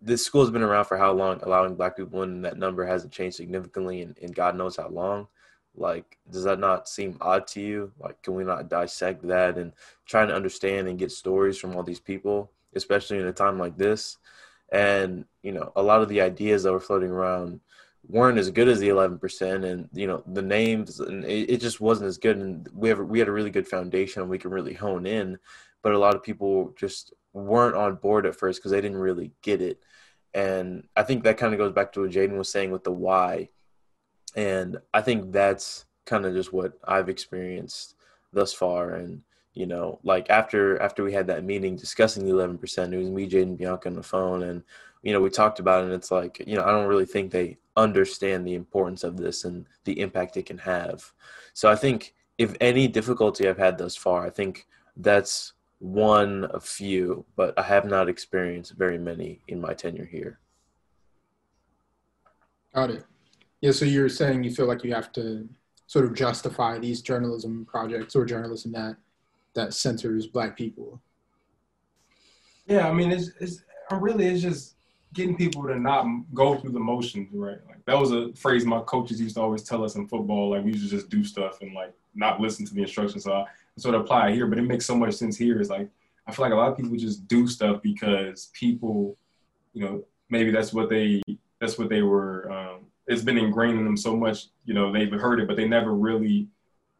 [0.00, 3.12] this school has been around for how long, allowing black people in that number hasn't
[3.12, 5.26] changed significantly, and, and God knows how long.
[5.78, 7.92] Like, does that not seem odd to you?
[7.98, 9.72] Like, can we not dissect that and
[10.06, 13.76] trying to understand and get stories from all these people, especially in a time like
[13.76, 14.18] this?
[14.70, 17.60] And, you know, a lot of the ideas that were floating around
[18.06, 21.80] weren't as good as the 11% and you know the names and it, it just
[21.80, 24.52] wasn't as good and we have we had a really good foundation and we can
[24.52, 25.36] really hone in
[25.82, 29.32] but a lot of people just weren't on board at first because they didn't really
[29.42, 29.80] get it
[30.34, 32.92] and I think that kind of goes back to what Jaden was saying with the
[32.92, 33.48] why.
[34.38, 37.96] And I think that's kind of just what I've experienced
[38.32, 38.94] thus far.
[38.94, 42.98] And, you know, like after after we had that meeting discussing the eleven percent, it
[42.98, 44.62] was me, Jaden, Bianca on the phone and
[45.02, 47.32] you know, we talked about it and it's like, you know, I don't really think
[47.32, 51.12] they understand the importance of this and the impact it can have.
[51.52, 56.64] So I think if any difficulty I've had thus far, I think that's one of
[56.64, 60.38] few, but I have not experienced very many in my tenure here.
[62.72, 63.04] Got it.
[63.60, 65.48] Yeah, so you're saying you feel like you have to
[65.86, 68.96] sort of justify these journalism projects or journalism that
[69.54, 71.00] that centers black people.
[72.66, 74.74] Yeah, I mean, it's, it's really it's just
[75.14, 77.58] getting people to not go through the motions, right?
[77.66, 80.50] Like that was a phrase my coaches used to always tell us in football.
[80.50, 83.24] Like we used to just do stuff and like not listen to the instructions.
[83.24, 83.44] So I,
[83.78, 85.60] sort of apply here, but it makes so much sense here.
[85.60, 85.88] Is like
[86.26, 89.16] I feel like a lot of people just do stuff because people,
[89.72, 91.22] you know, maybe that's what they
[91.60, 92.50] that's what they were.
[92.50, 94.46] Um, it's been ingrained in them so much.
[94.64, 96.48] You know, they've heard it, but they never really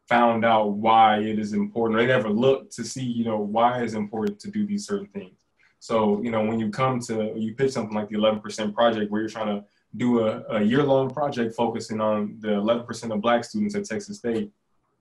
[0.07, 1.99] found out why it is important.
[1.99, 5.37] They never looked to see, you know, why it's important to do these certain things.
[5.79, 9.21] So, you know, when you come to you pitch something like the 11% project, where
[9.21, 9.63] you're trying to
[9.97, 14.51] do a, a year-long project focusing on the 11% of Black students at Texas State,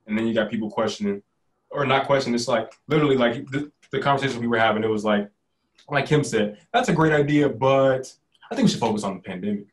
[0.06, 1.22] and then you got people questioning,
[1.70, 4.84] or not questioning, It's like literally like the, the conversation we were having.
[4.84, 5.30] It was like,
[5.88, 8.12] like Kim said, that's a great idea, but
[8.50, 9.66] I think we should focus on the pandemic.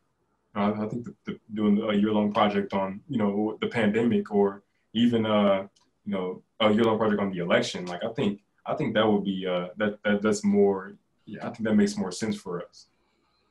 [0.55, 4.31] Uh, I think the, the, doing a year long project on you know the pandemic,
[4.31, 4.63] or
[4.93, 5.67] even uh,
[6.05, 7.85] you know a year long project on the election.
[7.85, 10.95] Like I think I think that would be uh, that that that's more.
[11.25, 12.87] Yeah, I think that makes more sense for us.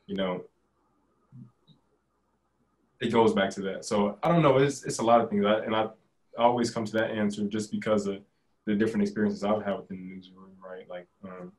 [0.06, 0.44] You know,
[3.00, 3.84] it goes back to that.
[3.84, 4.58] So I don't know.
[4.58, 5.88] It's it's a lot of things, I, and I
[6.38, 8.18] always come to that answer just because of
[8.66, 10.88] the different experiences I've had within the newsroom, right?
[10.88, 11.52] Like, um,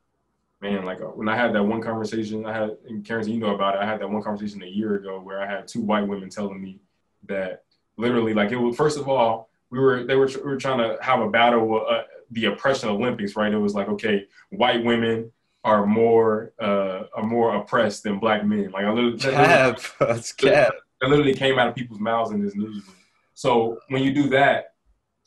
[0.61, 3.55] man, like uh, when I had that one conversation, I had, and Karen, you know
[3.55, 6.07] about it, I had that one conversation a year ago where I had two white
[6.07, 6.79] women telling me
[7.27, 7.63] that
[7.97, 10.97] literally, like, it was, first of all, we were, they were, we were trying to
[11.01, 13.53] have a battle, uh, the oppression Olympics, right?
[13.53, 15.31] It was like, okay, white women
[15.63, 18.71] are more, uh, are more oppressed than black men.
[18.71, 20.73] Like, I literally, cap, that's cap.
[21.01, 22.95] It literally came out of people's mouths in this newsroom.
[23.33, 24.75] So when you do that,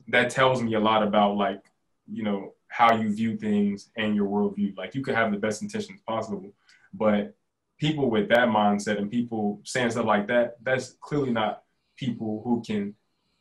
[0.08, 1.60] that tells me a lot about like
[2.10, 4.76] you know how you view things and your worldview.
[4.76, 6.52] Like you could have the best intentions possible,
[6.92, 7.34] but
[7.78, 11.62] people with that mindset and people saying stuff like that, that's clearly not
[11.96, 12.94] people who can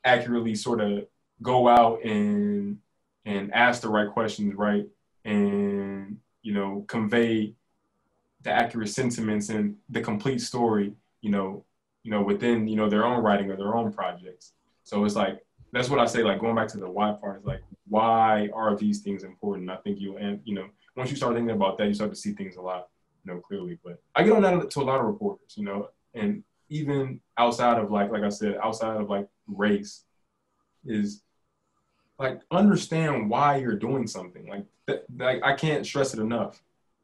[0.06, 1.06] accurately sort of
[1.42, 2.78] go out and
[3.26, 4.88] and ask the right questions, right,
[5.26, 7.54] and you know convey
[8.44, 11.66] the accurate sentiments and the complete story, you know,
[12.04, 14.54] you know within you know their own writing or their own projects.
[14.84, 16.24] So it's like that's what I say.
[16.24, 19.70] Like going back to the why part is like, why are these things important?
[19.70, 22.16] I think you and you know once you start thinking about that, you start to
[22.16, 22.88] see things a lot,
[23.24, 23.78] you know, clearly.
[23.84, 27.78] But I get on that to a lot of reporters, you know, and even outside
[27.78, 30.04] of like like I said, outside of like race,
[30.86, 31.24] is
[32.20, 34.48] like understand why you're doing something.
[34.48, 36.62] Like that, like I can't stress it enough.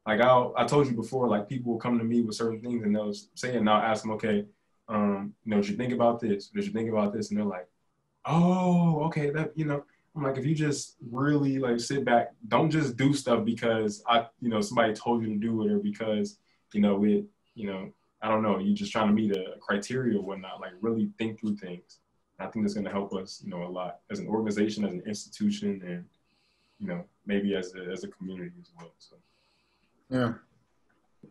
[0.08, 2.84] Like I I told you before, like people will come to me with certain things
[2.84, 4.46] and they'll say and I'll ask them, okay,
[4.88, 6.48] um, you know, did you think about this?
[6.48, 7.30] Did you think about this?
[7.30, 7.68] And they're like,
[8.26, 9.84] oh, okay, that you know,
[10.16, 14.28] I'm like, if you just really like sit back, don't just do stuff because I,
[14.40, 16.38] you know, somebody told you to do it or because,
[16.74, 17.26] you know, it,
[17.56, 17.92] you know,
[18.22, 20.62] I don't know, you're just trying to meet a criteria or whatnot.
[20.62, 22.00] Like really think through things.
[22.40, 24.94] I think that's going to help us, you know, a lot as an organization, as
[24.94, 26.06] an institution, and
[26.80, 28.92] you know, maybe as a, as a community as well.
[28.98, 29.16] So.
[30.10, 30.34] Yeah.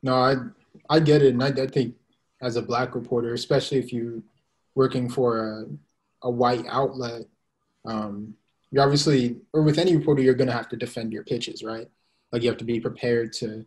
[0.02, 0.36] No, I
[0.88, 1.94] I get it, and I, I think
[2.40, 4.22] as a black reporter, especially if you
[4.74, 5.66] working for a,
[6.22, 7.22] a white outlet,
[7.84, 8.34] um,
[8.70, 11.88] you're obviously, or with any reporter, you're going to have to defend your pitches, right?
[12.32, 13.66] Like you have to be prepared to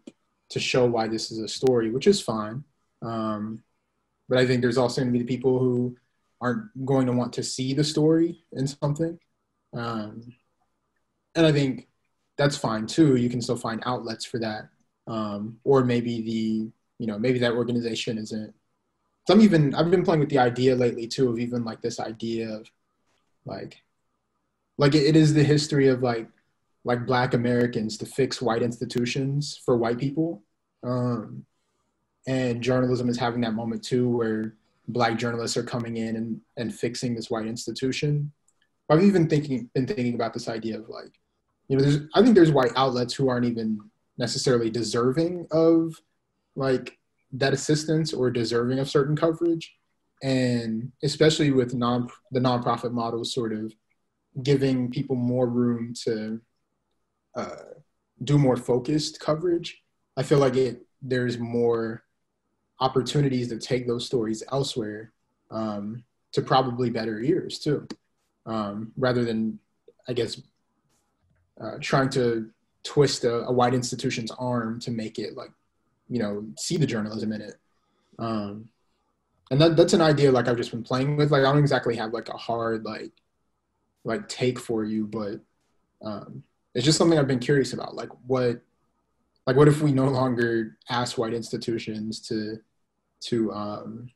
[0.49, 2.64] to show why this is a story, which is fine.
[3.02, 3.64] Um,
[4.30, 5.98] but I think there's also going to be the people who
[6.41, 9.19] aren't going to want to see the story in something.
[9.73, 10.34] Um,
[11.36, 11.88] and I think
[12.38, 13.15] that's fine too.
[13.15, 14.69] You can still find outlets for that.
[15.07, 18.53] Um, or maybe the, you know, maybe that organization isn't.
[19.27, 22.49] Some even, I've been playing with the idea lately too of even like this idea
[22.49, 22.69] of
[23.45, 23.81] like,
[24.77, 26.27] like it, it is the history of like,
[26.84, 30.43] like black Americans to fix white institutions for white people.
[30.84, 31.45] Um,
[32.27, 34.56] and journalism is having that moment too where
[34.88, 38.31] black journalists are coming in and, and fixing this white institution.
[38.89, 41.19] I've even thinking been thinking about this idea of like,
[41.68, 43.80] you know, there's I think there's white outlets who aren't even
[44.18, 45.99] necessarily deserving of
[46.56, 46.99] like
[47.36, 49.74] that assistance or deserving of certain coverage.
[50.24, 53.74] And especially with non the nonprofit models sort of
[54.41, 56.41] giving people more room to
[57.36, 57.56] uh,
[58.24, 59.82] do more focused coverage.
[60.18, 62.03] I feel like it there's more
[62.80, 65.14] opportunities to take those stories elsewhere
[65.52, 66.03] um,
[66.34, 67.88] to probably better ears too,
[68.45, 69.60] um, rather than,
[70.07, 70.41] I guess,
[71.62, 72.49] uh, trying to
[72.84, 75.52] twist a, a, white institution's arm to make it like,
[76.10, 77.56] you know, see the journalism in it.
[78.19, 78.69] Um,
[79.52, 81.32] and that, that's an idea like I've just been playing with.
[81.32, 83.11] Like I don't exactly have like a hard like
[84.03, 85.40] like take for you, but
[86.03, 87.95] um, it's just something I've been curious about.
[87.95, 88.61] Like what
[89.48, 92.57] like what if we no longer ask white institutions to
[93.22, 94.10] to um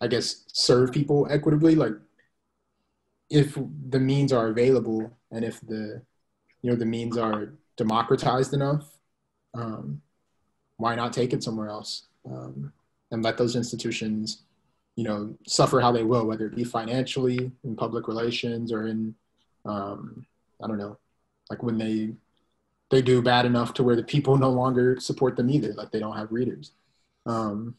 [0.00, 1.92] i guess serve people equitably like
[3.30, 6.02] if the means are available and if the
[6.62, 8.98] you know the means are democratized enough
[9.54, 10.00] um
[10.76, 12.72] why not take it somewhere else um,
[13.10, 14.42] and let those institutions
[14.96, 19.14] you know suffer how they will whether it be financially in public relations or in
[19.64, 20.24] um,
[20.62, 20.96] i don't know
[21.50, 22.12] like when they
[22.90, 25.72] they do bad enough to where the people no longer support them either.
[25.74, 26.72] Like they don't have readers.
[27.26, 27.74] Um,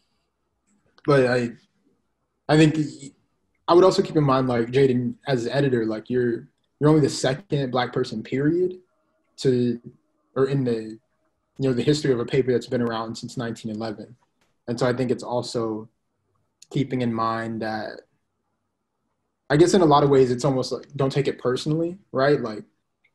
[1.06, 1.52] but I,
[2.50, 2.78] I think
[3.68, 6.48] I would also keep in mind like Jaden as an editor, like you're
[6.80, 8.80] you're only the second black person period
[9.38, 9.80] to
[10.36, 11.00] or in the
[11.58, 14.16] you know the history of a paper that's been around since 1911
[14.68, 15.88] and so i think it's also
[16.72, 18.02] keeping in mind that
[19.50, 22.42] i guess in a lot of ways it's almost like don't take it personally right
[22.42, 22.64] like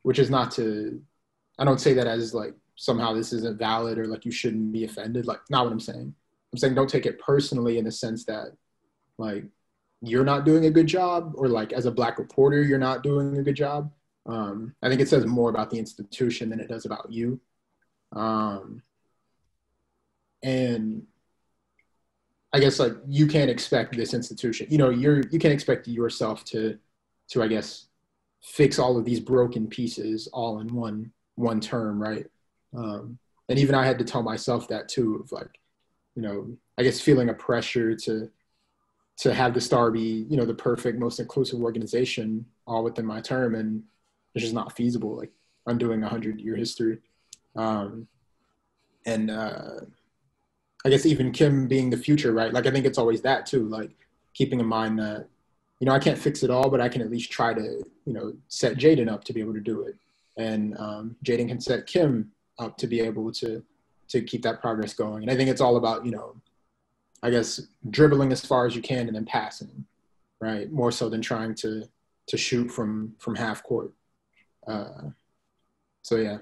[0.03, 1.01] which is not to
[1.61, 4.83] I don't say that as like somehow this isn't valid or like you shouldn't be
[4.83, 5.27] offended.
[5.27, 6.13] Like, not what I'm saying.
[6.51, 8.55] I'm saying don't take it personally in the sense that
[9.19, 9.45] like
[10.01, 13.37] you're not doing a good job or like as a black reporter you're not doing
[13.37, 13.91] a good job.
[14.25, 17.39] Um, I think it says more about the institution than it does about you.
[18.13, 18.81] Um,
[20.43, 21.03] and
[22.53, 26.43] I guess like you can't expect this institution, you know, you're you can't expect yourself
[26.45, 26.77] to
[27.29, 27.87] to I guess
[28.41, 32.25] fix all of these broken pieces all in one one term, right?
[32.75, 33.17] Um,
[33.49, 35.59] and even I had to tell myself that too, of like,
[36.15, 36.47] you know,
[36.77, 38.29] I guess feeling a pressure to
[39.17, 43.21] to have the star be, you know, the perfect, most inclusive organization all within my
[43.21, 43.83] term, and
[44.33, 45.15] it's just not feasible.
[45.15, 45.31] Like
[45.67, 46.99] undoing a hundred year history,
[47.55, 48.07] um,
[49.05, 49.81] and uh,
[50.85, 52.53] I guess even Kim being the future, right?
[52.53, 53.91] Like I think it's always that too, like
[54.33, 55.27] keeping in mind that
[55.79, 58.13] you know I can't fix it all, but I can at least try to you
[58.13, 59.95] know set Jaden up to be able to do it
[60.37, 63.63] and um, Jaden can set Kim up to be able to
[64.09, 65.23] to keep that progress going.
[65.23, 66.35] And I think it's all about you know,
[67.23, 69.85] I guess dribbling as far as you can and then passing,
[70.39, 70.71] right?
[70.71, 71.83] More so than trying to
[72.27, 73.91] to shoot from from half court.
[74.67, 75.09] Uh,
[76.01, 76.39] so yeah.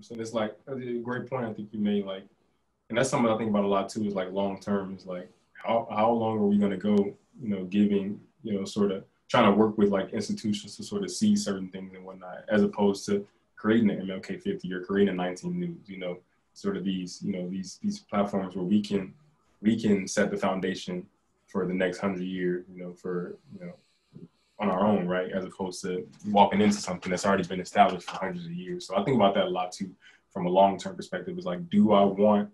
[0.00, 2.04] So it's like uh, a great point I think you made.
[2.04, 2.24] Like,
[2.88, 4.04] and that's something I think about a lot too.
[4.04, 4.94] Is like long term.
[4.96, 6.96] Is like how how long are we going to go?
[7.40, 11.04] You know, giving you know sort of trying to work with like institutions to sort
[11.04, 13.26] of see certain things and whatnot, as opposed to
[13.56, 15.88] creating an MLK 50 or creating 19 News.
[15.88, 16.18] You know,
[16.54, 19.12] sort of these you know these these platforms where we can
[19.60, 21.06] we can set the foundation
[21.46, 22.64] for the next hundred years.
[22.72, 23.72] You know, for you know
[24.60, 25.30] on our own, right?
[25.30, 28.86] As opposed to walking into something that's already been established for hundreds of years.
[28.86, 29.90] So I think about that a lot too,
[30.32, 31.38] from a long term perspective.
[31.38, 32.50] Is like, do I want,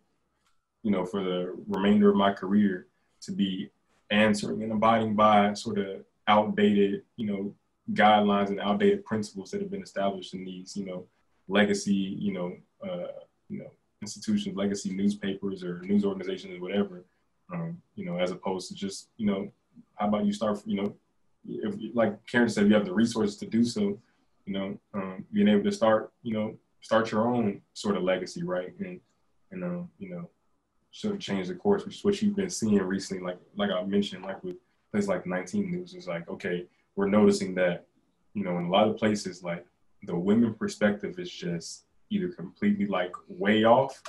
[0.83, 2.87] you know, for the remainder of my career
[3.23, 3.71] to be
[4.11, 7.55] answering and abiding by sort of outdated, you know,
[7.93, 11.07] guidelines and outdated principles that have been established in these, you know,
[11.49, 12.57] legacy, you know,
[12.87, 13.09] uh,
[13.49, 13.71] you know,
[14.03, 17.05] institutions, legacy newspapers or news organizations or whatever.
[17.53, 19.51] Um, you know, as opposed to just, you know,
[19.97, 20.95] how about you start, you know,
[21.49, 23.99] if like Karen said, you have the resources to do so,
[24.47, 28.43] you know, um, being able to start, you know, start your own sort of legacy,
[28.43, 28.73] right?
[28.79, 29.01] And
[29.51, 30.29] and um, you know,
[30.91, 33.23] should change the course, which is what you've been seeing recently.
[33.25, 34.57] Like like I mentioned, like with
[34.91, 36.67] places like 19 News, is like okay,
[36.97, 37.87] we're noticing that
[38.35, 39.67] you know in a lot of places like
[40.05, 44.03] the women perspective is just either completely like way off,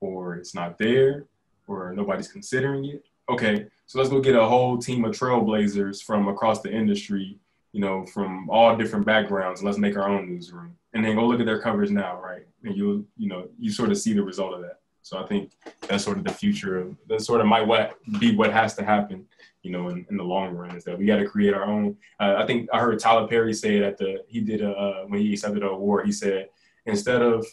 [0.00, 1.26] or it's not there,
[1.66, 3.04] or nobody's considering it.
[3.28, 7.38] Okay, so let's go get a whole team of trailblazers from across the industry,
[7.72, 10.76] you know, from all different backgrounds, and let's make our own newsroom.
[10.92, 12.46] And then go look at their covers now, right?
[12.64, 14.80] And you you know you sort of see the result of that.
[15.02, 15.52] So I think
[15.86, 18.84] that's sort of the future of that sort of might what be what has to
[18.84, 19.26] happen,
[19.62, 21.96] you know, in, in the long run is that we got to create our own.
[22.20, 25.20] Uh, I think I heard Tyler Perry say that the he did a uh, when
[25.20, 26.48] he accepted an award, he said
[26.86, 27.46] instead of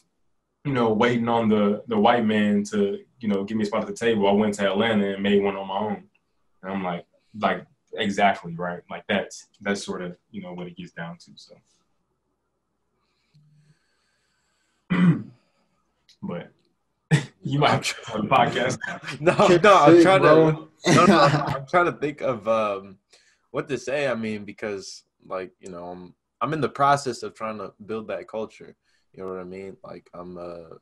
[0.64, 3.82] you know waiting on the the white man to you know give me a spot
[3.82, 6.04] at the table, I went to Atlanta and made one on my own.
[6.62, 7.06] And I'm like
[7.40, 11.32] like exactly right, like that's that's sort of you know what it gets down to.
[11.36, 11.56] So.
[16.22, 16.52] but
[17.44, 18.78] you might have to on the podcast.
[19.20, 20.68] no, no, I'm trying to.
[20.94, 22.98] No, no, I'm trying to think of um,
[23.52, 24.08] what to say.
[24.08, 28.08] I mean, because like you know, I'm I'm in the process of trying to build
[28.08, 28.76] that culture.
[29.14, 29.78] You know what I mean?
[29.84, 30.76] Like I'm uh,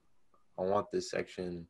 [0.58, 1.68] I want this section.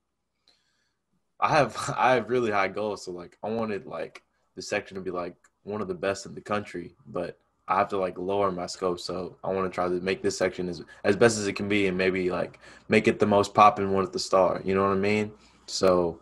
[1.39, 3.05] I have I have really high goals.
[3.05, 4.23] So like I wanted like
[4.55, 7.37] the section to be like one of the best in the country, but
[7.67, 8.99] I have to like lower my scope.
[8.99, 11.69] So I want to try to make this section as as best as it can
[11.69, 12.59] be, and maybe like
[12.89, 14.61] make it the most popping one at the star.
[14.65, 15.31] You know what I mean?
[15.67, 16.19] So,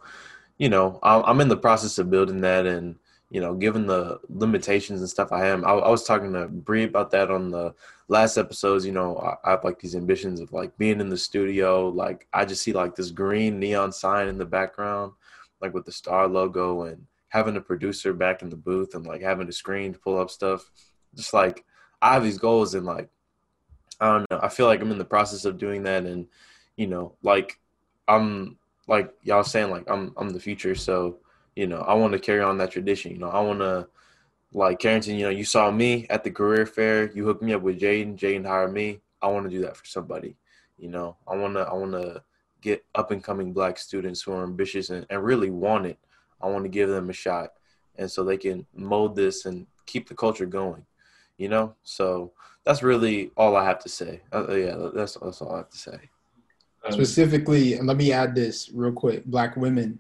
[0.58, 2.98] you know, I'm in the process of building that, and
[3.30, 6.84] you know, given the limitations and stuff I am, I, I was talking to Bree
[6.84, 7.74] about that on the
[8.08, 8.86] last episodes.
[8.86, 11.90] You know, I, I have like these ambitions of like being in the studio.
[11.90, 15.14] Like I just see like this green neon sign in the background,
[15.62, 19.22] like with the star logo, and having a producer back in the booth and like
[19.22, 20.72] having a screen to pull up stuff
[21.18, 21.66] just like
[22.02, 23.10] I have these goals and like
[24.00, 24.40] I don't know.
[24.42, 26.28] I feel like I'm in the process of doing that, and
[26.76, 27.60] you know, like
[28.08, 28.58] I'm
[28.88, 31.18] like y'all saying, like I'm I'm the future, so
[31.56, 33.12] you know, I want to carry on that tradition.
[33.12, 33.88] You know, I want to
[34.54, 35.16] like Carrington.
[35.16, 37.12] You know, you saw me at the career fair.
[37.12, 38.18] You hooked me up with Jaden.
[38.18, 39.02] Jaden hired me.
[39.22, 40.36] I want to do that for somebody.
[40.78, 42.24] You know, I want to I want to
[42.62, 45.98] get up and coming black students who are ambitious and, and really want it.
[46.42, 47.54] I want to give them a shot,
[47.98, 50.86] and so they can mold this and keep the culture going
[51.38, 51.76] you know.
[51.84, 52.34] So
[52.64, 54.22] that's really all I have to say.
[54.34, 56.10] Uh, yeah, that's that's all I have to say.
[56.90, 60.00] Specifically, and let me add this real quick: black women.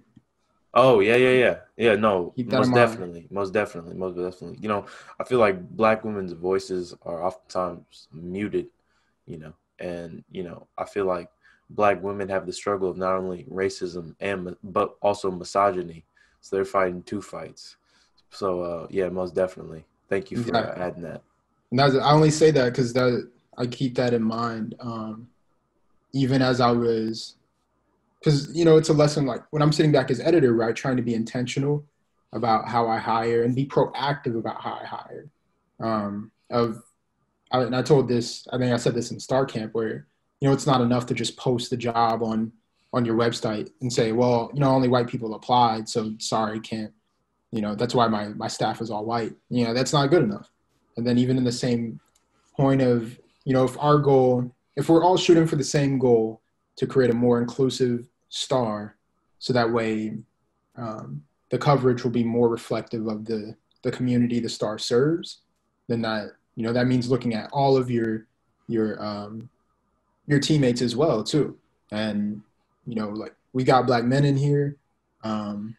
[0.79, 1.95] Oh yeah, yeah, yeah, yeah.
[1.95, 4.59] No, most definitely, most definitely, most definitely.
[4.61, 4.85] You know,
[5.19, 8.67] I feel like black women's voices are oftentimes muted.
[9.25, 11.29] You know, and you know, I feel like
[11.71, 16.05] black women have the struggle of not only racism and but also misogyny.
[16.41, 17.77] So they're fighting two fights.
[18.29, 19.83] So uh, yeah, most definitely.
[20.09, 20.77] Thank you for right.
[20.77, 21.23] adding that.
[21.71, 23.27] That's, I only say that because that
[23.57, 24.75] I keep that in mind.
[24.79, 25.27] Um,
[26.13, 27.36] even as I was,
[28.19, 29.25] because you know, it's a lesson.
[29.25, 31.85] Like when I'm sitting back as editor, right, trying to be intentional
[32.33, 35.29] about how I hire and be proactive about how I hire.
[35.79, 36.81] Um, of,
[37.51, 38.47] I, and I told this.
[38.51, 40.07] I think I said this in Star Camp, where
[40.41, 42.51] you know, it's not enough to just post the job on
[42.93, 46.93] on your website and say, well, you know, only white people applied, so sorry, can't
[47.51, 50.23] you know that's why my my staff is all white you know that's not good
[50.23, 50.51] enough
[50.97, 51.99] and then even in the same
[52.55, 56.41] point of you know if our goal if we're all shooting for the same goal
[56.77, 58.95] to create a more inclusive star
[59.39, 60.13] so that way
[60.77, 65.39] um, the coverage will be more reflective of the the community the star serves
[65.87, 68.25] then that you know that means looking at all of your
[68.67, 69.49] your um,
[70.27, 71.57] your teammates as well too
[71.91, 72.41] and
[72.85, 74.75] you know like we got black men in here
[75.23, 75.75] um,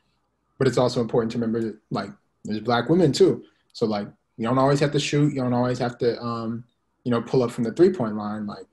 [0.58, 2.10] but it's also important to remember that like
[2.44, 3.44] there's black women too.
[3.72, 5.32] So like you don't always have to shoot.
[5.32, 6.64] You don't always have to um,
[7.04, 8.46] you know pull up from the three point line.
[8.46, 8.66] Like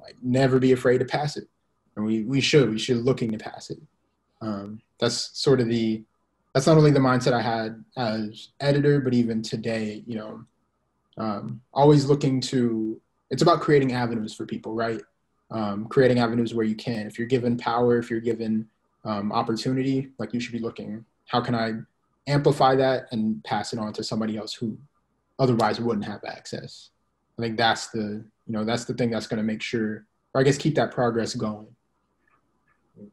[0.00, 1.48] like never be afraid to pass it.
[1.96, 3.78] And we we should we should looking to pass it.
[4.40, 6.02] Um, that's sort of the
[6.52, 10.44] that's not only the mindset I had as editor, but even today, you know,
[11.18, 13.00] um, always looking to.
[13.30, 15.00] It's about creating avenues for people, right?
[15.50, 17.06] Um, creating avenues where you can.
[17.06, 18.68] If you're given power, if you're given
[19.04, 21.72] um, opportunity, like you should be looking, how can I
[22.26, 24.78] amplify that and pass it on to somebody else who
[25.38, 26.90] otherwise wouldn't have access?
[27.38, 30.40] I think that's the, you know, that's the thing that's going to make sure, or
[30.40, 31.66] I guess keep that progress going.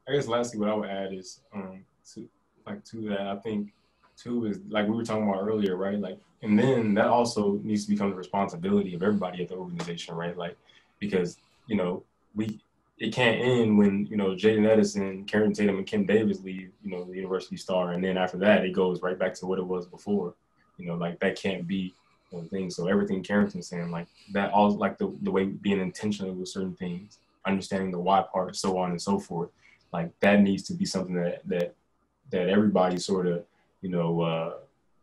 [0.08, 1.84] I guess lastly, what I would add is, um,
[2.14, 2.28] to
[2.66, 3.74] like to that, I think
[4.18, 5.99] too is like we were talking about earlier, right?
[5.99, 10.16] Like, and then that also needs to become the responsibility of everybody at the organization,
[10.16, 10.38] right?
[10.38, 10.58] Like,
[10.99, 11.38] because
[11.68, 12.03] you know
[12.36, 12.60] we
[12.99, 16.72] it can't end when you know Jaden Edison, Karen Tatum, and Kim Davis leave.
[16.84, 19.60] You know the University Star, and then after that, it goes right back to what
[19.60, 20.36] it was before.
[20.78, 21.94] You know, like that can't be
[22.32, 22.70] the thing.
[22.70, 26.76] So everything Carrington's saying, like that, all like the the way being intentional with certain
[26.76, 29.49] things, understanding the why part, so on and so forth.
[29.91, 31.76] like that needs to be something that that
[32.32, 33.44] that everybody sort of
[33.82, 34.53] you know uh,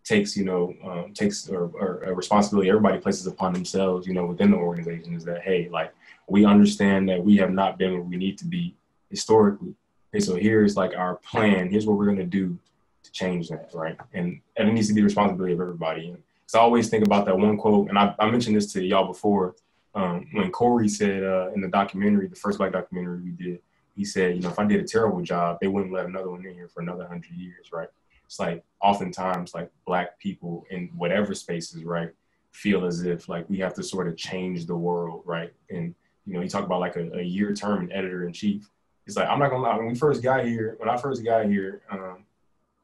[0.05, 4.27] takes you know um, takes or, or a responsibility everybody places upon themselves you know
[4.27, 5.93] within the organization is that hey like
[6.29, 8.75] we understand that we have not been where we need to be
[9.11, 9.75] historically
[10.11, 12.59] okay so here's like our plan here's what we're to do
[13.03, 16.17] to change that right and and it needs to be the responsibility of everybody
[16.55, 19.57] I always think about that one quote and I, I mentioned this to y'all before
[19.95, 23.61] um, when Corey said uh, in the documentary the first black documentary we did
[23.97, 26.45] he said you know if I did a terrible job they wouldn't let another one
[26.47, 27.89] in here for another hundred years right
[28.29, 32.11] it's like oftentimes like black people in whatever spaces, right,
[32.53, 35.51] feel as if like we have to sort of change the world, right?
[35.71, 35.95] And
[36.27, 38.69] you know, you talk about like a, a year term and editor in chief.
[39.07, 39.79] It's like I'm not gonna lie.
[39.79, 42.27] When we first got here, when I first got here, um,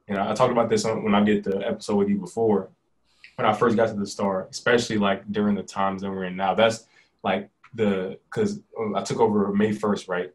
[0.09, 2.70] and I, I talked about this on, when I did the episode with you before.
[3.36, 6.36] When I first got to the star, especially like during the times that we're in
[6.36, 6.86] now, that's
[7.23, 8.61] like the because
[8.94, 10.32] I took over May first, right?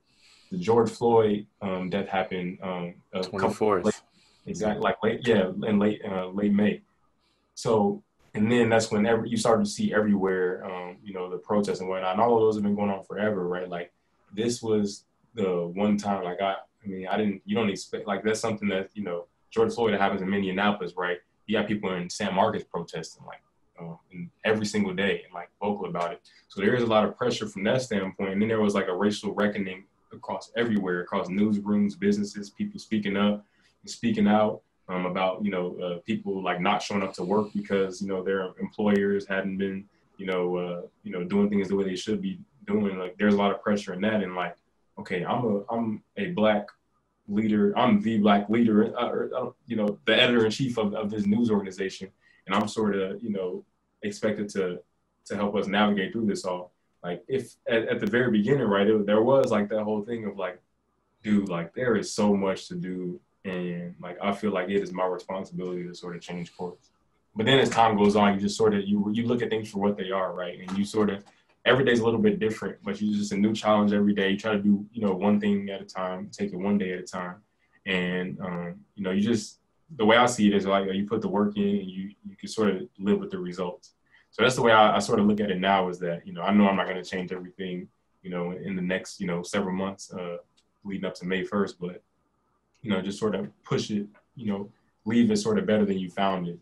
[0.51, 4.01] The George Floyd um, death happened um, Twenty fourth.
[4.45, 6.81] Exactly, like late, yeah, in late, uh, late May.
[7.53, 8.01] So,
[8.33, 11.81] and then that's when every, you started to see everywhere, um, you know, the protests
[11.81, 12.13] and whatnot.
[12.13, 13.69] And all of those have been going on forever, right?
[13.69, 13.91] Like
[14.33, 15.05] this was
[15.35, 18.69] the one time, like I, I mean, I didn't, you don't expect, like that's something
[18.69, 21.17] that you know, George Floyd that happens in Minneapolis, right?
[21.49, 23.41] You got people in San Marcos protesting, like
[23.81, 23.95] uh,
[24.45, 26.21] every single day, and like vocal about it.
[26.47, 28.33] So there is a lot of pressure from that standpoint.
[28.33, 33.17] And then there was like a racial reckoning across everywhere, across newsrooms, businesses, people speaking
[33.17, 33.43] up
[33.81, 37.47] and speaking out um, about you know uh, people like not showing up to work
[37.55, 39.85] because you know their employers hadn't been
[40.17, 42.99] you know uh, you know doing things the way they should be doing.
[42.99, 44.55] Like there's a lot of pressure in that, and like
[44.99, 46.67] okay, I'm a I'm a black
[47.29, 47.77] leader.
[47.77, 51.25] I'm the black leader, uh, uh, you know, the editor in chief of, of this
[51.25, 52.09] news organization,
[52.45, 53.63] and I'm sort of you know
[54.01, 54.79] expected to
[55.25, 56.73] to help us navigate through this all.
[57.03, 60.25] Like if at, at the very beginning, right, it, there was like that whole thing
[60.25, 60.59] of like,
[61.23, 64.91] dude, like there is so much to do and like I feel like it is
[64.91, 66.91] my responsibility to sort of change course.
[67.35, 69.69] But then as time goes on, you just sort of you you look at things
[69.69, 70.59] for what they are, right?
[70.59, 71.23] And you sort of
[71.69, 74.31] every day's a little bit different, but you just a new challenge every day.
[74.31, 76.93] You try to do you know one thing at a time, take it one day
[76.93, 77.37] at a time,
[77.85, 79.59] and um, you know you just
[79.95, 82.35] the way I see it is like you put the work in and you you
[82.35, 83.93] can sort of live with the results.
[84.31, 85.89] So that's the way I, I sort of look at it now.
[85.89, 87.87] Is that you know I know I'm not going to change everything
[88.21, 90.37] you know in the next you know several months uh,
[90.83, 92.01] leading up to May 1st, but
[92.81, 94.69] you know, just sort of push it, you know,
[95.05, 96.59] leave it sort of better than you found it,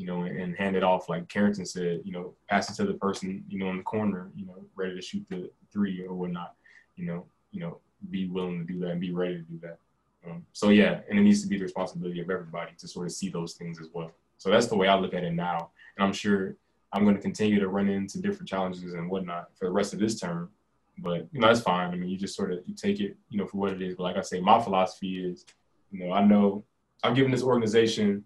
[0.00, 2.86] you know, and, and hand it off like Carrington said, you know, pass it to
[2.86, 6.14] the person, you know, in the corner, you know, ready to shoot the three or
[6.14, 6.54] whatnot,
[6.96, 7.78] you know, you know,
[8.10, 9.78] be willing to do that and be ready to do that.
[10.26, 13.12] Um, so yeah, and it needs to be the responsibility of everybody to sort of
[13.12, 14.10] see those things as well.
[14.38, 16.56] So that's the way I look at it now, and I'm sure
[16.92, 20.00] I'm going to continue to run into different challenges and whatnot for the rest of
[20.00, 20.50] this term.
[20.98, 21.90] But you know that's fine.
[21.90, 23.96] I mean, you just sort of you take it, you know, for what it is.
[23.96, 25.44] But like I say, my philosophy is
[25.90, 26.64] you know, I know
[27.02, 28.24] I've given this organization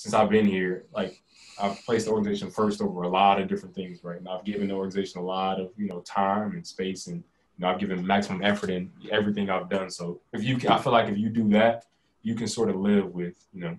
[0.00, 1.20] since I've been here, like
[1.60, 4.16] I've placed the organization first over a lot of different things, right?
[4.16, 7.22] And I've given the organization a lot of, you know, time and space and, you
[7.58, 9.90] know, I've given maximum effort in everything I've done.
[9.90, 11.84] So if you, I feel like if you do that,
[12.22, 13.78] you can sort of live with, you know,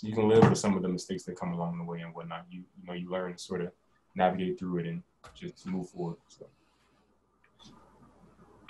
[0.00, 2.46] you can live with some of the mistakes that come along the way and whatnot.
[2.50, 3.70] You, you know, you learn to sort of
[4.14, 5.02] navigate through it and
[5.34, 6.16] just move forward.
[6.28, 6.46] So.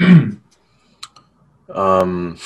[1.73, 2.37] um,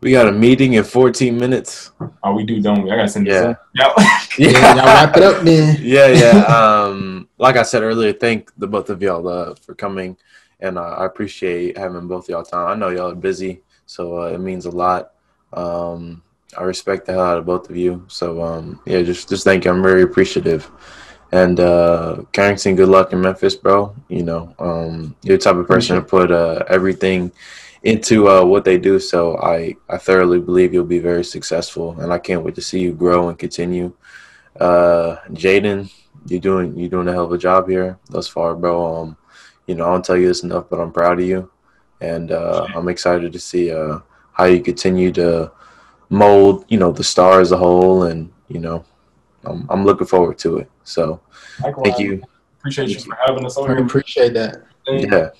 [0.00, 1.92] we got a meeting in 14 minutes.
[2.22, 2.90] Oh, we do, don't we?
[2.90, 3.40] I gotta send yeah.
[3.40, 3.56] this.
[4.38, 4.50] Yeah.
[4.50, 5.78] yeah, y'all wrap it up, man.
[5.80, 6.42] Yeah, yeah.
[6.44, 10.16] Um, like I said earlier, thank the both of y'all uh, for coming,
[10.60, 12.68] and uh, I appreciate having both y'all time.
[12.68, 15.12] I know y'all are busy, so uh, it means a lot.
[15.52, 16.22] Um,
[16.56, 18.04] I respect the hell out of both of you.
[18.08, 19.70] So um, yeah, just just thank you.
[19.70, 20.70] I'm very appreciative.
[21.32, 23.94] And uh, Carrington, good luck in Memphis, bro.
[24.08, 27.32] You know, um, you're the type of person to put uh, everything
[27.84, 28.98] into uh, what they do.
[28.98, 32.80] So I, I thoroughly believe you'll be very successful, and I can't wait to see
[32.80, 33.94] you grow and continue.
[34.58, 35.92] Uh, Jaden,
[36.26, 38.96] you're doing you're doing a hell of a job here thus far, bro.
[38.96, 39.16] Um,
[39.66, 41.50] you know I don't tell you this enough, but I'm proud of you,
[42.00, 43.98] and uh, I'm excited to see uh,
[44.32, 45.52] how you continue to
[46.08, 48.84] mold, you know, the star as a whole, and you know,
[49.44, 50.70] I'm, I'm looking forward to it.
[50.84, 51.20] So,
[51.62, 51.84] Likewise.
[51.84, 52.22] thank you.
[52.60, 53.84] Appreciate you for having us on I here.
[53.84, 54.62] appreciate that.
[54.86, 55.30] Yeah.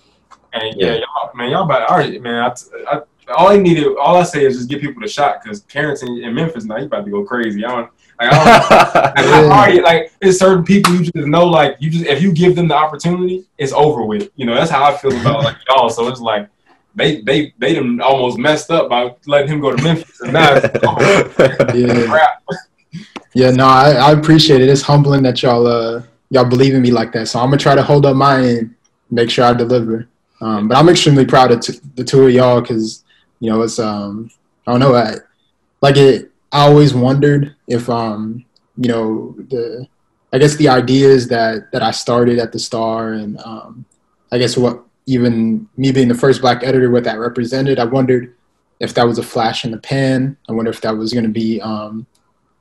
[0.54, 2.34] And yeah, y'all, man, y'all about all right, man.
[2.34, 2.54] I,
[2.88, 3.00] I,
[3.36, 6.34] all I needed, all I say is just give people the shot because parents in
[6.34, 7.64] Memphis now, he about to go crazy.
[7.64, 7.90] I don't,
[8.20, 8.44] like, I don't,
[9.16, 12.32] like, I'm already, like, there's certain people you just know, like, you just if you
[12.32, 14.30] give them the opportunity, it's over with.
[14.36, 15.88] You know, that's how I feel about like y'all.
[15.88, 16.48] So it's like
[16.94, 20.54] they they they done almost messed up by letting him go to Memphis, and now
[20.54, 20.64] it's
[21.74, 22.06] Yeah.
[22.06, 22.44] crap.
[23.34, 24.68] Yeah, no, I, I appreciate it.
[24.68, 27.26] It's humbling that y'all uh y'all believe in me like that.
[27.26, 28.74] So I'm gonna try to hold up my end,
[29.10, 30.08] make sure I deliver.
[30.44, 33.02] Um, but I'm extremely proud of t- the two of y'all because
[33.40, 34.30] you know, it's um,
[34.66, 35.14] I don't know, I
[35.80, 36.30] like it.
[36.52, 38.44] I always wondered if um,
[38.76, 39.88] you know, the
[40.34, 43.86] I guess the ideas that that I started at the Star, and um,
[44.30, 47.78] I guess what even me being the first black editor, what that represented.
[47.78, 48.34] I wondered
[48.80, 50.36] if that was a flash in the pan.
[50.46, 52.06] I wonder if that was going to be, um,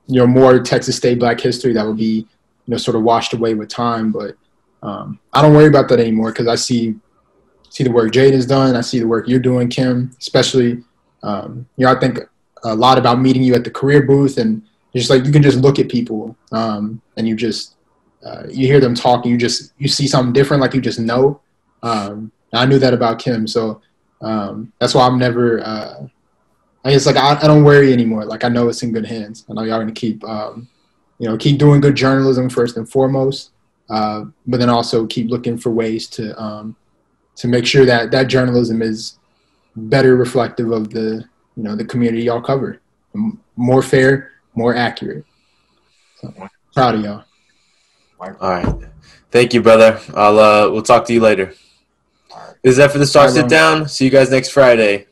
[0.06, 2.26] you know, more Texas State Black history that would be, you
[2.66, 4.10] know, sort of washed away with time.
[4.10, 4.36] But
[4.82, 6.94] um, I don't worry about that anymore because I see
[7.74, 8.76] see the work Jaden's done.
[8.76, 10.12] I see the work you're doing, Kim.
[10.20, 10.82] Especially,
[11.24, 12.20] um, you know, I think
[12.62, 14.62] a lot about meeting you at the career booth and
[14.94, 17.74] just like you can just look at people um, and you just
[18.24, 21.00] uh, you hear them talk and you just you see something different, like you just
[21.00, 21.40] know.
[21.82, 23.82] Um, I knew that about Kim, so
[24.20, 25.60] um, that's why I'm never.
[25.60, 26.06] Uh,
[26.84, 28.24] I guess like I, I, don't worry anymore.
[28.24, 29.44] Like I know it's in good hands.
[29.50, 30.68] I know y'all gonna keep, um,
[31.18, 33.52] you know, keep doing good journalism first and foremost,
[33.88, 36.76] uh, but then also keep looking for ways to um,
[37.36, 39.18] to make sure that that journalism is
[39.76, 41.24] better reflective of the
[41.56, 42.80] you know the community y'all cover,
[43.56, 45.24] more fair, more accurate.
[46.20, 46.32] So,
[46.74, 47.24] proud of y'all.
[48.20, 48.74] All right,
[49.30, 50.00] thank you, brother.
[50.14, 51.54] I'll uh, we'll talk to you later.
[52.62, 53.88] Is that for the Star Sitdown?
[53.90, 55.06] See you guys next Friday.